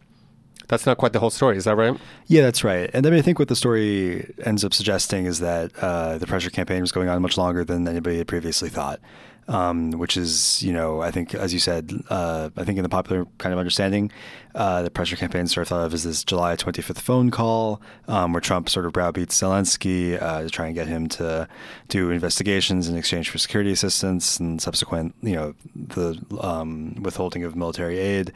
that's 0.68 0.86
not 0.86 0.98
quite 0.98 1.12
the 1.12 1.20
whole 1.20 1.30
story. 1.30 1.56
Is 1.56 1.64
that 1.64 1.76
right? 1.76 1.98
Yeah, 2.26 2.42
that's 2.42 2.64
right. 2.64 2.90
And 2.92 3.06
I 3.06 3.10
mean, 3.10 3.18
I 3.18 3.22
think 3.22 3.38
what 3.38 3.48
the 3.48 3.56
story 3.56 4.32
ends 4.44 4.64
up 4.64 4.74
suggesting 4.74 5.26
is 5.26 5.40
that 5.40 5.72
uh, 5.80 6.18
the 6.18 6.26
pressure 6.26 6.50
campaign 6.50 6.80
was 6.80 6.92
going 6.92 7.08
on 7.08 7.20
much 7.22 7.38
longer 7.38 7.64
than 7.64 7.86
anybody 7.86 8.18
had 8.18 8.28
previously 8.28 8.68
thought. 8.68 9.00
Um, 9.48 9.92
which 9.92 10.16
is, 10.16 10.60
you 10.60 10.72
know, 10.72 11.00
I 11.00 11.12
think, 11.12 11.32
as 11.32 11.52
you 11.52 11.60
said, 11.60 11.92
uh, 12.10 12.50
I 12.56 12.64
think 12.64 12.78
in 12.78 12.82
the 12.82 12.88
popular 12.88 13.28
kind 13.38 13.52
of 13.52 13.60
understanding, 13.60 14.10
uh, 14.56 14.82
the 14.82 14.90
pressure 14.90 15.14
campaign 15.14 15.46
sort 15.46 15.62
of 15.62 15.68
thought 15.68 15.84
of 15.86 15.94
as 15.94 16.02
this 16.02 16.24
July 16.24 16.56
25th 16.56 16.98
phone 16.98 17.30
call 17.30 17.80
um, 18.08 18.32
where 18.32 18.40
Trump 18.40 18.68
sort 18.68 18.86
of 18.86 18.92
browbeats 18.92 19.40
Zelensky 19.40 20.20
uh, 20.20 20.42
to 20.42 20.50
try 20.50 20.66
and 20.66 20.74
get 20.74 20.88
him 20.88 21.08
to 21.10 21.46
do 21.86 22.10
investigations 22.10 22.88
in 22.88 22.96
exchange 22.96 23.30
for 23.30 23.38
security 23.38 23.70
assistance 23.70 24.40
and 24.40 24.60
subsequent, 24.60 25.14
you 25.22 25.36
know, 25.36 25.54
the 25.76 26.20
um, 26.40 27.00
withholding 27.00 27.44
of 27.44 27.54
military 27.54 27.98
aid. 27.98 28.32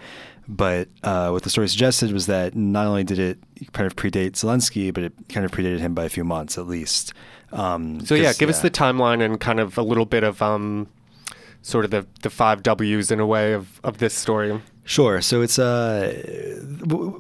But 0.53 0.89
uh, 1.05 1.31
what 1.31 1.45
the 1.45 1.51
story 1.51 1.69
suggested 1.69 2.13
was 2.13 2.27
that 2.27 2.57
not 2.57 2.85
only 2.85 3.05
did 3.05 3.21
it 3.21 3.39
kind 3.73 3.87
of 3.87 3.95
predate 3.95 4.33
Zelensky, 4.33 4.93
but 4.93 5.05
it 5.05 5.13
kind 5.29 5.47
of 5.47 5.53
predated 5.53 5.79
him 5.79 5.95
by 5.95 6.05
a 6.05 6.09
few 6.09 6.25
months 6.25 6.59
at 6.59 6.67
least. 6.67 7.13
Um, 7.53 8.05
so 8.05 8.17
yeah, 8.17 8.33
give 8.33 8.49
yeah. 8.49 8.57
us 8.57 8.61
the 8.61 8.71
timeline 8.71 9.25
and 9.25 9.39
kind 9.39 9.61
of 9.61 9.79
a 9.79 9.83
little 9.83 10.07
bit 10.07 10.25
of 10.25 10.43
um, 10.43 10.89
sort 11.63 11.85
of 11.85 11.93
the, 11.93 12.05
the 12.23 12.31
five 12.31 12.65
W's 12.65 13.13
in 13.13 13.21
a 13.21 13.27
way 13.27 13.53
of, 13.53 13.81
of 13.85 13.99
this 13.99 14.13
story. 14.13 14.61
Sure. 14.91 15.21
So 15.21 15.41
it's 15.41 15.57
uh, 15.57 16.13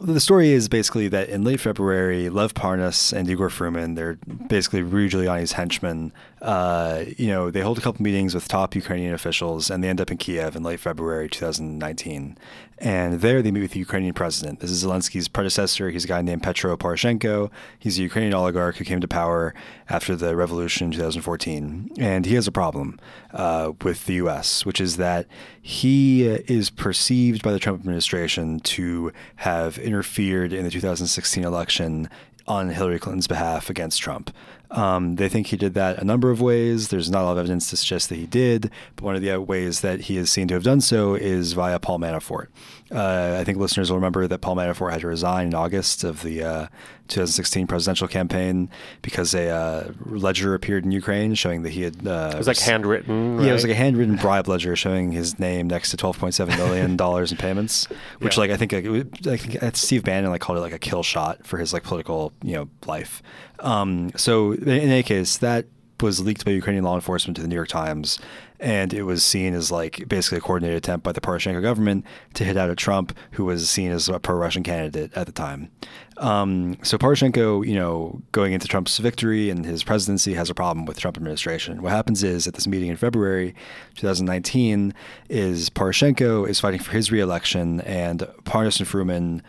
the 0.02 0.18
story 0.18 0.50
is 0.50 0.68
basically 0.68 1.06
that 1.06 1.28
in 1.28 1.44
late 1.44 1.61
February, 1.61 2.28
Lev 2.28 2.52
Parnas 2.52 3.12
and 3.12 3.30
Igor 3.30 3.48
Fruman, 3.48 3.94
they're 3.94 4.18
basically 4.48 4.83
Rudy 4.83 5.16
Giuliani's 5.16 5.52
henchmen. 5.52 6.12
Uh, 6.42 7.04
you 7.16 7.28
know, 7.28 7.48
they 7.52 7.61
hold 7.61 7.78
a 7.78 7.80
couple 7.80 8.02
meetings 8.02 8.35
with 8.35 8.48
top 8.48 8.74
Ukrainian 8.74 9.14
officials, 9.14 9.70
and 9.70 9.85
they 9.85 9.88
end 9.88 10.00
up 10.00 10.11
in 10.11 10.16
Kiev 10.16 10.56
in 10.56 10.64
late 10.64 10.80
February 10.80 11.28
2019. 11.28 12.37
And 12.78 13.20
there 13.20 13.42
they 13.42 13.52
meet 13.52 13.61
with 13.61 13.72
the 13.72 13.78
Ukrainian 13.78 14.14
president. 14.14 14.61
This 14.61 14.70
is 14.70 14.83
Zelensky's 14.83 15.28
predecessor. 15.28 15.90
He's 15.90 16.06
a 16.06 16.09
guy 16.09 16.22
named 16.22 16.42
Petro 16.42 16.76
Poroshenko. 16.76 17.50
He's 17.78 17.98
a 17.98 18.02
Ukrainian 18.02 18.33
oligarch 18.33 18.78
who 18.78 18.85
came 18.85 19.00
to 19.02 19.09
power 19.09 19.54
after 19.88 20.16
the 20.16 20.35
revolution 20.35 20.87
in 20.87 20.92
2014. 20.92 21.90
And 21.98 22.24
he 22.24 22.35
has 22.37 22.48
a 22.48 22.52
problem 22.52 22.98
uh, 23.33 23.72
with 23.83 24.06
the 24.06 24.14
U.S., 24.14 24.64
which 24.64 24.80
is 24.80 24.96
that 24.96 25.26
he 25.62 26.26
is 26.26 26.70
perceived 26.70 27.42
by 27.42 27.52
the 27.52 27.58
Trump 27.58 27.80
administration 27.80 28.60
to 28.60 29.12
have 29.36 29.78
interfered 29.78 30.52
in 30.52 30.64
the 30.64 30.70
2016 30.70 31.44
election 31.44 32.08
on 32.46 32.70
Hillary 32.70 32.98
Clinton's 32.98 33.26
behalf 33.26 33.70
against 33.70 34.00
Trump. 34.00 34.34
Um, 34.70 35.16
they 35.16 35.28
think 35.28 35.48
he 35.48 35.56
did 35.56 35.74
that 35.74 35.98
a 35.98 36.04
number 36.04 36.30
of 36.30 36.40
ways. 36.40 36.88
There's 36.88 37.10
not 37.10 37.22
a 37.22 37.26
lot 37.26 37.32
of 37.32 37.38
evidence 37.38 37.70
to 37.70 37.76
suggest 37.76 38.08
that 38.08 38.16
he 38.16 38.26
did, 38.26 38.70
but 38.96 39.04
one 39.04 39.16
of 39.16 39.22
the 39.22 39.36
ways 39.40 39.80
that 39.80 40.02
he 40.02 40.16
is 40.16 40.30
seen 40.30 40.48
to 40.48 40.54
have 40.54 40.62
done 40.62 40.80
so 40.80 41.14
is 41.14 41.52
via 41.52 41.78
Paul 41.78 41.98
Manafort. 41.98 42.46
Uh, 42.90 43.37
I 43.38 43.44
think 43.44 43.59
listeners 43.59 43.90
will 43.90 43.98
remember 43.98 44.26
that 44.26 44.40
Paul 44.40 44.57
Manafort 44.57 44.90
had 44.90 45.03
to 45.03 45.07
resign 45.07 45.48
in 45.48 45.55
August 45.55 46.03
of 46.03 46.22
the 46.22 46.42
uh, 46.42 46.66
2016 47.09 47.66
presidential 47.66 48.09
campaign 48.09 48.68
because 49.03 49.33
a 49.35 49.48
uh, 49.48 49.92
ledger 50.07 50.55
appeared 50.55 50.85
in 50.85 50.90
Ukraine 50.90 51.35
showing 51.35 51.62
that 51.62 51.70
he 51.70 51.83
had. 51.83 52.07
Uh, 52.07 52.33
it 52.35 52.38
was 52.38 52.46
like 52.48 52.59
handwritten. 52.59 53.37
Right? 53.37 53.44
Yeah, 53.44 53.50
it 53.50 53.55
was 53.55 53.62
like 53.62 53.72
a 53.72 53.76
handwritten 53.76 54.16
bribe 54.16 54.48
ledger 54.48 54.74
showing 54.74 55.12
his 55.12 55.38
name 55.38 55.68
next 55.68 55.90
to 55.90 55.96
12.7 55.96 56.57
million 56.57 56.96
dollars 56.96 57.31
in 57.31 57.38
payments, 57.38 57.87
which 58.18 58.37
yeah. 58.37 58.40
like 58.40 58.50
I 58.50 58.57
think 58.57 58.72
like, 58.72 59.26
I 59.26 59.37
think 59.37 59.76
Steve 59.76 60.05
Bannon 60.05 60.31
like 60.31 60.40
called 60.40 60.59
it 60.59 60.62
like 60.62 60.72
a 60.72 60.79
kill 60.79 61.03
shot 61.03 61.46
for 61.46 61.59
his 61.59 61.72
like 61.72 61.85
political 61.85 62.33
you 62.42 62.55
know 62.55 62.68
life. 62.87 63.22
Um, 63.61 64.11
so 64.16 64.53
in 64.53 64.68
any 64.68 65.03
case, 65.03 65.37
that 65.38 65.66
was 66.03 66.20
leaked 66.20 66.44
by 66.44 66.53
Ukrainian 66.53 66.85
law 66.85 66.94
enforcement 66.94 67.37
to 67.37 67.42
the 67.42 67.48
New 67.48 67.55
York 67.55 67.68
Times, 67.68 68.18
and 68.60 68.92
it 68.92 69.02
was 69.02 69.24
seen 69.24 69.54
as 69.54 69.72
like 69.72 70.06
basically 70.08 70.38
a 70.38 70.40
coordinated 70.40 70.76
attempt 70.76 71.02
by 71.02 71.12
the 71.12 71.20
Poroshenko 71.20 71.62
government 71.62 72.04
to 72.34 72.44
hit 72.44 72.56
out 72.56 72.70
at 72.70 72.76
Trump, 72.76 73.16
who 73.32 73.44
was 73.44 73.68
seen 73.68 73.90
as 73.90 74.08
a 74.08 74.20
pro-Russian 74.20 74.62
candidate 74.62 75.12
at 75.14 75.26
the 75.26 75.32
time. 75.32 75.70
Um, 76.18 76.76
so 76.82 76.98
Poroshenko, 76.98 77.66
you 77.66 77.74
know, 77.74 78.20
going 78.32 78.52
into 78.52 78.68
Trump's 78.68 78.98
victory 78.98 79.48
and 79.48 79.64
his 79.64 79.82
presidency, 79.82 80.34
has 80.34 80.50
a 80.50 80.54
problem 80.54 80.84
with 80.84 81.00
Trump 81.00 81.16
administration. 81.16 81.82
What 81.82 81.92
happens 81.92 82.22
is 82.22 82.46
at 82.46 82.54
this 82.54 82.66
meeting 82.66 82.90
in 82.90 82.96
February 82.96 83.54
2019, 83.96 84.92
is 85.30 85.70
Poroshenko 85.70 86.46
is 86.46 86.60
fighting 86.60 86.80
for 86.80 86.92
his 86.92 87.10
reelection, 87.10 87.80
and 87.80 88.20
Parnas 88.44 88.78
and 88.78 88.88
Fruman 88.88 89.40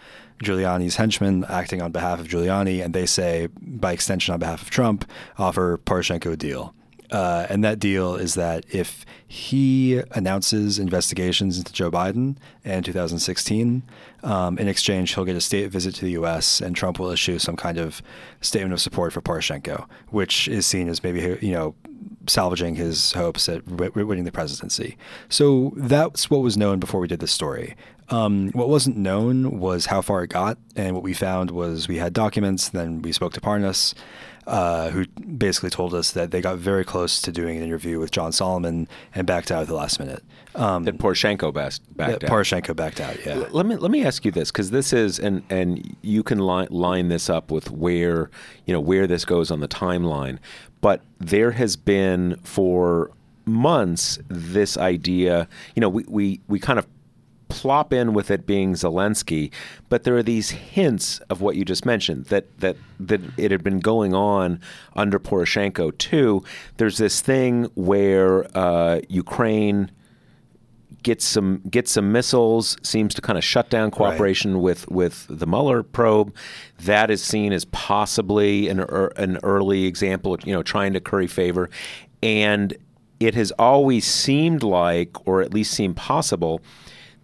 Giuliani's 0.42 0.96
henchmen 0.96 1.46
acting 1.50 1.82
on 1.82 1.92
behalf 1.92 2.20
of 2.20 2.28
Giuliani, 2.28 2.84
and 2.84 2.94
they 2.94 3.06
say, 3.06 3.50
by 3.60 3.92
extension, 3.92 4.34
on 4.34 4.40
behalf 4.40 4.62
of 4.62 4.70
Trump, 4.70 5.10
offer 5.38 5.78
Poroshenko 5.78 6.34
a 6.34 6.38
deal. 6.38 6.74
Uh, 7.12 7.46
and 7.50 7.64
that 7.64 7.78
deal 7.78 8.16
is 8.16 8.36
that 8.36 8.66
if 8.70 9.06
he 9.28 10.02
announces 10.12 10.80
investigations 10.80 11.58
into 11.58 11.72
Joe 11.74 11.92
Biden 11.92 12.38
in 12.64 12.84
2016, 12.84 13.84
um, 14.24 14.58
in 14.58 14.68
exchange, 14.68 15.14
he'll 15.14 15.26
get 15.26 15.36
a 15.36 15.42
state 15.42 15.70
visit 15.72 15.96
to 15.96 16.06
the 16.06 16.12
U.S. 16.12 16.62
and 16.62 16.76
Trump 16.76 17.00
will 17.00 17.10
issue 17.10 17.40
some 17.40 17.56
kind 17.56 17.78
of 17.78 18.02
statement 18.40 18.74
of 18.74 18.82
support 18.82 19.14
for 19.14 19.22
Poroshenko, 19.22 19.88
which 20.10 20.48
is 20.48 20.66
seen 20.66 20.88
as 20.88 21.04
maybe 21.04 21.38
you 21.42 21.52
know 21.52 21.76
salvaging 22.28 22.76
his 22.76 23.14
hopes 23.14 23.50
at 23.50 23.66
winning 23.68 24.24
the 24.24 24.32
presidency. 24.32 24.98
So 25.30 25.74
that's 25.76 26.30
what 26.30 26.42
was 26.42 26.58
known 26.58 26.80
before 26.80 27.00
we 27.00 27.08
did 27.08 27.20
this 27.20 27.32
story. 27.32 27.76
Um, 28.10 28.50
what 28.50 28.68
wasn't 28.68 28.98
known 28.98 29.60
was 29.60 29.86
how 29.86 30.02
far 30.02 30.24
it 30.24 30.28
got, 30.30 30.58
and 30.76 30.94
what 30.94 31.04
we 31.04 31.14
found 31.14 31.52
was 31.52 31.88
we 31.88 31.98
had 31.98 32.14
documents. 32.14 32.70
Then 32.70 33.02
we 33.02 33.14
spoke 33.14 33.34
to 33.34 33.42
Parnas, 33.42 33.94
uh, 34.48 34.90
who 34.90 35.06
basically 35.08 35.70
told 35.70 35.94
us 35.94 36.12
that 36.12 36.32
they 36.32 36.42
got 36.42 36.58
very 36.58 36.84
close 36.84 37.22
to 37.22 37.32
doing 37.32 37.58
an 37.58 37.64
interview 37.64 38.00
with 38.00 38.12
John 38.12 38.32
Solomon 38.32 38.88
and 39.14 39.28
backed 39.28 39.52
out 39.52 39.62
at 39.62 39.68
the 39.68 39.76
last 39.76 40.00
minute. 40.00 40.24
Um, 40.56 40.84
that 40.84 40.98
Poroshenko 40.98 41.54
backed, 41.54 41.82
backed 41.96 42.24
out. 42.24 42.30
Poroshenko 42.30 42.76
backed 42.76 43.00
out. 43.00 43.24
Yeah. 43.26 43.46
Let 43.52 43.66
me 43.66 43.76
let 43.78 43.92
me 43.92 44.04
ask 44.04 44.26
you 44.26 44.32
this 44.32 44.52
because 44.52 44.72
this 44.72 44.92
is 44.94 45.20
and 45.20 45.44
and 45.50 45.96
you 46.02 46.24
can 46.24 46.40
line, 46.40 46.68
line 46.70 47.08
this 47.08 47.30
up 47.30 47.52
with 47.52 47.72
where 47.72 48.30
you 48.66 48.74
know 48.74 48.82
where 48.82 49.08
this 49.08 49.24
goes 49.24 49.52
on 49.52 49.60
the 49.60 49.68
timeline, 49.68 50.40
but 50.82 51.02
there 51.20 51.52
has 51.52 51.76
been 51.76 52.38
for 52.44 53.12
months 53.46 54.20
this 54.28 54.78
idea. 54.78 55.48
You 55.76 55.82
know, 55.82 55.90
we 55.90 56.04
we 56.08 56.42
we 56.48 56.60
kind 56.60 56.80
of 56.80 56.88
plop 57.52 57.94
in 57.94 58.14
with 58.14 58.32
it 58.32 58.46
being 58.46 58.74
Zelensky, 58.74 59.52
but 59.90 60.04
there 60.04 60.16
are 60.16 60.24
these 60.24 60.50
hints 60.52 61.20
of 61.30 61.42
what 61.42 61.56
you 61.56 61.66
just 61.66 61.86
mentioned 61.86 62.26
that 62.26 62.46
that 62.60 62.76
that 63.00 63.22
it 63.38 63.52
had 63.52 63.64
been 63.64 63.80
going 63.80 64.14
on 64.14 64.60
under 64.96 65.20
Poroshenko 65.20 65.98
too. 65.98 66.44
There's 66.78 66.98
this 66.98 67.22
thing 67.22 67.66
where 67.76 68.46
uh, 68.58 69.02
Ukraine 69.10 69.92
gets 71.04 71.26
some 71.26 71.62
gets 71.70 71.92
some 71.92 72.12
missiles, 72.12 72.78
seems 72.84 73.14
to 73.16 73.22
kind 73.22 73.38
of 73.38 73.44
shut 73.44 73.70
down 73.70 73.92
cooperation 73.92 74.54
right. 74.54 74.64
with 74.64 74.88
with 74.90 75.26
the 75.30 75.48
Mueller 75.48 75.84
probe. 75.84 76.34
That 76.80 77.10
is 77.10 77.24
seen 77.24 77.54
as 77.54 77.66
possibly 77.66 78.70
an 78.70 78.80
an 79.18 79.38
early 79.44 79.86
example, 79.86 80.34
of, 80.34 80.46
you 80.46 80.54
know, 80.54 80.64
trying 80.64 80.94
to 80.94 81.00
curry 81.00 81.28
favor, 81.28 81.70
and 82.22 82.76
it 83.20 83.36
has 83.36 83.52
always 83.60 84.06
seemed 84.06 84.64
like, 84.64 85.28
or 85.28 85.42
at 85.42 85.54
least 85.54 85.74
seemed 85.74 85.96
possible, 85.96 86.60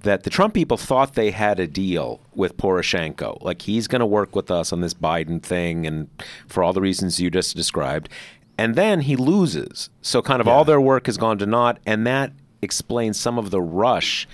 that 0.01 0.23
the 0.23 0.29
Trump 0.29 0.53
people 0.53 0.77
thought 0.77 1.15
they 1.15 1.31
had 1.31 1.59
a 1.59 1.67
deal 1.67 2.19
with 2.35 2.57
Poroshenko. 2.57 3.41
Like 3.41 3.63
he's 3.63 3.87
going 3.87 3.99
to 3.99 4.05
work 4.05 4.35
with 4.35 4.51
us 4.51 4.71
on 4.71 4.81
this 4.81 4.93
Biden 4.93 5.41
thing 5.41 5.85
and 5.87 6.07
for 6.47 6.63
all 6.63 6.73
the 6.73 6.81
reasons 6.81 7.19
you 7.19 7.29
just 7.29 7.55
described. 7.55 8.09
And 8.57 8.75
then 8.75 9.01
he 9.01 9.15
loses. 9.15 9.89
So 10.01 10.21
kind 10.21 10.41
of 10.41 10.47
yeah. 10.47 10.53
all 10.53 10.65
their 10.65 10.81
work 10.81 11.07
has 11.07 11.17
gone 11.17 11.37
to 11.39 11.45
naught. 11.45 11.79
And 11.85 12.05
that 12.07 12.31
explains 12.61 13.19
some 13.19 13.37
of 13.37 13.51
the 13.51 13.61
rush 13.61 14.27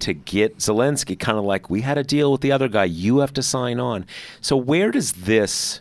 to 0.00 0.12
get 0.12 0.58
Zelensky 0.58 1.18
kind 1.18 1.38
of 1.38 1.44
like, 1.44 1.70
we 1.70 1.80
had 1.80 1.98
a 1.98 2.04
deal 2.04 2.30
with 2.30 2.40
the 2.40 2.52
other 2.52 2.68
guy. 2.68 2.84
You 2.84 3.18
have 3.18 3.32
to 3.34 3.42
sign 3.42 3.80
on. 3.80 4.06
So 4.40 4.56
where 4.56 4.90
does 4.90 5.12
this 5.12 5.80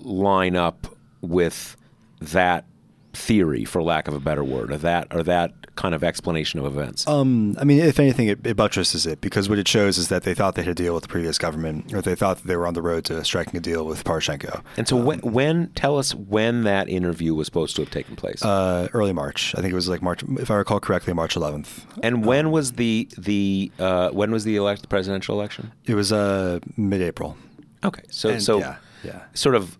line 0.00 0.56
up 0.56 0.86
with 1.20 1.76
that 2.20 2.64
theory, 3.12 3.64
for 3.64 3.82
lack 3.82 4.08
of 4.08 4.14
a 4.14 4.20
better 4.20 4.44
word, 4.44 4.70
or 4.70 4.76
that 4.78 5.08
or 5.10 5.22
that 5.22 5.52
kind 5.76 5.94
of 5.94 6.02
explanation 6.02 6.58
of 6.58 6.66
events? 6.66 7.06
Um, 7.06 7.56
I 7.60 7.64
mean, 7.64 7.78
if 7.80 8.00
anything, 8.00 8.28
it, 8.28 8.44
it 8.46 8.56
buttresses 8.56 9.06
it 9.06 9.20
because 9.20 9.48
what 9.48 9.58
it 9.58 9.68
shows 9.68 9.98
is 9.98 10.08
that 10.08 10.22
they 10.24 10.34
thought 10.34 10.54
they 10.56 10.62
had 10.62 10.72
a 10.72 10.74
deal 10.74 10.94
with 10.94 11.02
the 11.02 11.08
previous 11.08 11.38
government, 11.38 11.92
or 11.94 12.02
they 12.02 12.14
thought 12.14 12.38
that 12.38 12.46
they 12.48 12.56
were 12.56 12.66
on 12.66 12.74
the 12.74 12.82
road 12.82 13.04
to 13.06 13.24
striking 13.24 13.56
a 13.56 13.60
deal 13.60 13.84
with 13.86 14.02
Poroshenko. 14.02 14.62
and 14.76 14.88
so 14.88 14.96
when, 14.96 15.18
when 15.20 15.68
tell 15.74 15.98
us 15.98 16.14
when 16.14 16.64
that 16.64 16.88
interview 16.88 17.34
was 17.34 17.46
supposed 17.46 17.76
to 17.76 17.82
have 17.82 17.90
taken 17.90 18.16
place, 18.16 18.42
Uh, 18.44 18.88
early 18.92 19.12
March, 19.12 19.54
I 19.56 19.60
think 19.60 19.72
it 19.72 19.76
was 19.76 19.88
like 19.88 20.02
March, 20.02 20.22
if 20.40 20.50
I 20.50 20.54
recall 20.56 20.80
correctly, 20.80 21.12
March 21.12 21.34
11th. 21.36 21.84
and 22.02 22.24
when 22.24 22.50
was 22.50 22.72
the 22.72 23.08
the 23.18 23.70
uh, 23.78 24.10
when 24.10 24.30
was 24.32 24.44
the 24.44 24.56
elect 24.56 24.82
the 24.82 24.88
presidential 24.88 25.34
election? 25.38 25.72
It 25.84 25.94
was 25.94 26.10
uh, 26.12 26.58
mid-April. 26.76 27.36
Okay, 27.84 28.02
so 28.10 28.30
And- 28.30 28.42
so 28.42 28.58
yeah, 28.58 28.76
yeah. 29.04 29.22
sort 29.34 29.54
of 29.54 29.78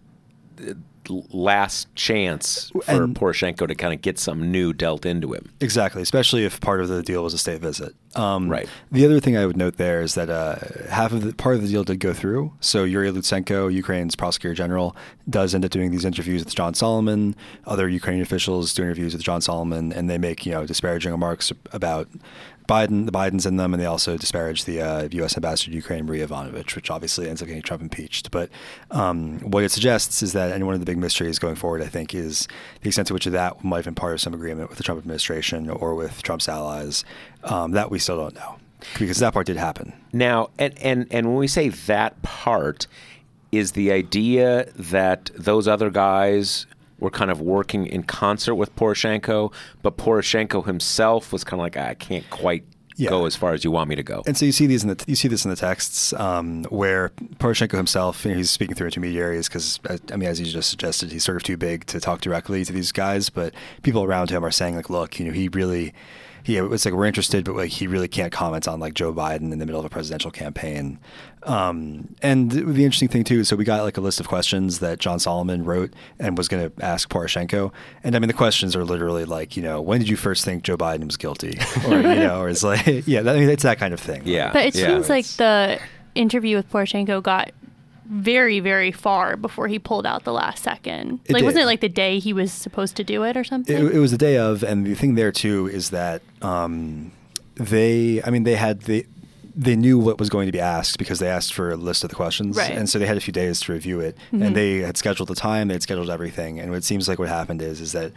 last 1.11 1.95
chance 1.95 2.71
for 2.85 3.05
And- 3.05 3.15
Poroshenko 3.15 3.67
to 3.69 3.75
kind 3.75 3.93
of 3.95 4.03
get 4.03 4.19
some 4.19 4.51
new 4.51 4.73
dealt 4.73 5.07
into 5.07 5.33
him. 5.33 5.51
Exactly, 5.61 6.03
especially 6.03 6.45
if 6.45 6.61
part 6.61 6.81
of 6.81 6.89
the 6.89 7.03
deal 7.03 7.23
was 7.25 7.35
a 7.35 7.39
state 7.39 7.61
visit. 7.61 7.95
Um, 8.15 8.49
Right. 8.49 8.69
The 8.91 9.05
other 9.05 9.21
thing 9.21 9.37
I 9.37 9.45
would 9.45 9.57
note 9.59 9.77
there 9.77 10.01
is 10.01 10.15
that 10.15 10.31
uh, 10.31 10.57
half 10.91 11.13
of 11.13 11.23
the 11.23 11.35
part 11.35 11.57
of 11.57 11.63
the 11.63 11.69
deal 11.69 11.85
did 11.85 12.01
go 12.01 12.15
through. 12.15 12.53
So 12.61 12.85
Yuri 12.85 13.11
Lutsenko, 13.11 13.71
Ukraine's 13.73 14.17
prosecutor 14.17 14.55
general, 14.55 14.97
does 15.29 15.55
end 15.55 15.65
up 15.67 15.71
doing 15.71 15.91
these 15.91 16.05
interviews 16.05 16.43
with 16.45 16.55
John 16.55 16.73
Solomon. 16.73 17.35
Other 17.67 17.89
Ukrainian 17.89 18.23
officials 18.23 18.73
do 18.73 18.83
interviews 18.83 19.13
with 19.13 19.23
John 19.23 19.43
Solomon, 19.43 19.93
and 19.93 20.09
they 20.09 20.17
make 20.19 20.47
you 20.47 20.53
know 20.53 20.65
disparaging 20.67 21.13
remarks 21.13 21.53
about 21.73 22.09
Biden, 22.67 23.07
the 23.07 23.13
Bidens 23.13 23.47
in 23.47 23.57
them, 23.57 23.73
and 23.73 23.81
they 23.81 23.87
also 23.87 24.17
disparage 24.17 24.65
the 24.65 24.81
uh, 24.81 25.09
U.S. 25.13 25.37
ambassador 25.37 25.71
to 25.71 25.77
Ukraine, 25.77 26.07
Maria 26.07 26.27
Yovanovitch, 26.27 26.75
which 26.75 26.91
obviously 26.91 27.29
ends 27.29 27.43
up 27.43 27.49
getting 27.49 27.63
Trump 27.63 27.83
impeached. 27.83 28.31
But 28.31 28.51
um, 28.91 29.39
what 29.41 29.65
it 29.65 29.71
suggests 29.71 30.23
is 30.23 30.33
that, 30.33 30.53
and 30.53 30.65
one 30.67 30.75
of 30.75 30.81
the 30.81 30.87
big 30.87 30.99
mysteries 30.99 31.39
going 31.39 31.57
forward, 31.57 31.83
I 31.83 31.87
think, 31.87 32.15
is 32.15 32.49
the 32.83 32.89
extent 32.89 33.09
to 33.09 33.15
which 33.15 33.25
that 33.25 33.65
might 33.65 33.79
have 33.79 33.85
been 33.87 33.95
part 33.95 34.15
of 34.15 34.21
some 34.21 34.35
agreement 34.35 34.69
with 34.69 34.79
the 34.79 34.85
Trump 34.85 34.99
administration 34.99 35.71
or 35.71 35.95
with 35.95 36.23
Trump's 36.23 36.49
allies. 36.49 37.05
Um, 37.45 37.73
that 37.73 37.91
we 37.91 37.99
still 37.99 38.17
don't 38.17 38.35
know 38.35 38.57
because 38.99 39.19
that 39.19 39.33
part 39.33 39.47
did 39.47 39.57
happen. 39.57 39.93
Now, 40.13 40.51
and, 40.59 40.77
and, 40.79 41.07
and 41.11 41.29
when 41.29 41.37
we 41.37 41.49
say 41.49 41.69
that 41.69 42.21
part, 42.23 42.87
is 43.53 43.73
the 43.73 43.93
idea 43.93 44.67
that 44.75 45.31
those 45.35 45.69
other 45.69 45.91
guys 45.91 46.67
were 46.99 47.11
kind 47.11 47.31
of 47.31 47.41
working 47.41 47.87
in 47.87 48.03
concert 48.03 48.55
with 48.55 48.75
Poroshenko, 48.77 49.53
but 49.83 49.97
Poroshenko 49.99 50.65
himself 50.65 51.33
was 51.33 51.45
kind 51.45 51.61
of 51.61 51.65
like, 51.65 51.77
I 51.77 51.95
can't 51.95 52.29
quite 52.31 52.65
Yeah. 52.99 53.11
go 53.11 53.27
as 53.27 53.37
far 53.37 53.53
as 53.53 53.63
you 53.63 53.71
want 53.71 53.91
me 53.91 53.97
to 53.97 54.03
go. 54.03 54.23
And 54.27 54.37
so 54.39 54.47
you 54.47 54.53
see 54.53 54.67
these 54.67 54.83
in 54.83 54.89
the 54.89 55.05
you 55.07 55.15
see 55.17 55.29
this 55.29 55.45
in 55.45 55.51
the 55.51 55.57
texts 55.57 56.15
um, 56.15 56.65
where 56.71 57.13
Poroshenko 57.47 57.77
himself, 57.77 58.25
you 58.25 58.33
know, 58.33 58.37
he's 58.37 58.51
speaking 58.51 58.75
through 58.75 58.89
intermediaries 58.89 59.49
because 59.49 59.79
I 60.13 60.17
mean, 60.17 60.29
as 60.29 60.41
you 60.41 60.47
just 60.47 60.69
suggested, 60.69 61.13
he's 61.13 61.23
sort 61.23 61.37
of 61.37 61.45
too 61.45 61.57
big 61.57 61.87
to 61.87 62.01
talk 62.01 62.21
directly 62.21 62.65
to 62.65 62.73
these 62.73 62.91
guys. 62.91 63.31
But 63.31 63.55
people 63.83 64.03
around 64.03 64.31
him 64.31 64.45
are 64.45 64.51
saying 64.51 64.75
like, 64.75 64.91
look, 64.91 65.21
you 65.21 65.27
know, 65.27 65.33
he 65.33 65.49
really. 65.49 65.95
Yeah, 66.45 66.69
it's 66.71 66.85
like 66.85 66.95
we're 66.95 67.07
interested, 67.07 67.45
but 67.45 67.57
like 67.57 67.73
he 67.73 67.89
really 67.89 68.07
can't 68.07 68.31
comment 68.31 68.69
on 68.69 68.79
like 68.79 68.95
Joe 68.95 69.13
Biden 69.13 69.53
in 69.53 69.59
the 69.59 69.67
middle 69.67 69.81
of 69.81 69.85
a 69.85 69.89
presidential 69.89 70.31
campaign. 70.31 71.01
Um, 71.43 72.15
and 72.23 72.53
the 72.53 72.85
interesting 72.85 73.09
thing 73.09 73.25
too, 73.25 73.43
so 73.43 73.57
we 73.57 73.65
got 73.65 73.83
like 73.83 73.97
a 73.97 74.01
list 74.01 74.21
of 74.21 74.29
questions 74.29 74.79
that 74.79 75.01
John 75.01 75.19
Solomon 75.19 75.65
wrote 75.65 75.93
and 76.21 76.39
was 76.39 76.47
going 76.47 76.71
to 76.71 76.85
ask 76.85 77.09
Poroshenko. 77.09 77.73
And 78.05 78.15
I 78.15 78.21
mean, 78.21 78.29
the 78.29 78.33
questions 78.33 78.77
are 78.77 78.85
literally 78.85 79.25
like, 79.25 79.57
you 79.57 79.63
know, 79.65 79.81
when 79.81 79.99
did 79.99 80.09
you 80.09 80.15
first 80.15 80.45
think 80.45 80.63
Joe 80.63 80.77
Biden 80.77 81.07
was 81.07 81.17
guilty, 81.17 81.59
or 81.89 81.97
you 81.97 82.15
know, 82.15 82.41
or 82.41 82.49
it's 82.49 82.63
like, 82.63 82.87
yeah, 83.09 83.21
I 83.21 83.41
mean, 83.41 83.49
it's 83.49 83.65
that 83.65 83.79
kind 83.79 83.93
of 83.93 83.99
thing. 83.99 84.23
Yeah. 84.25 84.53
But 84.53 84.67
it 84.67 84.77
yeah. 84.77 84.87
seems 84.87 85.09
like 85.09 85.27
the 85.27 85.81
interview 86.17 86.57
with 86.57 86.71
Poroshenko 86.71 87.23
got 87.23 87.51
very, 88.09 88.61
very 88.61 88.93
far 88.93 89.37
before 89.37 89.67
he 89.69 89.79
pulled 89.79 90.07
out 90.07 90.25
the 90.25 90.33
last 90.33 90.63
second. 90.63 91.21
It 91.27 91.33
like, 91.33 91.43
wasn't 91.45 91.63
it 91.65 91.67
like 91.67 91.81
the 91.81 91.89
day 91.89 92.19
he 92.21 92.33
was 92.33 92.53
supposed 92.53 92.97
to 92.97 93.05
do 93.05 93.25
it 93.25 93.37
or 93.37 93.45
something? 93.45 93.77
It, 93.77 93.97
it 93.97 93.99
was 93.99 94.13
the 94.13 94.19
day 94.19 94.37
of, 94.39 94.63
and 94.63 94.87
the 94.87 94.95
thing 94.95 95.15
there 95.17 95.33
too 95.33 95.67
is 95.69 95.91
that 95.91 96.23
um, 96.43 97.11
they, 97.55 98.23
I 98.23 98.31
mean, 98.31 98.45
they 98.45 98.57
had 98.57 98.83
the. 98.83 99.07
They 99.59 99.75
knew 99.75 99.99
what 99.99 100.19
was 100.19 100.29
going 100.29 100.45
to 100.45 100.53
be 100.53 100.61
asked 100.61 100.99
because 100.99 101.19
they 101.19 101.29
asked 101.29 101.55
for 101.55 101.71
a 101.71 101.77
list 101.77 102.05
of 102.05 102.11
the 102.11 102.15
questions, 102.17 102.59
Right. 102.59 102.73
and 102.73 102.91
so 102.91 102.99
they 102.99 103.07
had 103.07 103.17
a 103.17 103.23
few 103.23 103.33
days 103.33 103.59
to 103.63 103.73
review 103.73 104.01
it. 104.01 104.15
And 104.31 104.55
they 104.55 104.81
had 104.81 104.99
scheduled 104.99 105.31
the 105.31 105.35
time, 105.35 105.69
they 105.69 105.75
had 105.75 105.83
scheduled 105.83 106.11
everything. 106.11 106.61
And 106.61 106.75
it 106.75 106.85
seems 106.85 107.09
like 107.09 107.19
what 107.19 107.29
happened 107.31 107.63
is, 107.63 107.81
is 107.81 107.93
that 107.93 108.13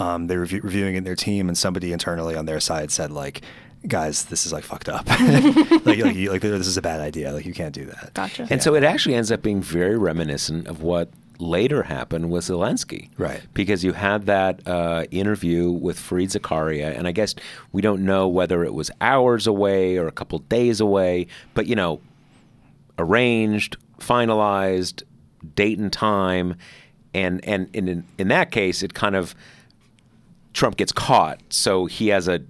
um, 0.00 0.26
they 0.26 0.36
were 0.36 0.46
reviewing 0.46 0.96
it 0.96 0.98
in 0.98 1.04
their 1.04 1.14
team, 1.14 1.48
and 1.48 1.56
somebody 1.56 1.92
internally 1.92 2.34
on 2.34 2.46
their 2.46 2.58
side 2.58 2.90
said, 2.90 3.12
like, 3.12 3.42
"Guys, 3.86 4.24
this 4.24 4.46
is 4.46 4.52
like 4.52 4.64
fucked 4.64 4.88
up. 4.88 5.08
like, 5.84 5.84
like, 5.86 6.14
you, 6.14 6.30
like, 6.30 6.42
this 6.42 6.66
is 6.66 6.76
a 6.76 6.82
bad 6.82 7.00
idea. 7.00 7.32
Like, 7.32 7.46
you 7.46 7.54
can't 7.54 7.74
do 7.74 7.86
that." 7.86 8.14
Gotcha. 8.14 8.46
And 8.50 8.62
so 8.62 8.74
it 8.74 8.84
actually 8.84 9.14
ends 9.14 9.30
up 9.32 9.42
being 9.42 9.62
very 9.62 9.96
reminiscent 9.96 10.66
of 10.66 10.82
what 10.82 11.10
later 11.40 11.82
happened 11.82 12.30
with 12.30 12.44
Zelensky. 12.44 13.08
Right. 13.16 13.40
Because 13.54 13.82
you 13.82 13.92
had 13.92 14.26
that 14.26 14.66
uh, 14.66 15.04
interview 15.10 15.70
with 15.70 15.98
Fareed 15.98 16.36
Zakaria, 16.38 16.96
and 16.96 17.08
I 17.08 17.12
guess 17.12 17.34
we 17.72 17.82
don't 17.82 18.04
know 18.04 18.28
whether 18.28 18.64
it 18.64 18.74
was 18.74 18.90
hours 19.00 19.46
away 19.46 19.96
or 19.96 20.06
a 20.06 20.12
couple 20.12 20.38
days 20.40 20.80
away, 20.80 21.26
but 21.54 21.66
you 21.66 21.74
know, 21.74 22.00
arranged, 22.98 23.76
finalized, 23.98 25.02
date 25.54 25.78
and 25.78 25.92
time, 25.92 26.56
and 27.14 27.44
and, 27.44 27.68
and 27.74 27.88
in, 27.88 28.04
in 28.18 28.28
that 28.28 28.50
case, 28.50 28.82
it 28.82 28.94
kind 28.94 29.16
of 29.16 29.34
Trump 30.52 30.76
gets 30.76 30.92
caught, 30.92 31.40
so 31.48 31.86
he 31.86 32.08
has 32.08 32.28
a, 32.28 32.40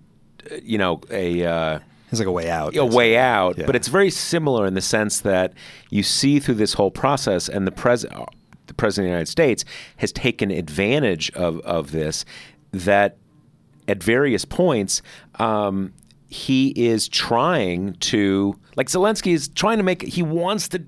you 0.62 0.78
know, 0.78 1.00
a. 1.10 1.44
Uh, 1.44 1.78
It's 2.10 2.18
like 2.18 2.26
a 2.28 2.32
way 2.32 2.50
out. 2.50 2.76
a 2.76 2.84
way 2.84 3.16
out, 3.16 3.56
Yeah. 3.58 3.66
but 3.66 3.76
it's 3.76 3.88
very 3.88 4.10
similar 4.10 4.66
in 4.66 4.74
the 4.74 4.80
sense 4.80 5.20
that 5.20 5.52
you 5.90 6.02
see 6.02 6.40
through 6.40 6.56
this 6.56 6.74
whole 6.74 6.90
process, 6.90 7.48
and 7.48 7.66
the 7.66 7.72
president, 7.72 8.28
the 8.66 8.74
president 8.74 9.06
of 9.06 9.08
the 9.10 9.12
United 9.12 9.30
States, 9.30 9.64
has 9.98 10.12
taken 10.12 10.50
advantage 10.50 11.30
of 11.32 11.60
of 11.60 11.92
this. 11.92 12.24
That 12.72 13.16
at 13.88 14.02
various 14.02 14.44
points, 14.44 15.02
um, 15.40 15.92
he 16.28 16.68
is 16.76 17.08
trying 17.08 17.94
to, 17.94 18.56
like 18.76 18.86
Zelensky 18.88 19.32
is 19.34 19.48
trying 19.48 19.78
to 19.78 19.82
make. 19.84 20.02
He 20.02 20.22
wants 20.22 20.68
to 20.68 20.82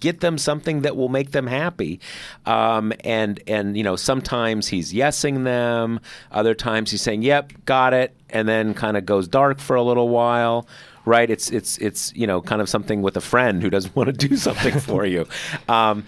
get 0.00 0.20
them 0.20 0.38
something 0.38 0.82
that 0.82 0.96
will 0.96 1.08
make 1.08 1.30
them 1.30 1.46
happy. 1.46 2.00
Um, 2.46 2.92
and 3.04 3.40
and 3.46 3.76
you 3.76 3.84
know 3.84 3.96
sometimes 3.96 4.68
he's 4.68 4.92
yesing 4.92 5.44
them, 5.44 6.00
other 6.32 6.54
times 6.54 6.90
he's 6.90 7.02
saying, 7.02 7.22
"Yep, 7.22 7.52
got 7.66 7.94
it," 7.94 8.14
and 8.30 8.48
then 8.48 8.74
kind 8.74 8.96
of 8.96 9.06
goes 9.06 9.28
dark 9.28 9.60
for 9.60 9.76
a 9.76 9.82
little 9.82 10.08
while. 10.08 10.66
Right? 11.04 11.30
It's 11.30 11.50
it's 11.50 11.78
it's 11.78 12.12
you 12.14 12.26
know 12.26 12.40
kind 12.40 12.60
of 12.60 12.68
something 12.68 13.02
with 13.02 13.16
a 13.16 13.20
friend 13.20 13.62
who 13.62 13.70
doesn't 13.70 13.94
want 13.96 14.08
to 14.08 14.28
do 14.28 14.36
something 14.36 14.78
for 14.80 15.06
you. 15.06 15.26
Um, 15.68 16.04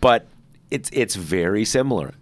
but 0.00 0.26
it's 0.70 0.90
it's 0.92 1.14
very 1.14 1.64
similar. 1.64 2.14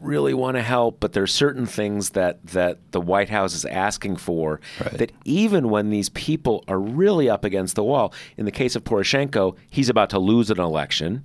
Really 0.00 0.32
want 0.34 0.56
to 0.56 0.62
help, 0.62 1.00
but 1.00 1.12
there's 1.12 1.32
certain 1.32 1.66
things 1.66 2.10
that 2.10 2.44
that 2.48 2.78
the 2.92 3.00
White 3.00 3.28
House 3.30 3.54
is 3.54 3.64
asking 3.64 4.16
for 4.16 4.60
Right. 4.80 4.92
that 4.98 5.12
even 5.24 5.70
when 5.70 5.90
these 5.90 6.08
people 6.10 6.62
are 6.68 6.78
really 6.78 7.28
up 7.28 7.44
against 7.44 7.74
the 7.74 7.82
wall. 7.84 8.12
In 8.36 8.44
the 8.44 8.52
case 8.52 8.76
of 8.76 8.84
Poroshenko, 8.84 9.56
he's 9.70 9.88
about 9.88 10.10
to 10.10 10.18
lose 10.18 10.50
an 10.50 10.60
election, 10.60 11.24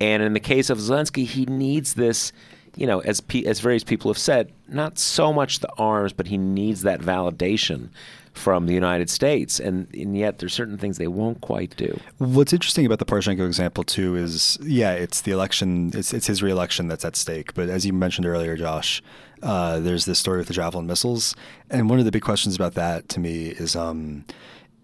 and 0.00 0.22
in 0.22 0.32
the 0.32 0.40
case 0.40 0.70
of 0.70 0.78
Zelensky, 0.78 1.24
he 1.24 1.46
needs 1.46 1.94
this. 1.94 2.32
You 2.76 2.86
know, 2.86 3.00
as 3.00 3.20
pe- 3.20 3.44
as 3.44 3.58
various 3.60 3.82
people 3.84 4.10
have 4.10 4.18
said, 4.18 4.52
not 4.68 4.98
so 4.98 5.32
much 5.32 5.58
the 5.58 5.72
arms, 5.76 6.12
but 6.12 6.28
he 6.28 6.38
needs 6.38 6.82
that 6.82 7.00
validation 7.00 7.88
from 8.32 8.66
the 8.66 8.74
United 8.74 9.10
States, 9.10 9.60
and 9.60 9.92
and 9.94 10.16
yet 10.16 10.38
there's 10.38 10.54
certain 10.54 10.78
things 10.78 10.98
they 10.98 11.08
won't 11.08 11.40
quite 11.40 11.76
do. 11.76 11.98
What's 12.18 12.52
interesting 12.52 12.86
about 12.86 12.98
the 12.98 13.04
Poroshenko 13.04 13.46
example 13.46 13.84
too 13.84 14.16
is, 14.16 14.58
yeah, 14.62 14.92
it's 14.92 15.20
the 15.20 15.32
election, 15.32 15.90
it's 15.94 16.12
it's 16.12 16.26
his 16.26 16.42
reelection 16.42 16.88
that's 16.88 17.04
at 17.04 17.16
stake. 17.16 17.54
But 17.54 17.68
as 17.68 17.84
you 17.84 17.92
mentioned 17.92 18.26
earlier, 18.26 18.56
Josh, 18.56 19.02
uh, 19.42 19.80
there's 19.80 20.04
this 20.04 20.18
story 20.18 20.38
with 20.38 20.48
the 20.48 20.54
javelin 20.54 20.86
missiles, 20.86 21.34
and 21.70 21.90
one 21.90 21.98
of 21.98 22.04
the 22.04 22.10
big 22.10 22.22
questions 22.22 22.54
about 22.54 22.74
that 22.74 23.08
to 23.10 23.20
me 23.20 23.48
is, 23.48 23.76
um, 23.76 24.24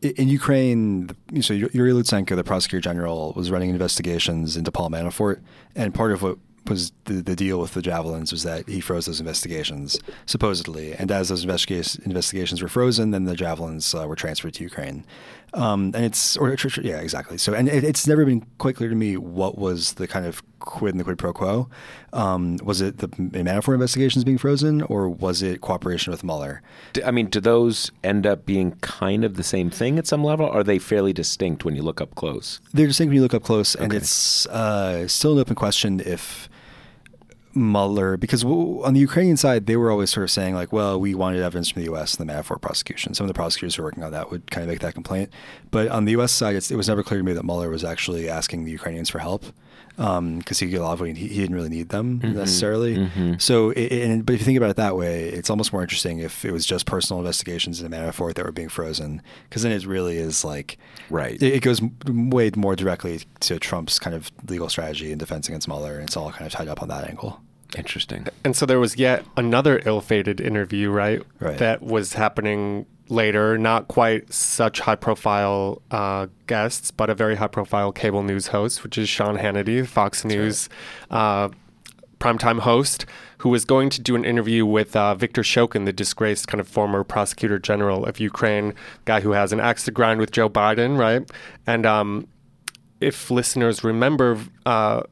in 0.02 0.28
Ukraine, 0.28 1.10
so 1.40 1.54
Yuri 1.54 1.92
Lutsenko, 1.92 2.36
the 2.36 2.44
prosecutor 2.44 2.80
general, 2.80 3.32
was 3.34 3.50
running 3.50 3.70
investigations 3.70 4.56
into 4.56 4.70
Paul 4.70 4.90
Manafort, 4.90 5.40
and 5.74 5.94
part 5.94 6.12
of 6.12 6.22
what 6.22 6.38
was 6.68 6.92
the, 7.04 7.14
the 7.14 7.36
deal 7.36 7.58
with 7.60 7.74
the 7.74 7.82
javelins 7.82 8.32
was 8.32 8.42
that 8.42 8.68
he 8.68 8.80
froze 8.80 9.06
those 9.06 9.20
investigations 9.20 9.98
supposedly, 10.26 10.92
and 10.92 11.10
as 11.10 11.28
those 11.28 11.44
investiga- 11.44 12.04
investigations 12.04 12.62
were 12.62 12.68
frozen, 12.68 13.10
then 13.10 13.24
the 13.24 13.36
javelins 13.36 13.94
uh, 13.94 14.06
were 14.06 14.16
transferred 14.16 14.54
to 14.54 14.62
Ukraine. 14.62 15.04
Um, 15.54 15.92
and 15.94 16.04
it's 16.04 16.36
or 16.36 16.54
yeah, 16.82 16.98
exactly. 16.98 17.38
So 17.38 17.54
and 17.54 17.68
it, 17.68 17.84
it's 17.84 18.06
never 18.06 18.24
been 18.24 18.44
quite 18.58 18.76
clear 18.76 18.90
to 18.90 18.94
me 18.94 19.16
what 19.16 19.56
was 19.56 19.94
the 19.94 20.06
kind 20.06 20.26
of 20.26 20.42
quid 20.58 20.92
and 20.92 21.00
the 21.00 21.04
quid 21.04 21.18
pro 21.18 21.32
quo. 21.32 21.68
Um, 22.12 22.58
was 22.62 22.80
it 22.80 22.98
the 22.98 23.08
Manafort 23.08 23.74
investigations 23.74 24.24
being 24.24 24.38
frozen, 24.38 24.82
or 24.82 25.08
was 25.08 25.42
it 25.42 25.60
cooperation 25.60 26.10
with 26.10 26.24
Mueller? 26.24 26.62
I 27.04 27.10
mean, 27.10 27.26
do 27.26 27.40
those 27.40 27.90
end 28.04 28.26
up 28.26 28.44
being 28.44 28.72
kind 28.80 29.24
of 29.24 29.36
the 29.36 29.42
same 29.42 29.70
thing 29.70 29.98
at 29.98 30.06
some 30.06 30.22
level? 30.24 30.46
Or 30.46 30.58
are 30.60 30.64
they 30.64 30.78
fairly 30.78 31.12
distinct 31.12 31.64
when 31.64 31.74
you 31.74 31.82
look 31.82 32.00
up 32.00 32.14
close? 32.16 32.60
They're 32.74 32.86
distinct 32.86 33.10
when 33.10 33.16
you 33.16 33.22
look 33.22 33.34
up 33.34 33.44
close, 33.44 33.74
and 33.74 33.92
it's 33.92 34.46
uh, 34.46 35.08
still 35.08 35.34
an 35.34 35.38
open 35.38 35.54
question 35.54 36.00
if 36.00 36.48
Mueller, 37.56 38.16
because 38.16 38.44
on 38.44 38.94
the 38.94 39.00
Ukrainian 39.00 39.36
side, 39.36 39.66
they 39.66 39.76
were 39.76 39.90
always 39.90 40.10
sort 40.10 40.24
of 40.24 40.30
saying 40.30 40.54
like, 40.54 40.72
well, 40.72 41.00
we 41.00 41.14
wanted 41.14 41.42
evidence 41.42 41.70
from 41.70 41.82
the 41.82 41.86
U.S. 41.86 42.18
in 42.18 42.26
the 42.26 42.32
Manafort 42.32 42.60
prosecution. 42.60 43.14
Some 43.14 43.24
of 43.24 43.28
the 43.28 43.34
prosecutors 43.34 43.74
who 43.74 43.82
are 43.82 43.86
working 43.86 44.02
on 44.02 44.12
that 44.12 44.30
would 44.30 44.50
kind 44.50 44.62
of 44.62 44.68
make 44.68 44.80
that 44.80 44.94
complaint. 44.94 45.30
But 45.70 45.88
on 45.88 46.04
the 46.04 46.12
U.S. 46.12 46.32
side, 46.32 46.54
it 46.54 46.76
was 46.76 46.88
never 46.88 47.02
clear 47.02 47.18
to 47.18 47.24
me 47.24 47.32
that 47.32 47.44
Mueller 47.44 47.70
was 47.70 47.82
actually 47.82 48.28
asking 48.28 48.64
the 48.64 48.72
Ukrainians 48.72 49.10
for 49.10 49.18
help 49.18 49.46
because 49.96 50.18
um, 50.18 50.42
he 50.46 50.70
could 50.70 50.78
a 50.78 50.82
lot 50.82 51.00
of 51.00 51.06
he, 51.06 51.14
he, 51.14 51.40
didn't 51.40 51.56
really 51.56 51.68
need 51.70 51.88
them 51.88 52.20
Mm-hmm. 52.20 52.36
necessarily. 52.36 53.36
So, 53.38 53.70
it, 53.70 53.92
and, 53.92 54.24
but 54.24 54.34
if 54.34 54.40
you 54.40 54.44
think 54.44 54.58
about 54.58 54.70
it 54.70 54.76
that 54.76 54.96
way, 54.96 55.24
it's 55.28 55.50
almost 55.50 55.72
more 55.72 55.82
interesting 55.82 56.18
if 56.18 56.44
it 56.44 56.52
was 56.52 56.66
just 56.66 56.86
personal 56.86 57.20
investigations 57.20 57.80
into 57.80 57.96
Manafort 57.96 58.34
that 58.34 58.44
were 58.44 58.52
being 58.52 58.68
frozen, 58.68 59.22
because 59.48 59.62
then 59.62 59.72
it 59.72 59.86
really 59.86 60.18
is 60.18 60.44
like 60.44 60.78
Right. 61.10 61.40
It, 61.42 61.54
it 61.54 61.62
goes 61.62 61.80
way 62.06 62.50
more 62.56 62.76
directly 62.76 63.20
to 63.40 63.58
Trump's 63.58 63.98
kind 63.98 64.14
of 64.14 64.30
legal 64.48 64.68
strategy 64.68 65.10
and 65.12 65.18
defense 65.18 65.48
against 65.48 65.68
Mueller, 65.68 65.94
and 65.94 66.04
it's 66.04 66.16
all 66.16 66.30
kind 66.32 66.46
of 66.46 66.52
tied 66.52 66.68
up 66.68 66.82
on 66.82 66.88
that 66.88 67.08
angle. 67.08 67.40
Interesting. 67.76 68.26
And 68.44 68.56
so 68.56 68.64
there 68.64 68.80
was 68.80 68.96
yet 68.96 69.24
another 69.36 69.82
ill-fated 69.84 70.40
interview, 70.40 70.90
right? 70.90 71.22
Right. 71.40 71.58
That 71.58 71.82
was 71.82 72.14
happening 72.14 72.86
later. 73.08 73.58
Not 73.58 73.88
quite 73.88 74.32
such 74.32 74.80
high-profile 74.80 75.82
uh, 75.90 76.26
guests, 76.46 76.90
but 76.90 77.10
a 77.10 77.14
very 77.14 77.36
high-profile 77.36 77.92
cable 77.92 78.22
news 78.22 78.48
host, 78.48 78.82
which 78.82 78.98
is 78.98 79.08
Sean 79.08 79.38
Hannity, 79.38 79.86
Fox 79.86 80.24
News 80.24 80.68
uh, 81.10 81.48
primetime 82.18 82.60
host, 82.60 83.06
who 83.38 83.48
was 83.48 83.64
going 83.64 83.90
to 83.90 84.00
do 84.00 84.16
an 84.16 84.24
interview 84.24 84.64
with 84.64 84.96
uh, 84.96 85.14
Viktor 85.14 85.42
Shokin, 85.42 85.84
the 85.84 85.92
disgraced 85.92 86.48
kind 86.48 86.60
of 86.60 86.68
former 86.68 87.04
prosecutor 87.04 87.58
general 87.58 88.06
of 88.06 88.18
Ukraine, 88.18 88.74
guy 89.04 89.20
who 89.20 89.32
has 89.32 89.52
an 89.52 89.60
axe 89.60 89.84
to 89.84 89.90
grind 89.90 90.20
with 90.20 90.30
Joe 90.30 90.48
Biden, 90.48 90.98
right? 90.98 91.30
And 91.66 91.84
um, 91.84 92.26
if 93.00 93.30
listeners 93.30 93.84
remember, 93.84 94.38
uh, 94.64 95.02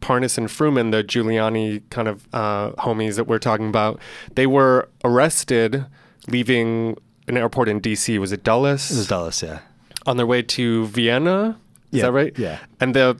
Parnas 0.00 0.38
and 0.38 0.48
Fruman, 0.48 0.90
the 0.92 1.02
Giuliani 1.02 1.82
kind 1.90 2.08
of 2.08 2.28
uh, 2.32 2.70
homies 2.72 3.16
that 3.16 3.24
we're 3.24 3.38
talking 3.38 3.68
about, 3.68 4.00
they 4.34 4.46
were 4.46 4.88
arrested 5.04 5.84
leaving 6.28 6.96
an 7.28 7.36
airport 7.36 7.68
in 7.68 7.80
D.C. 7.80 8.18
Was 8.18 8.32
it 8.32 8.42
Dulles? 8.44 8.88
This 8.88 8.98
is 8.98 9.08
Dulles, 9.08 9.42
yeah. 9.42 9.60
on 10.06 10.16
their 10.16 10.26
way 10.26 10.42
to 10.42 10.86
Vienna. 10.86 11.56
Is 11.92 11.98
Yeah, 11.98 12.02
that 12.06 12.12
right? 12.12 12.38
yeah. 12.38 12.58
And 12.80 12.94
the 12.94 13.18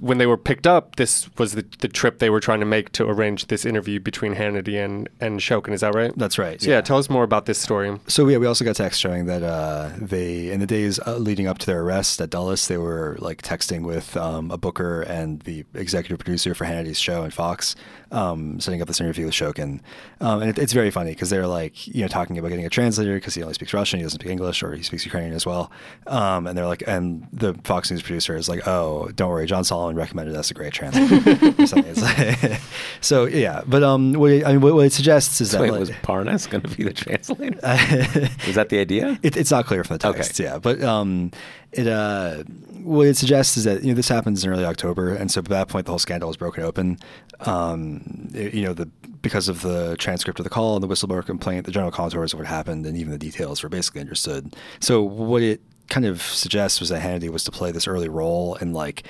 when 0.00 0.18
they 0.18 0.26
were 0.26 0.36
picked 0.36 0.66
up, 0.66 0.96
this 0.96 1.30
was 1.38 1.52
the, 1.52 1.64
the 1.78 1.86
trip 1.86 2.18
they 2.18 2.28
were 2.28 2.40
trying 2.40 2.58
to 2.58 2.66
make 2.66 2.90
to 2.90 3.08
arrange 3.08 3.46
this 3.46 3.64
interview 3.64 4.00
between 4.00 4.34
Hannity 4.34 4.84
and 4.84 5.08
and 5.20 5.38
Shokin. 5.38 5.72
Is 5.72 5.82
that 5.82 5.94
right? 5.94 6.12
That's 6.16 6.38
right. 6.38 6.60
So 6.60 6.70
yeah, 6.70 6.80
tell 6.80 6.98
us 6.98 7.08
more 7.08 7.22
about 7.22 7.46
this 7.46 7.56
story. 7.58 7.96
So 8.08 8.26
yeah, 8.26 8.38
we 8.38 8.46
also 8.46 8.64
got 8.64 8.74
text 8.74 9.00
showing 9.00 9.26
that 9.26 9.44
uh, 9.44 9.90
they, 9.96 10.50
in 10.50 10.58
the 10.58 10.66
days 10.66 10.98
uh, 11.06 11.16
leading 11.18 11.46
up 11.46 11.58
to 11.58 11.66
their 11.66 11.82
arrest 11.82 12.20
at 12.20 12.30
Dulles, 12.30 12.66
they 12.66 12.78
were 12.78 13.16
like 13.20 13.42
texting 13.42 13.82
with 13.86 14.16
um, 14.16 14.50
a 14.50 14.58
booker 14.58 15.02
and 15.02 15.40
the 15.42 15.64
executive 15.74 16.18
producer 16.18 16.52
for 16.54 16.64
Hannity's 16.64 16.98
show 16.98 17.22
and 17.22 17.32
Fox, 17.32 17.76
um, 18.12 18.60
setting 18.60 18.80
up 18.80 18.88
this 18.88 19.00
interview 19.00 19.24
with 19.26 19.34
Shokin. 19.34 19.80
Um, 20.20 20.40
and 20.42 20.50
it, 20.50 20.58
it's 20.58 20.72
very 20.72 20.90
funny 20.90 21.10
because 21.10 21.28
they're 21.30 21.46
like, 21.46 21.86
you 21.88 22.02
know, 22.02 22.08
talking 22.08 22.38
about 22.38 22.48
getting 22.48 22.64
a 22.66 22.70
translator 22.70 23.14
because 23.14 23.34
he 23.34 23.42
only 23.42 23.54
speaks 23.54 23.74
Russian, 23.74 23.98
he 23.98 24.04
doesn't 24.04 24.20
speak 24.20 24.30
English, 24.30 24.62
or 24.62 24.74
he 24.74 24.82
speaks 24.82 25.04
Ukrainian 25.04 25.34
as 25.34 25.44
well. 25.44 25.70
Um, 26.06 26.46
and 26.46 26.56
they're 26.56 26.66
like, 26.66 26.82
and 26.86 27.26
the 27.32 27.54
Fox 27.64 27.90
News 27.90 28.02
producer 28.02 28.36
is 28.36 28.48
like, 28.48 28.66
oh, 28.68 29.08
don't 29.16 29.28
worry, 29.30 29.46
John 29.46 29.64
Solomon 29.64 29.96
recommended 29.96 30.36
us 30.36 30.50
a 30.50 30.54
great 30.54 30.72
translator. 30.72 31.16
or 31.62 31.66
something. 31.66 31.84
It's 31.96 32.02
like- 32.02 32.60
so 33.00 33.24
yeah, 33.24 33.62
but 33.66 33.82
um, 33.82 34.12
what 34.14 34.30
it, 34.30 34.46
I 34.46 34.52
mean, 34.52 34.60
what, 34.60 34.74
what 34.74 34.86
it 34.86 34.92
suggests 34.92 35.40
is 35.40 35.50
So 35.50 35.58
that 35.58 35.62
wait, 35.62 35.70
like- 35.72 35.80
was 35.80 35.90
Parnas 35.90 36.48
going 36.48 36.62
to 36.62 36.68
be 36.76 36.84
the 36.84 36.92
translator? 36.92 37.58
was 38.46 38.54
that 38.54 38.68
the 38.68 38.78
idea? 38.78 39.18
it, 39.22 39.36
it's 39.36 39.50
not 39.50 39.66
clear 39.66 39.82
from 39.84 39.98
the 39.98 40.08
Okay. 40.08 40.18
text, 40.18 40.38
yeah. 40.38 40.58
But 40.58 40.82
um, 40.82 41.30
it 41.72 41.86
uh, 41.86 42.42
what 42.82 43.06
it 43.08 43.16
suggests 43.16 43.56
is 43.56 43.64
that 43.64 43.82
you 43.82 43.88
know 43.88 43.94
this 43.94 44.08
happens 44.08 44.44
in 44.44 44.50
early 44.50 44.64
October, 44.64 45.12
and 45.14 45.30
so 45.30 45.38
at 45.40 45.46
that 45.46 45.68
point 45.68 45.86
the 45.86 45.92
whole 45.92 45.98
scandal 45.98 46.30
is 46.30 46.36
broken 46.36 46.62
open. 46.62 46.98
Um, 47.40 47.95
you 48.32 48.62
know 48.62 48.74
the 48.74 48.86
because 49.22 49.48
of 49.48 49.62
the 49.62 49.96
transcript 49.98 50.38
of 50.38 50.44
the 50.44 50.50
call 50.50 50.76
and 50.76 50.82
the 50.82 50.88
whistleblower 50.88 51.24
complaint, 51.24 51.66
the 51.66 51.72
general 51.72 51.90
contours 51.90 52.32
of 52.32 52.38
what 52.38 52.46
happened, 52.46 52.86
and 52.86 52.96
even 52.96 53.10
the 53.10 53.18
details 53.18 53.62
were 53.62 53.68
basically 53.68 54.00
understood. 54.00 54.54
So 54.80 55.02
what 55.02 55.42
it 55.42 55.60
kind 55.88 56.06
of 56.06 56.22
suggests 56.22 56.80
was 56.80 56.88
that 56.90 57.02
Hannity 57.02 57.28
was 57.28 57.44
to 57.44 57.50
play 57.50 57.70
this 57.70 57.86
early 57.86 58.08
role 58.08 58.56
in 58.56 58.72
like 58.72 59.04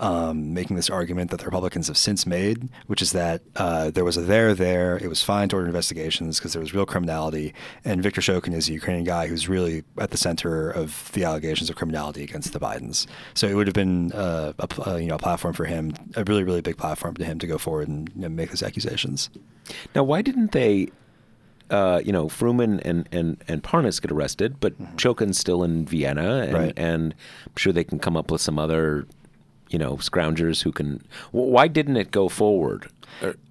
um, 0.00 0.52
making 0.54 0.76
this 0.76 0.90
argument 0.90 1.30
that 1.30 1.38
the 1.38 1.44
Republicans 1.44 1.86
have 1.88 1.96
since 1.96 2.26
made, 2.26 2.68
which 2.88 3.02
is 3.02 3.12
that 3.12 3.42
uh, 3.56 3.90
there 3.90 4.04
was 4.04 4.16
a 4.16 4.22
there 4.22 4.54
there, 4.54 4.96
it 4.96 5.08
was 5.08 5.22
fine 5.22 5.48
to 5.50 5.56
order 5.56 5.68
investigations 5.68 6.38
because 6.38 6.52
there 6.54 6.60
was 6.62 6.74
real 6.74 6.86
criminality, 6.86 7.54
and 7.84 8.02
Viktor 8.02 8.20
Shokin 8.20 8.54
is 8.54 8.68
a 8.68 8.72
Ukrainian 8.72 9.04
guy 9.04 9.26
who's 9.28 9.48
really 9.48 9.84
at 9.98 10.10
the 10.10 10.16
center 10.16 10.70
of 10.70 11.10
the 11.12 11.24
allegations 11.24 11.70
of 11.70 11.76
criminality 11.76 12.24
against 12.24 12.52
the 12.52 12.58
Bidens. 12.60 13.06
So 13.34 13.46
it 13.46 13.54
would 13.54 13.66
have 13.66 13.74
been 13.74 14.10
uh, 14.12 14.54
a, 14.58 14.90
uh, 14.90 14.96
you 14.96 15.06
know 15.06 15.16
a 15.16 15.18
platform 15.18 15.54
for 15.54 15.66
him, 15.66 15.92
a 16.16 16.24
really 16.24 16.44
really 16.44 16.62
big 16.62 16.76
platform 16.76 17.14
to 17.16 17.24
him 17.24 17.38
to 17.38 17.46
go 17.46 17.58
forward 17.58 17.88
and 17.88 18.10
you 18.16 18.22
know, 18.22 18.28
make 18.30 18.48
those 18.48 18.62
accusations. 18.62 19.30
Now, 19.94 20.02
why 20.02 20.22
didn't 20.22 20.52
they, 20.52 20.88
uh, 21.70 22.00
you 22.04 22.10
know, 22.12 22.26
Fruman 22.26 22.80
and, 22.84 23.08
and, 23.12 23.36
and 23.46 23.62
Parnas 23.62 24.00
get 24.02 24.10
arrested, 24.10 24.58
but 24.58 24.76
Shokin's 24.96 25.38
still 25.38 25.62
in 25.62 25.86
Vienna, 25.86 26.40
and, 26.40 26.50
Mm-hmm. 26.50 26.56
Right. 26.56 26.72
and 26.76 27.14
I'm 27.46 27.52
sure 27.56 27.72
they 27.72 27.84
can 27.84 27.98
come 28.00 28.16
up 28.16 28.30
with 28.32 28.40
some 28.40 28.58
other, 28.58 29.06
you 29.70 29.78
know, 29.78 29.96
scroungers 29.96 30.62
who 30.62 30.72
can. 30.72 31.02
Why 31.32 31.68
didn't 31.68 31.96
it 31.96 32.10
go 32.10 32.28
forward? 32.28 32.88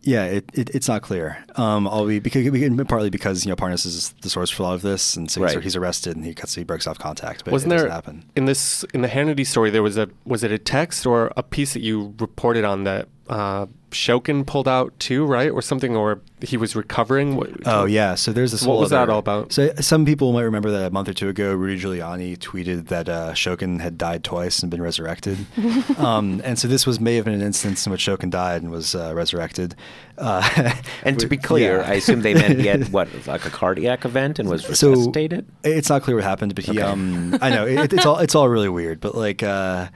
Yeah, 0.02 0.24
it, 0.26 0.50
it, 0.54 0.70
it's 0.74 0.88
not 0.88 1.02
clear. 1.04 1.44
Um, 1.56 1.88
I'll 1.88 2.08
be 2.08 2.20
because 2.20 2.50
partly 2.88 3.10
because 3.10 3.46
you 3.46 3.50
know 3.50 3.56
Parnas 3.56 3.86
is 3.86 4.14
the 4.22 4.30
source 4.30 4.50
for 4.50 4.64
a 4.64 4.66
lot 4.68 4.74
of 4.76 4.82
this, 4.82 5.16
and 5.16 5.30
so 5.30 5.44
he's, 5.46 5.56
Right. 5.56 5.64
he's 5.64 5.76
arrested 5.76 6.16
and 6.16 6.26
he 6.26 6.34
cuts 6.34 6.56
he 6.56 6.64
breaks 6.64 6.88
off 6.88 6.98
contact. 6.98 7.44
But 7.46 7.52
Wasn't 7.52 7.72
it 7.72 7.78
there 7.78 7.90
happen? 7.90 8.24
in 8.36 8.46
this 8.46 8.84
in 8.94 9.02
the 9.02 9.08
Hannity 9.10 9.46
story? 9.46 9.70
There 9.70 9.84
was 9.84 9.98
a 9.98 10.10
was 10.26 10.44
it 10.44 10.52
a 10.52 10.58
text 10.58 11.06
or 11.06 11.32
a 11.38 11.44
piece 11.44 11.74
that 11.74 11.82
you 11.82 12.16
reported 12.20 12.64
on 12.64 12.84
that 12.86 13.10
uh, 13.30 13.68
Shokin 13.92 14.46
pulled 14.46 14.68
out 14.68 14.98
too, 15.00 15.26
right, 15.26 15.50
or 15.52 15.62
something, 15.62 15.96
or 15.96 16.22
he 16.42 16.58
was 16.58 16.76
recovering? 16.76 17.36
What, 17.36 17.50
Oh 17.66 17.86
yeah, 17.86 18.16
so 18.16 18.32
there's 18.32 18.52
this. 18.52 18.62
What 18.62 18.74
whole 18.74 18.80
was 18.82 18.90
that 18.92 19.10
all 19.10 19.20
about? 19.20 19.52
So 19.52 19.72
some 19.80 20.06
people 20.06 20.32
might 20.34 20.44
remember 20.44 20.70
that 20.72 20.86
a 20.88 20.90
month 20.92 21.10
or 21.10 21.14
two 21.14 21.30
ago, 21.30 21.54
Rudy 21.54 21.82
Giuliani 21.82 22.38
tweeted 22.38 22.88
that 22.88 23.10
uh, 23.10 23.34
Shokin 23.34 23.80
had 23.82 23.98
died 23.98 24.24
twice 24.24 24.60
and 24.62 24.70
been 24.70 24.82
resurrected, 24.82 25.38
um, 25.98 26.42
and 26.44 26.60
so 26.60 26.68
this 26.68 26.86
was 26.86 27.00
may 27.00 27.16
have 27.16 27.26
been 27.26 27.34
an 27.34 27.42
instance 27.42 27.86
in 27.86 27.92
which 27.92 28.06
Shokin 28.06 28.30
died 28.30 28.62
and 28.62 28.72
was 28.72 28.94
uh, 28.96 29.14
resurrected. 29.16 29.76
Uh, 30.18 30.74
and 31.04 31.20
to 31.20 31.28
be 31.28 31.38
clear, 31.38 31.78
yeah. 31.80 31.90
I 31.90 31.94
assume 31.94 32.22
they 32.22 32.34
meant 32.34 32.60
he 32.60 32.68
had 32.68 32.90
what, 32.94 33.08
like 33.26 33.46
a 33.46 33.50
cardiac 33.50 34.06
event 34.06 34.38
and 34.40 34.50
was 34.50 34.64
So 34.78 34.90
resuscitated. 34.92 35.48
it's 35.64 35.90
not 35.90 36.04
clear 36.04 36.16
what 36.16 36.24
happened, 36.26 36.56
but 36.56 36.66
he. 36.66 36.72
Okay. 36.72 36.82
Um, 36.82 37.38
I 37.42 37.50
know 37.50 37.66
it, 37.66 37.94
it's 37.94 38.06
all 38.06 38.18
it's 38.20 38.36
all 38.36 38.50
really 38.50 38.70
weird, 38.70 39.00
but 39.00 39.16
like 39.16 39.42
uh, 39.44 39.88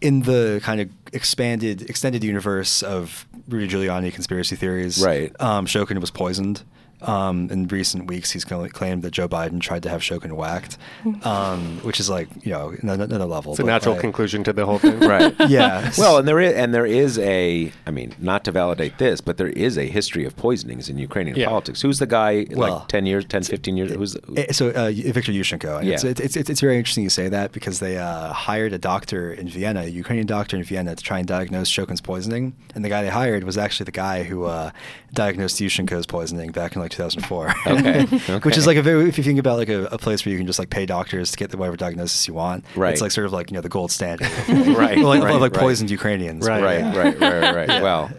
in 0.00 0.22
the 0.22 0.60
kind 0.62 0.80
of 0.80 0.88
expanded 1.12 1.82
extended 1.90 2.22
universe 2.24 2.82
of 2.82 3.26
Rudy 3.48 3.68
Giuliani 3.68 4.12
conspiracy 4.12 4.56
theories, 4.56 5.02
Right. 5.02 5.32
Um, 5.40 5.66
Shokin 5.66 6.00
was 6.00 6.10
poisoned. 6.10 6.62
Um, 7.02 7.48
in 7.50 7.66
recent 7.68 8.06
weeks, 8.06 8.30
he's 8.30 8.44
claimed 8.44 9.02
that 9.02 9.10
Joe 9.12 9.28
Biden 9.28 9.60
tried 9.60 9.82
to 9.84 9.88
have 9.88 10.00
Shokin 10.02 10.32
whacked, 10.32 10.76
um, 11.24 11.78
which 11.82 12.00
is 12.00 12.08
like 12.10 12.28
you 12.44 12.52
know 12.52 12.74
another, 12.82 13.04
another 13.04 13.24
level. 13.26 13.52
it's 13.52 13.60
a 13.60 13.64
natural 13.64 13.94
like- 13.94 14.00
conclusion 14.02 14.44
to 14.44 14.52
the 14.52 14.66
whole 14.66 14.78
thing, 14.78 14.98
Right. 15.14 15.34
Yeah. 15.48 15.90
Well, 15.98 16.18
and 16.18 16.28
there 16.28 16.38
is, 16.40 16.52
and 16.54 16.74
there 16.74 16.86
is 16.86 17.18
a, 17.18 17.72
I 17.86 17.90
mean, 17.90 18.14
not 18.18 18.44
to 18.44 18.52
validate 18.52 18.98
this, 18.98 19.20
but 19.20 19.36
there 19.36 19.48
is 19.48 19.76
a 19.78 19.86
history 19.86 20.24
of 20.24 20.36
poisonings 20.36 20.88
in 20.88 20.98
Ukrainian 20.98 21.36
Yeah. 21.36 21.48
politics. 21.48 21.80
Who's 21.82 21.98
the 21.98 22.06
guy, 22.06 22.46
Well, 22.50 22.78
like 22.80 22.88
10 22.88 23.06
years, 23.06 23.24
10, 23.24 23.44
15 23.44 23.76
years? 23.76 23.92
Who's 23.92 24.12
the, 24.14 24.46
So 24.52 24.68
uh, 24.70 24.90
Viktor 24.90 25.32
Yushchenko. 25.32 25.80
And 25.80 25.88
it's, 25.88 26.04
Yeah. 26.04 26.10
it's, 26.10 26.20
it's, 26.36 26.50
it's 26.50 26.60
very 26.60 26.76
interesting 26.76 27.04
you 27.04 27.10
say 27.10 27.28
that 27.28 27.52
because 27.52 27.80
they 27.80 27.96
uh, 27.98 28.32
hired 28.32 28.72
a 28.72 28.78
doctor 28.78 29.32
in 29.32 29.48
Vienna, 29.48 29.80
a 29.82 29.86
Ukrainian 29.88 30.26
doctor 30.26 30.56
in 30.56 30.62
Vienna, 30.64 30.94
to 30.94 31.02
try 31.02 31.18
and 31.18 31.26
diagnose 31.26 31.70
Shokin's 31.70 32.00
poisoning. 32.00 32.54
And 32.74 32.84
the 32.84 32.88
guy 32.88 33.02
they 33.02 33.08
hired 33.10 33.44
was 33.44 33.56
actually 33.58 33.84
the 33.84 33.92
guy 33.92 34.22
who 34.24 34.44
uh, 34.44 34.70
diagnosed 35.14 35.58
Yushchenko's 35.60 36.06
poisoning 36.06 36.52
back 36.52 36.74
in 36.76 36.82
like 36.82 36.89
2004. 36.90 37.54
Okay, 37.66 38.04
Which 38.40 38.56
is 38.56 38.66
like 38.66 38.76
a 38.76 38.82
very, 38.82 39.08
if 39.08 39.16
you 39.16 39.24
think 39.24 39.38
about 39.38 39.56
like 39.56 39.68
a, 39.68 39.84
a 39.86 39.98
place 39.98 40.24
where 40.24 40.32
you 40.32 40.38
can 40.38 40.46
just 40.46 40.58
like 40.58 40.70
pay 40.70 40.86
doctors 40.86 41.30
to 41.30 41.36
get 41.36 41.50
the 41.50 41.56
whatever 41.56 41.76
diagnosis 41.76 42.26
you 42.28 42.34
want. 42.34 42.64
Right. 42.76 42.92
It's 42.92 43.00
like 43.00 43.10
sort 43.12 43.26
of 43.26 43.32
like, 43.32 43.50
you 43.50 43.54
know, 43.54 43.60
the 43.60 43.68
gold 43.68 43.90
standard. 43.90 44.28
Right, 44.48 44.98
Well, 44.98 45.06
like, 45.08 45.22
right, 45.22 45.40
like 45.40 45.52
right. 45.52 45.60
poisoned 45.60 45.90
Ukrainians. 45.90 46.46
Right. 46.46 46.62
right, 46.62 46.94
right, 46.94 47.20
right, 47.20 47.42
right, 47.42 47.68
right. 47.68 47.82
Well, 47.82 48.10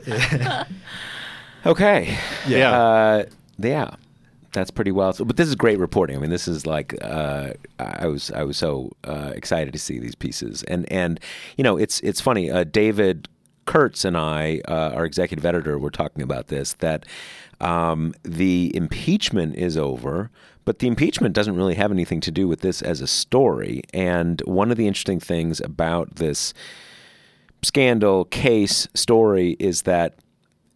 okay. 1.65 2.17
Yeah. 2.47 2.71
Uh, 2.71 3.25
yeah. 3.57 3.95
That's 4.53 4.71
pretty 4.71 4.91
well. 4.91 5.13
So, 5.13 5.23
but 5.23 5.37
this 5.37 5.47
is 5.47 5.55
great 5.55 5.79
reporting. 5.79 6.17
I 6.17 6.19
mean, 6.19 6.29
this 6.29 6.47
is 6.47 6.65
like 6.65 6.93
uh, 7.01 7.51
I 7.79 8.07
was 8.07 8.31
I 8.31 8.43
was 8.43 8.57
so 8.57 8.91
uh, 9.05 9.31
excited 9.33 9.71
to 9.71 9.79
see 9.79 9.97
these 9.97 10.13
pieces, 10.13 10.63
and 10.63 10.91
and 10.91 11.21
you 11.55 11.63
know 11.63 11.77
it's 11.77 12.01
it's 12.01 12.19
funny. 12.19 12.51
Uh, 12.51 12.65
David 12.65 13.29
Kurtz 13.71 14.03
and 14.03 14.17
I, 14.17 14.59
uh, 14.67 14.91
our 14.93 15.05
executive 15.05 15.45
editor, 15.45 15.79
were 15.79 15.91
talking 15.91 16.21
about 16.21 16.47
this 16.47 16.73
that 16.79 17.05
um, 17.61 18.13
the 18.23 18.69
impeachment 18.75 19.55
is 19.55 19.77
over, 19.77 20.29
but 20.65 20.79
the 20.79 20.87
impeachment 20.87 21.33
doesn't 21.33 21.55
really 21.55 21.75
have 21.75 21.89
anything 21.89 22.19
to 22.19 22.31
do 22.31 22.49
with 22.49 22.59
this 22.59 22.81
as 22.81 22.99
a 22.99 23.07
story. 23.07 23.81
And 23.93 24.41
one 24.41 24.71
of 24.71 24.77
the 24.77 24.87
interesting 24.87 25.21
things 25.21 25.61
about 25.61 26.15
this 26.15 26.53
scandal 27.61 28.25
case 28.25 28.89
story 28.93 29.55
is 29.57 29.83
that 29.83 30.15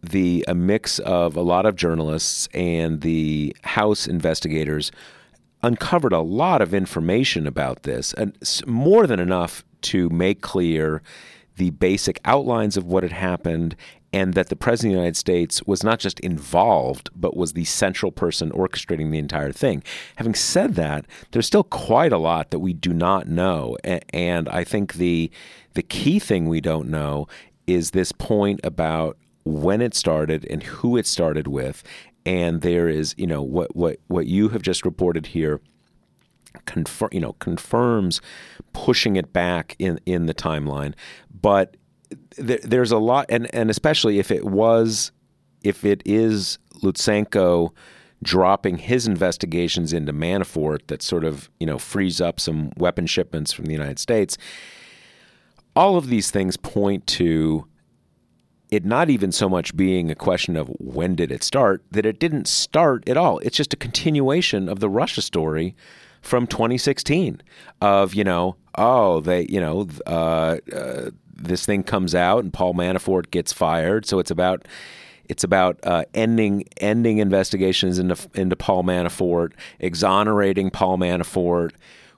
the 0.02 0.42
a 0.48 0.54
mix 0.54 0.98
of 1.00 1.36
a 1.36 1.42
lot 1.42 1.66
of 1.66 1.76
journalists 1.76 2.48
and 2.54 3.02
the 3.02 3.54
House 3.64 4.06
investigators 4.06 4.90
uncovered 5.62 6.14
a 6.14 6.20
lot 6.20 6.62
of 6.62 6.72
information 6.72 7.46
about 7.46 7.82
this, 7.82 8.14
and 8.14 8.34
more 8.66 9.06
than 9.06 9.20
enough 9.20 9.66
to 9.82 10.08
make 10.08 10.40
clear 10.40 11.02
the 11.56 11.70
basic 11.70 12.20
outlines 12.24 12.76
of 12.76 12.84
what 12.84 13.02
had 13.02 13.12
happened 13.12 13.76
and 14.12 14.34
that 14.34 14.48
the 14.48 14.56
president 14.56 14.92
of 14.92 14.96
the 14.96 15.00
United 15.02 15.16
States 15.16 15.62
was 15.64 15.84
not 15.84 15.98
just 15.98 16.20
involved, 16.20 17.10
but 17.14 17.36
was 17.36 17.52
the 17.52 17.64
central 17.64 18.10
person 18.10 18.50
orchestrating 18.52 19.10
the 19.10 19.18
entire 19.18 19.52
thing. 19.52 19.82
Having 20.16 20.34
said 20.34 20.74
that, 20.76 21.06
there's 21.32 21.46
still 21.46 21.64
quite 21.64 22.12
a 22.12 22.18
lot 22.18 22.50
that 22.50 22.60
we 22.60 22.72
do 22.72 22.94
not 22.94 23.28
know, 23.28 23.76
and 23.84 24.48
I 24.48 24.64
think 24.64 24.94
the 24.94 25.30
the 25.74 25.82
key 25.82 26.18
thing 26.18 26.48
we 26.48 26.62
don't 26.62 26.88
know 26.88 27.28
is 27.66 27.90
this 27.90 28.12
point 28.12 28.60
about 28.64 29.18
when 29.44 29.82
it 29.82 29.94
started 29.94 30.46
and 30.48 30.62
who 30.62 30.96
it 30.96 31.06
started 31.06 31.46
with, 31.46 31.82
and 32.24 32.62
there 32.62 32.88
is 32.88 33.14
you 33.18 33.26
know 33.26 33.42
what 33.42 33.74
what 33.76 33.98
what 34.06 34.26
you 34.26 34.48
have 34.48 34.62
just 34.62 34.84
reported 34.84 35.26
here 35.26 35.60
confirm 36.64 37.10
you 37.12 37.20
know 37.20 37.34
confirms 37.34 38.20
pushing 38.76 39.16
it 39.16 39.32
back 39.32 39.74
in 39.78 39.98
in 40.04 40.26
the 40.26 40.34
timeline 40.34 40.92
but 41.40 41.78
th- 42.36 42.60
there's 42.60 42.92
a 42.92 42.98
lot 42.98 43.24
and 43.30 43.52
and 43.54 43.70
especially 43.70 44.18
if 44.18 44.30
it 44.30 44.44
was 44.44 45.12
if 45.62 45.82
it 45.82 46.02
is 46.04 46.58
Lutsenko 46.82 47.70
dropping 48.22 48.76
his 48.76 49.06
investigations 49.06 49.94
into 49.94 50.12
Manafort 50.12 50.88
that 50.88 51.00
sort 51.00 51.24
of 51.24 51.48
you 51.58 51.66
know 51.66 51.78
frees 51.78 52.20
up 52.20 52.38
some 52.38 52.70
weapon 52.76 53.06
shipments 53.06 53.50
from 53.50 53.64
the 53.64 53.72
United 53.72 53.98
States 53.98 54.36
all 55.74 55.96
of 55.96 56.08
these 56.08 56.30
things 56.30 56.58
point 56.58 57.06
to 57.06 57.66
it 58.70 58.84
not 58.84 59.08
even 59.08 59.32
so 59.32 59.48
much 59.48 59.74
being 59.74 60.10
a 60.10 60.14
question 60.14 60.54
of 60.54 60.68
when 60.80 61.14
did 61.14 61.30
it 61.30 61.42
start, 61.44 61.84
that 61.92 62.04
it 62.04 62.18
didn't 62.18 62.48
start 62.48 63.08
at 63.08 63.16
all. 63.16 63.38
It's 63.38 63.56
just 63.56 63.72
a 63.72 63.76
continuation 63.76 64.68
of 64.68 64.80
the 64.80 64.88
Russia 64.88 65.22
story 65.22 65.76
from 66.22 66.46
2016 66.46 67.42
of, 67.80 68.14
you 68.14 68.24
know, 68.24 68.56
oh, 68.76 69.20
they, 69.20 69.46
you 69.48 69.60
know, 69.60 69.88
uh, 70.06 70.58
uh, 70.72 71.10
this 71.34 71.66
thing 71.66 71.82
comes 71.82 72.14
out 72.14 72.42
and 72.44 72.52
Paul 72.52 72.74
Manafort 72.74 73.30
gets 73.30 73.52
fired. 73.52 74.06
So 74.06 74.18
it's 74.18 74.30
about 74.30 74.66
it's 75.28 75.44
about 75.44 75.78
uh, 75.82 76.04
ending 76.14 76.64
ending 76.76 77.18
investigations 77.18 77.98
into 77.98 78.16
into 78.34 78.56
Paul 78.56 78.84
Manafort, 78.84 79.52
exonerating 79.78 80.70
Paul 80.70 80.98
Manafort. 80.98 81.72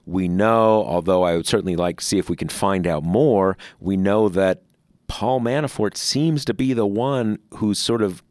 We 0.05 0.27
know, 0.27 0.83
although 0.85 1.23
I 1.23 1.35
would 1.35 1.45
certainly 1.45 1.75
like 1.75 1.99
to 1.99 2.05
see 2.05 2.17
if 2.17 2.29
we 2.29 2.35
can 2.35 2.49
find 2.49 2.87
out 2.87 3.03
more. 3.03 3.57
We 3.79 3.97
know 3.97 4.29
that 4.29 4.63
Paul 5.07 5.39
Manafort 5.39 5.97
seems 5.97 6.45
to 6.45 6.53
be 6.53 6.73
the 6.73 6.85
one 6.85 7.39
who's 7.55 7.79
sort 7.79 8.01
of 8.01 8.23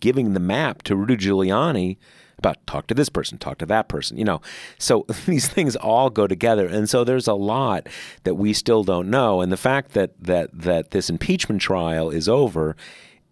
giving 0.00 0.32
the 0.32 0.40
map 0.40 0.82
to 0.84 0.96
Rudy 0.96 1.16
Giuliani 1.16 1.98
about 2.42 2.66
talk 2.66 2.86
to 2.88 2.94
this 2.94 3.08
person, 3.08 3.38
talk 3.38 3.58
to 3.58 3.66
that 3.66 3.88
person, 3.88 4.18
you 4.18 4.24
know. 4.24 4.40
So 4.78 5.06
these 5.26 5.48
things 5.48 5.76
all 5.76 6.10
go 6.10 6.26
together. 6.26 6.66
And 6.66 6.88
so 6.88 7.04
there's 7.04 7.28
a 7.28 7.34
lot 7.34 7.86
that 8.24 8.34
we 8.34 8.52
still 8.52 8.84
don't 8.84 9.08
know. 9.10 9.40
And 9.40 9.52
the 9.52 9.56
fact 9.56 9.92
that 9.92 10.12
that 10.20 10.50
that 10.52 10.90
this 10.90 11.08
impeachment 11.08 11.60
trial 11.62 12.10
is 12.10 12.28
over 12.28 12.76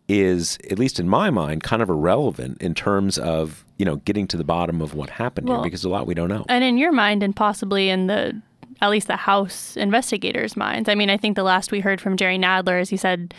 is, 0.09 0.59
at 0.69 0.79
least 0.79 0.99
in 0.99 1.09
my 1.09 1.31
mind, 1.31 1.63
kind 1.63 1.83
of 1.83 1.89
irrelevant 1.89 2.61
in 2.61 2.75
terms 2.75 3.17
of, 3.17 3.65
you 3.79 3.85
know, 3.85 3.97
getting 3.97 4.27
to 4.27 4.37
the 4.37 4.45
bottom 4.45 4.81
of 4.81 4.93
what 4.93 5.09
happened 5.09 5.49
Well, 5.49 5.59
here 5.59 5.65
because 5.65 5.85
a 5.85 5.89
lot 5.89 6.07
we 6.07 6.15
don't 6.15 6.29
know. 6.29 6.45
And 6.49 6.65
in 6.65 6.79
your 6.79 6.91
mind, 6.91 7.23
and 7.23 7.35
possibly 7.35 7.91
in 7.91 8.09
the 8.09 8.41
at 8.83 8.91
least 8.91 9.09
the 9.09 9.17
House 9.17 9.77
investigators' 9.77 10.57
minds. 10.57 10.89
I 10.89 10.95
mean, 10.95 11.11
I 11.11 11.17
think 11.17 11.37
the 11.37 11.43
last 11.43 11.71
we 11.71 11.81
heard 11.81 12.01
from 12.01 12.17
Jerry 12.17 12.39
Nadler 12.39 12.81
is 12.81 12.89
he 12.89 12.97
said 12.97 13.35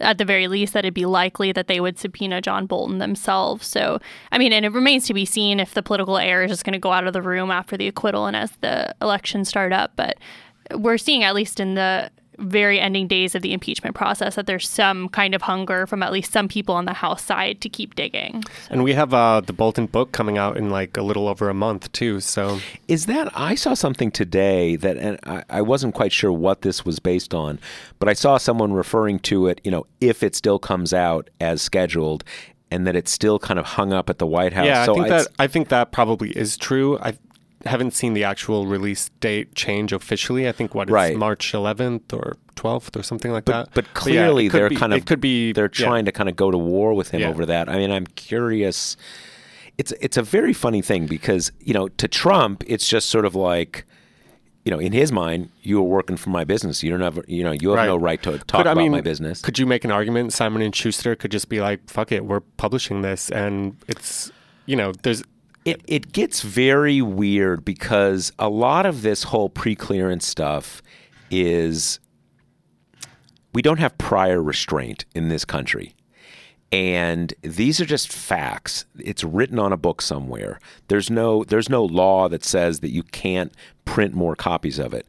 at 0.00 0.18
the 0.18 0.24
very 0.24 0.48
least 0.48 0.72
that 0.72 0.80
it'd 0.84 0.94
be 0.94 1.06
likely 1.06 1.52
that 1.52 1.68
they 1.68 1.80
would 1.80 1.98
subpoena 1.98 2.40
John 2.40 2.66
Bolton 2.66 2.98
themselves. 2.98 3.66
So, 3.66 3.98
I 4.30 4.38
mean, 4.38 4.52
and 4.52 4.64
it 4.64 4.72
remains 4.72 5.06
to 5.06 5.14
be 5.14 5.24
seen 5.24 5.58
if 5.60 5.74
the 5.74 5.82
political 5.82 6.18
air 6.18 6.42
is 6.42 6.50
just 6.50 6.64
going 6.64 6.74
to 6.74 6.78
go 6.78 6.92
out 6.92 7.06
of 7.06 7.12
the 7.12 7.22
room 7.22 7.50
after 7.50 7.76
the 7.76 7.88
acquittal 7.88 8.26
and 8.26 8.36
as 8.36 8.50
the 8.60 8.94
elections 9.00 9.48
start 9.48 9.72
up. 9.72 9.92
But 9.96 10.18
we're 10.74 10.98
seeing, 10.98 11.22
at 11.22 11.34
least 11.34 11.60
in 11.60 11.74
the 11.74 12.10
very 12.38 12.78
ending 12.80 13.06
days 13.08 13.34
of 13.34 13.42
the 13.42 13.52
impeachment 13.52 13.94
process, 13.94 14.34
that 14.34 14.46
there's 14.46 14.68
some 14.68 15.08
kind 15.08 15.34
of 15.34 15.42
hunger 15.42 15.86
from 15.86 16.02
at 16.02 16.12
least 16.12 16.32
some 16.32 16.48
people 16.48 16.74
on 16.74 16.84
the 16.84 16.92
House 16.92 17.22
side 17.22 17.60
to 17.60 17.68
keep 17.68 17.94
digging. 17.94 18.42
And 18.70 18.82
we 18.84 18.92
have 18.94 19.12
uh, 19.14 19.40
the 19.40 19.52
Bolton 19.52 19.86
book 19.86 20.12
coming 20.12 20.38
out 20.38 20.56
in 20.56 20.70
like 20.70 20.96
a 20.96 21.02
little 21.02 21.28
over 21.28 21.48
a 21.48 21.54
month 21.54 21.90
too. 21.92 22.20
So 22.20 22.60
Is 22.88 23.06
that 23.06 23.30
I 23.34 23.54
saw 23.54 23.74
something 23.74 24.10
today 24.10 24.76
that, 24.76 24.96
and 24.96 25.18
I, 25.24 25.44
I 25.50 25.62
wasn't 25.62 25.94
quite 25.94 26.12
sure 26.12 26.32
what 26.32 26.62
this 26.62 26.84
was 26.84 26.98
based 26.98 27.34
on, 27.34 27.58
but 27.98 28.08
I 28.08 28.12
saw 28.12 28.38
someone 28.38 28.72
referring 28.72 29.18
to 29.20 29.46
it, 29.46 29.60
you 29.64 29.70
know, 29.70 29.86
if 30.00 30.22
it 30.22 30.34
still 30.34 30.58
comes 30.58 30.92
out 30.92 31.30
as 31.40 31.62
scheduled, 31.62 32.24
and 32.70 32.84
that 32.86 32.96
it's 32.96 33.12
still 33.12 33.38
kind 33.38 33.60
of 33.60 33.64
hung 33.64 33.92
up 33.92 34.10
at 34.10 34.18
the 34.18 34.26
White 34.26 34.52
House. 34.52 34.66
yeah, 34.66 34.84
so 34.84 34.92
I 34.92 34.94
think 34.96 35.06
it's- 35.06 35.24
that 35.26 35.32
I 35.38 35.46
think 35.46 35.68
that 35.68 35.92
probably 35.92 36.30
is 36.30 36.56
true. 36.56 36.98
I 37.00 37.14
haven't 37.66 37.92
seen 37.92 38.14
the 38.14 38.24
actual 38.24 38.66
release 38.66 39.10
date 39.20 39.54
change 39.54 39.92
officially. 39.92 40.48
I 40.48 40.52
think 40.52 40.74
what 40.74 40.84
it's 40.88 40.92
Right. 40.92 41.16
March 41.16 41.52
11th 41.52 42.12
or 42.12 42.36
12th 42.56 42.96
or 42.96 43.02
something 43.02 43.32
like 43.32 43.44
But, 43.44 43.66
that. 43.66 43.74
but 43.74 43.94
clearly 43.94 44.46
it 44.46 44.50
could 44.50 44.60
they're 44.60 44.68
be- 44.70 44.76
kind 44.76 44.92
of 44.92 44.98
it 44.98 45.06
could 45.06 45.20
be 45.20 45.52
they're 45.52 45.64
yeah. 45.76 45.86
trying 45.86 46.04
to 46.06 46.12
kind 46.12 46.28
of 46.28 46.36
go 46.36 46.50
to 46.50 46.58
war 46.58 46.94
with 46.94 47.10
him 47.10 47.20
Yeah. 47.20 47.28
over 47.28 47.44
that. 47.46 47.68
I 47.68 47.76
mean, 47.76 47.90
I'm 47.90 48.06
curious. 48.06 48.96
It's 49.78 49.92
it's 50.00 50.16
a 50.16 50.22
very 50.22 50.52
funny 50.54 50.80
thing 50.82 51.06
because 51.06 51.52
you 51.60 51.74
know 51.74 51.88
to 51.88 52.08
Trump 52.08 52.64
it's 52.66 52.88
just 52.88 53.08
sort 53.10 53.24
of 53.24 53.34
like. 53.34 53.84
You 54.64 54.72
know, 54.72 54.80
in 54.80 54.90
his 54.92 55.12
mind, 55.12 55.50
you 55.62 55.78
are 55.78 55.84
working 55.84 56.16
for 56.16 56.30
my 56.30 56.42
business. 56.42 56.82
You 56.82 56.90
don't 56.90 57.00
have, 57.00 57.20
you 57.28 57.44
know, 57.44 57.52
you 57.52 57.68
have 57.68 57.76
Right. 57.76 57.86
no 57.86 57.94
right 57.96 58.20
to 58.24 58.32
talk 58.38 58.46
Could- 58.48 58.56
I 58.66 58.72
about 58.72 58.78
mean, 58.78 58.90
my 58.90 59.00
business. 59.00 59.40
Could 59.40 59.60
you 59.60 59.64
make 59.64 59.84
an 59.84 59.92
argument 59.92 60.32
Simon 60.32 60.60
and 60.60 60.74
Schuster 60.74 61.14
could 61.14 61.30
just 61.30 61.48
be 61.48 61.60
like, 61.60 61.88
"Fuck 61.88 62.10
it, 62.10 62.24
we're 62.24 62.40
publishing 62.40 63.02
this," 63.02 63.30
and 63.30 63.76
it's 63.86 64.32
you 64.66 64.74
know, 64.74 64.90
there's 65.04 65.22
It 65.66 65.82
it 65.88 66.12
gets 66.12 66.42
very 66.42 67.02
weird 67.02 67.64
because 67.64 68.32
a 68.38 68.48
lot 68.48 68.86
of 68.86 69.02
this 69.02 69.24
whole 69.24 69.48
pre-clearance 69.50 70.24
stuff 70.24 70.80
is 71.28 71.98
we 73.52 73.62
don't 73.62 73.80
have 73.80 73.98
prior 73.98 74.40
restraint 74.40 75.06
in 75.14 75.28
this 75.28 75.44
country. 75.44 75.96
And 76.70 77.34
these 77.42 77.80
are 77.80 77.84
just 77.84 78.12
facts. 78.12 78.84
It's 78.98 79.24
written 79.24 79.58
on 79.58 79.72
a 79.72 79.76
book 79.76 80.02
somewhere. 80.02 80.60
There's 80.86 81.10
no 81.10 81.42
there's 81.42 81.68
no 81.68 81.84
law 81.84 82.28
that 82.28 82.44
says 82.44 82.78
that 82.80 82.90
you 82.90 83.02
can't 83.02 83.52
print 83.84 84.14
more 84.14 84.36
copies 84.36 84.78
of 84.78 84.94
it. 84.94 85.04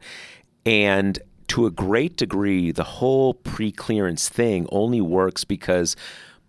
And 0.66 1.20
to 1.48 1.66
a 1.66 1.70
great 1.70 2.16
degree, 2.16 2.72
the 2.72 2.84
whole 2.84 3.32
pre-clearance 3.32 4.28
thing 4.28 4.66
only 4.72 5.00
works 5.00 5.44
because 5.44 5.94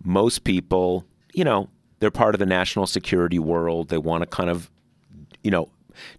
most 0.02 0.42
people, 0.42 1.04
you 1.32 1.44
know, 1.44 1.68
they're 2.00 2.10
part 2.10 2.34
of 2.34 2.38
the 2.38 2.46
national 2.46 2.86
security 2.86 3.38
world. 3.38 3.88
They 3.88 3.98
want 3.98 4.22
to 4.22 4.26
kind 4.26 4.50
of 4.50 4.70
you 5.42 5.50
know, 5.50 5.68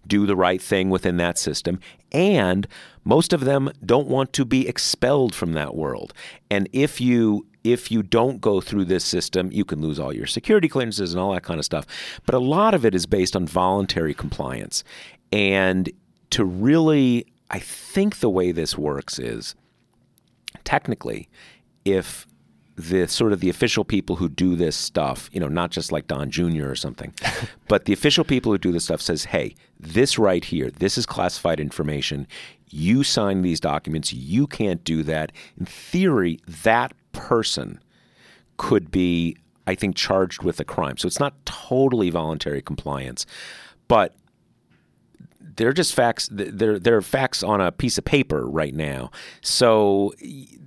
do 0.06 0.26
the 0.26 0.36
right 0.36 0.60
thing 0.60 0.90
within 0.90 1.16
that 1.16 1.38
system. 1.38 1.80
And 2.12 2.66
most 3.04 3.32
of 3.32 3.40
them 3.40 3.70
don't 3.84 4.08
want 4.08 4.32
to 4.34 4.44
be 4.44 4.68
expelled 4.68 5.34
from 5.34 5.52
that 5.54 5.74
world. 5.74 6.12
And 6.50 6.68
if 6.72 7.00
you 7.00 7.46
if 7.64 7.92
you 7.92 8.02
don't 8.02 8.40
go 8.40 8.60
through 8.60 8.86
this 8.86 9.04
system, 9.04 9.52
you 9.52 9.64
can 9.64 9.80
lose 9.80 10.00
all 10.00 10.12
your 10.12 10.26
security 10.26 10.68
clearances 10.68 11.14
and 11.14 11.20
all 11.20 11.32
that 11.32 11.44
kind 11.44 11.60
of 11.60 11.64
stuff. 11.64 11.86
But 12.26 12.34
a 12.34 12.40
lot 12.40 12.74
of 12.74 12.84
it 12.84 12.92
is 12.92 13.06
based 13.06 13.36
on 13.36 13.46
voluntary 13.46 14.14
compliance. 14.14 14.82
And 15.30 15.90
to 16.30 16.44
really 16.44 17.26
I 17.50 17.58
think 17.58 18.20
the 18.20 18.30
way 18.30 18.50
this 18.52 18.78
works 18.78 19.18
is 19.18 19.54
technically 20.64 21.28
if 21.84 22.26
the 22.76 23.06
sort 23.06 23.32
of 23.32 23.40
the 23.40 23.50
official 23.50 23.84
people 23.84 24.16
who 24.16 24.28
do 24.28 24.56
this 24.56 24.76
stuff, 24.76 25.28
you 25.32 25.40
know, 25.40 25.48
not 25.48 25.70
just 25.70 25.92
like 25.92 26.06
Don 26.06 26.30
Jr. 26.30 26.68
or 26.68 26.74
something, 26.74 27.12
but 27.68 27.84
the 27.84 27.92
official 27.92 28.24
people 28.24 28.52
who 28.52 28.58
do 28.58 28.72
this 28.72 28.84
stuff 28.84 29.00
says, 29.00 29.24
hey, 29.26 29.54
this 29.78 30.18
right 30.18 30.44
here, 30.44 30.70
this 30.70 30.96
is 30.96 31.04
classified 31.04 31.60
information. 31.60 32.26
You 32.70 33.02
sign 33.02 33.42
these 33.42 33.60
documents. 33.60 34.12
You 34.12 34.46
can't 34.46 34.82
do 34.84 35.02
that. 35.02 35.32
In 35.58 35.66
theory, 35.66 36.40
that 36.62 36.92
person 37.12 37.78
could 38.56 38.90
be, 38.90 39.36
I 39.66 39.74
think, 39.74 39.96
charged 39.96 40.42
with 40.42 40.58
a 40.58 40.64
crime. 40.64 40.96
So 40.96 41.06
it's 41.06 41.20
not 41.20 41.44
totally 41.44 42.08
voluntary 42.08 42.62
compliance, 42.62 43.26
but 43.88 44.14
they're 45.56 45.72
just 45.72 45.94
facts. 45.94 46.28
They're 46.32 46.78
they're 46.78 47.02
facts 47.02 47.42
on 47.42 47.60
a 47.60 47.70
piece 47.70 47.98
of 47.98 48.04
paper 48.04 48.46
right 48.46 48.74
now. 48.74 49.10
So 49.42 50.14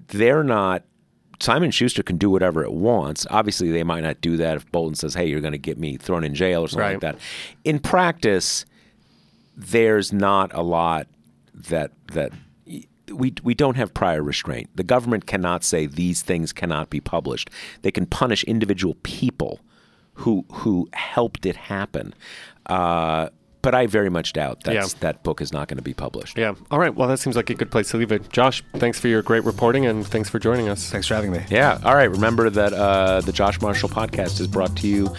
they're 0.08 0.43
not. 0.43 0.84
Simon 1.39 1.71
Schuster 1.71 2.03
can 2.03 2.17
do 2.17 2.29
whatever 2.29 2.63
it 2.63 2.71
wants. 2.73 3.25
Obviously, 3.29 3.71
they 3.71 3.83
might 3.83 4.01
not 4.01 4.21
do 4.21 4.38
that 4.38 4.57
if 4.57 4.71
Bolton 4.71 4.95
says, 4.95 5.13
"Hey, 5.13 5.27
you're 5.27 5.41
going 5.41 5.53
to 5.53 5.57
get 5.57 5.77
me 5.77 5.97
thrown 5.97 6.23
in 6.23 6.33
jail" 6.33 6.63
or 6.63 6.67
something 6.67 6.81
like 6.93 7.01
that. 7.01 7.17
In 7.63 7.79
practice, 7.79 8.65
there's 9.55 10.11
not 10.13 10.53
a 10.53 10.61
lot 10.61 11.07
that 11.53 11.91
that 12.13 12.31
we 13.11 13.33
we 13.43 13.53
don't 13.53 13.75
have 13.75 13.93
prior 13.93 14.23
restraint. 14.23 14.69
The 14.75 14.83
government 14.83 15.25
cannot 15.25 15.63
say 15.63 15.86
these 15.86 16.21
things 16.21 16.51
cannot 16.53 16.89
be 16.89 16.99
published. 16.99 17.49
They 17.81 17.91
can 17.91 18.05
punish 18.05 18.43
individual 18.45 18.95
people 19.03 19.59
who 20.15 20.45
who 20.51 20.89
helped 20.93 21.45
it 21.45 21.55
happen. 21.55 22.13
Uh, 22.65 23.29
but 23.66 23.76
I 23.76 23.88
very 23.88 24.09
much 24.09 24.32
doubt 24.34 24.63
that 24.63 24.74
Yeah. 24.76 24.86
that 25.01 25.24
book 25.24 25.41
is 25.41 25.51
not 25.51 25.68
going 25.68 25.78
to 25.78 25.84
be 25.84 25.93
published. 25.93 26.38
Yeah. 26.38 26.53
All 26.72 26.80
right. 26.80 26.93
Well, 26.95 27.07
that 27.09 27.18
seems 27.18 27.36
like 27.36 27.49
a 27.49 27.53
good 27.55 27.72
place 27.72 27.89
to 27.89 27.97
leave 27.97 28.11
it. 28.11 28.30
Josh, 28.32 28.63
thanks 28.76 28.99
for 28.99 29.07
your 29.09 29.22
great 29.22 29.43
reporting 29.43 29.86
and 29.88 30.05
thanks 30.07 30.30
for 30.30 30.39
joining 30.39 30.70
us. 30.70 30.89
Thanks 30.89 31.07
for 31.07 31.16
having 31.16 31.32
me. 31.32 31.43
Yeah. 31.49 31.80
All 31.84 31.95
right. 31.95 32.09
Remember 32.09 32.49
that 32.49 32.72
uh, 32.74 33.22
the 33.22 33.32
Josh 33.34 33.59
Marshall 33.61 33.89
podcast 33.89 34.39
is 34.39 34.47
brought 34.47 34.76
to 34.78 34.88
you 34.88 35.09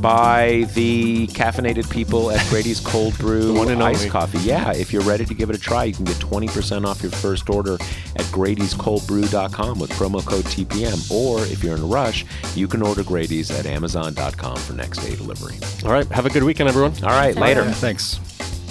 by 0.00 0.66
the 0.74 1.28
caffeinated 1.28 1.88
people 1.90 2.30
at 2.32 2.44
Grady's 2.50 2.80
Cold 2.80 3.16
Brew 3.18 3.56
one 3.56 3.70
and 3.70 3.82
Iced 3.82 4.00
only. 4.00 4.10
Coffee. 4.10 4.38
Yeah. 4.38 4.72
If 4.72 4.92
you're 4.92 5.02
ready 5.02 5.24
to 5.24 5.34
give 5.34 5.48
it 5.48 5.56
a 5.56 5.60
try, 5.60 5.84
you 5.84 5.94
can 5.94 6.04
get 6.04 6.16
20% 6.16 6.84
off 6.84 7.02
your 7.02 7.12
first 7.12 7.48
order 7.48 7.74
at 7.74 8.26
Grady'sColdBrew.com 8.32 9.78
with 9.78 9.90
promo 9.92 10.24
code 10.26 10.44
TPM. 10.46 11.08
Or 11.10 11.40
if 11.46 11.62
you're 11.62 11.76
in 11.76 11.82
a 11.82 11.86
rush, 11.86 12.24
you 12.54 12.66
can 12.66 12.82
order 12.82 13.02
Grady's 13.04 13.50
at 13.50 13.66
Amazon.com 13.66 14.56
for 14.56 14.72
next 14.72 14.98
day 14.98 15.14
delivery. 15.14 15.54
All 15.84 15.92
right. 15.92 16.06
Have 16.08 16.26
a 16.26 16.30
good 16.30 16.42
weekend, 16.42 16.68
everyone. 16.68 16.92
All 17.02 17.10
right. 17.10 17.36
Later. 17.36 17.62
Yeah, 17.64 17.72
Thanks. 17.92 18.61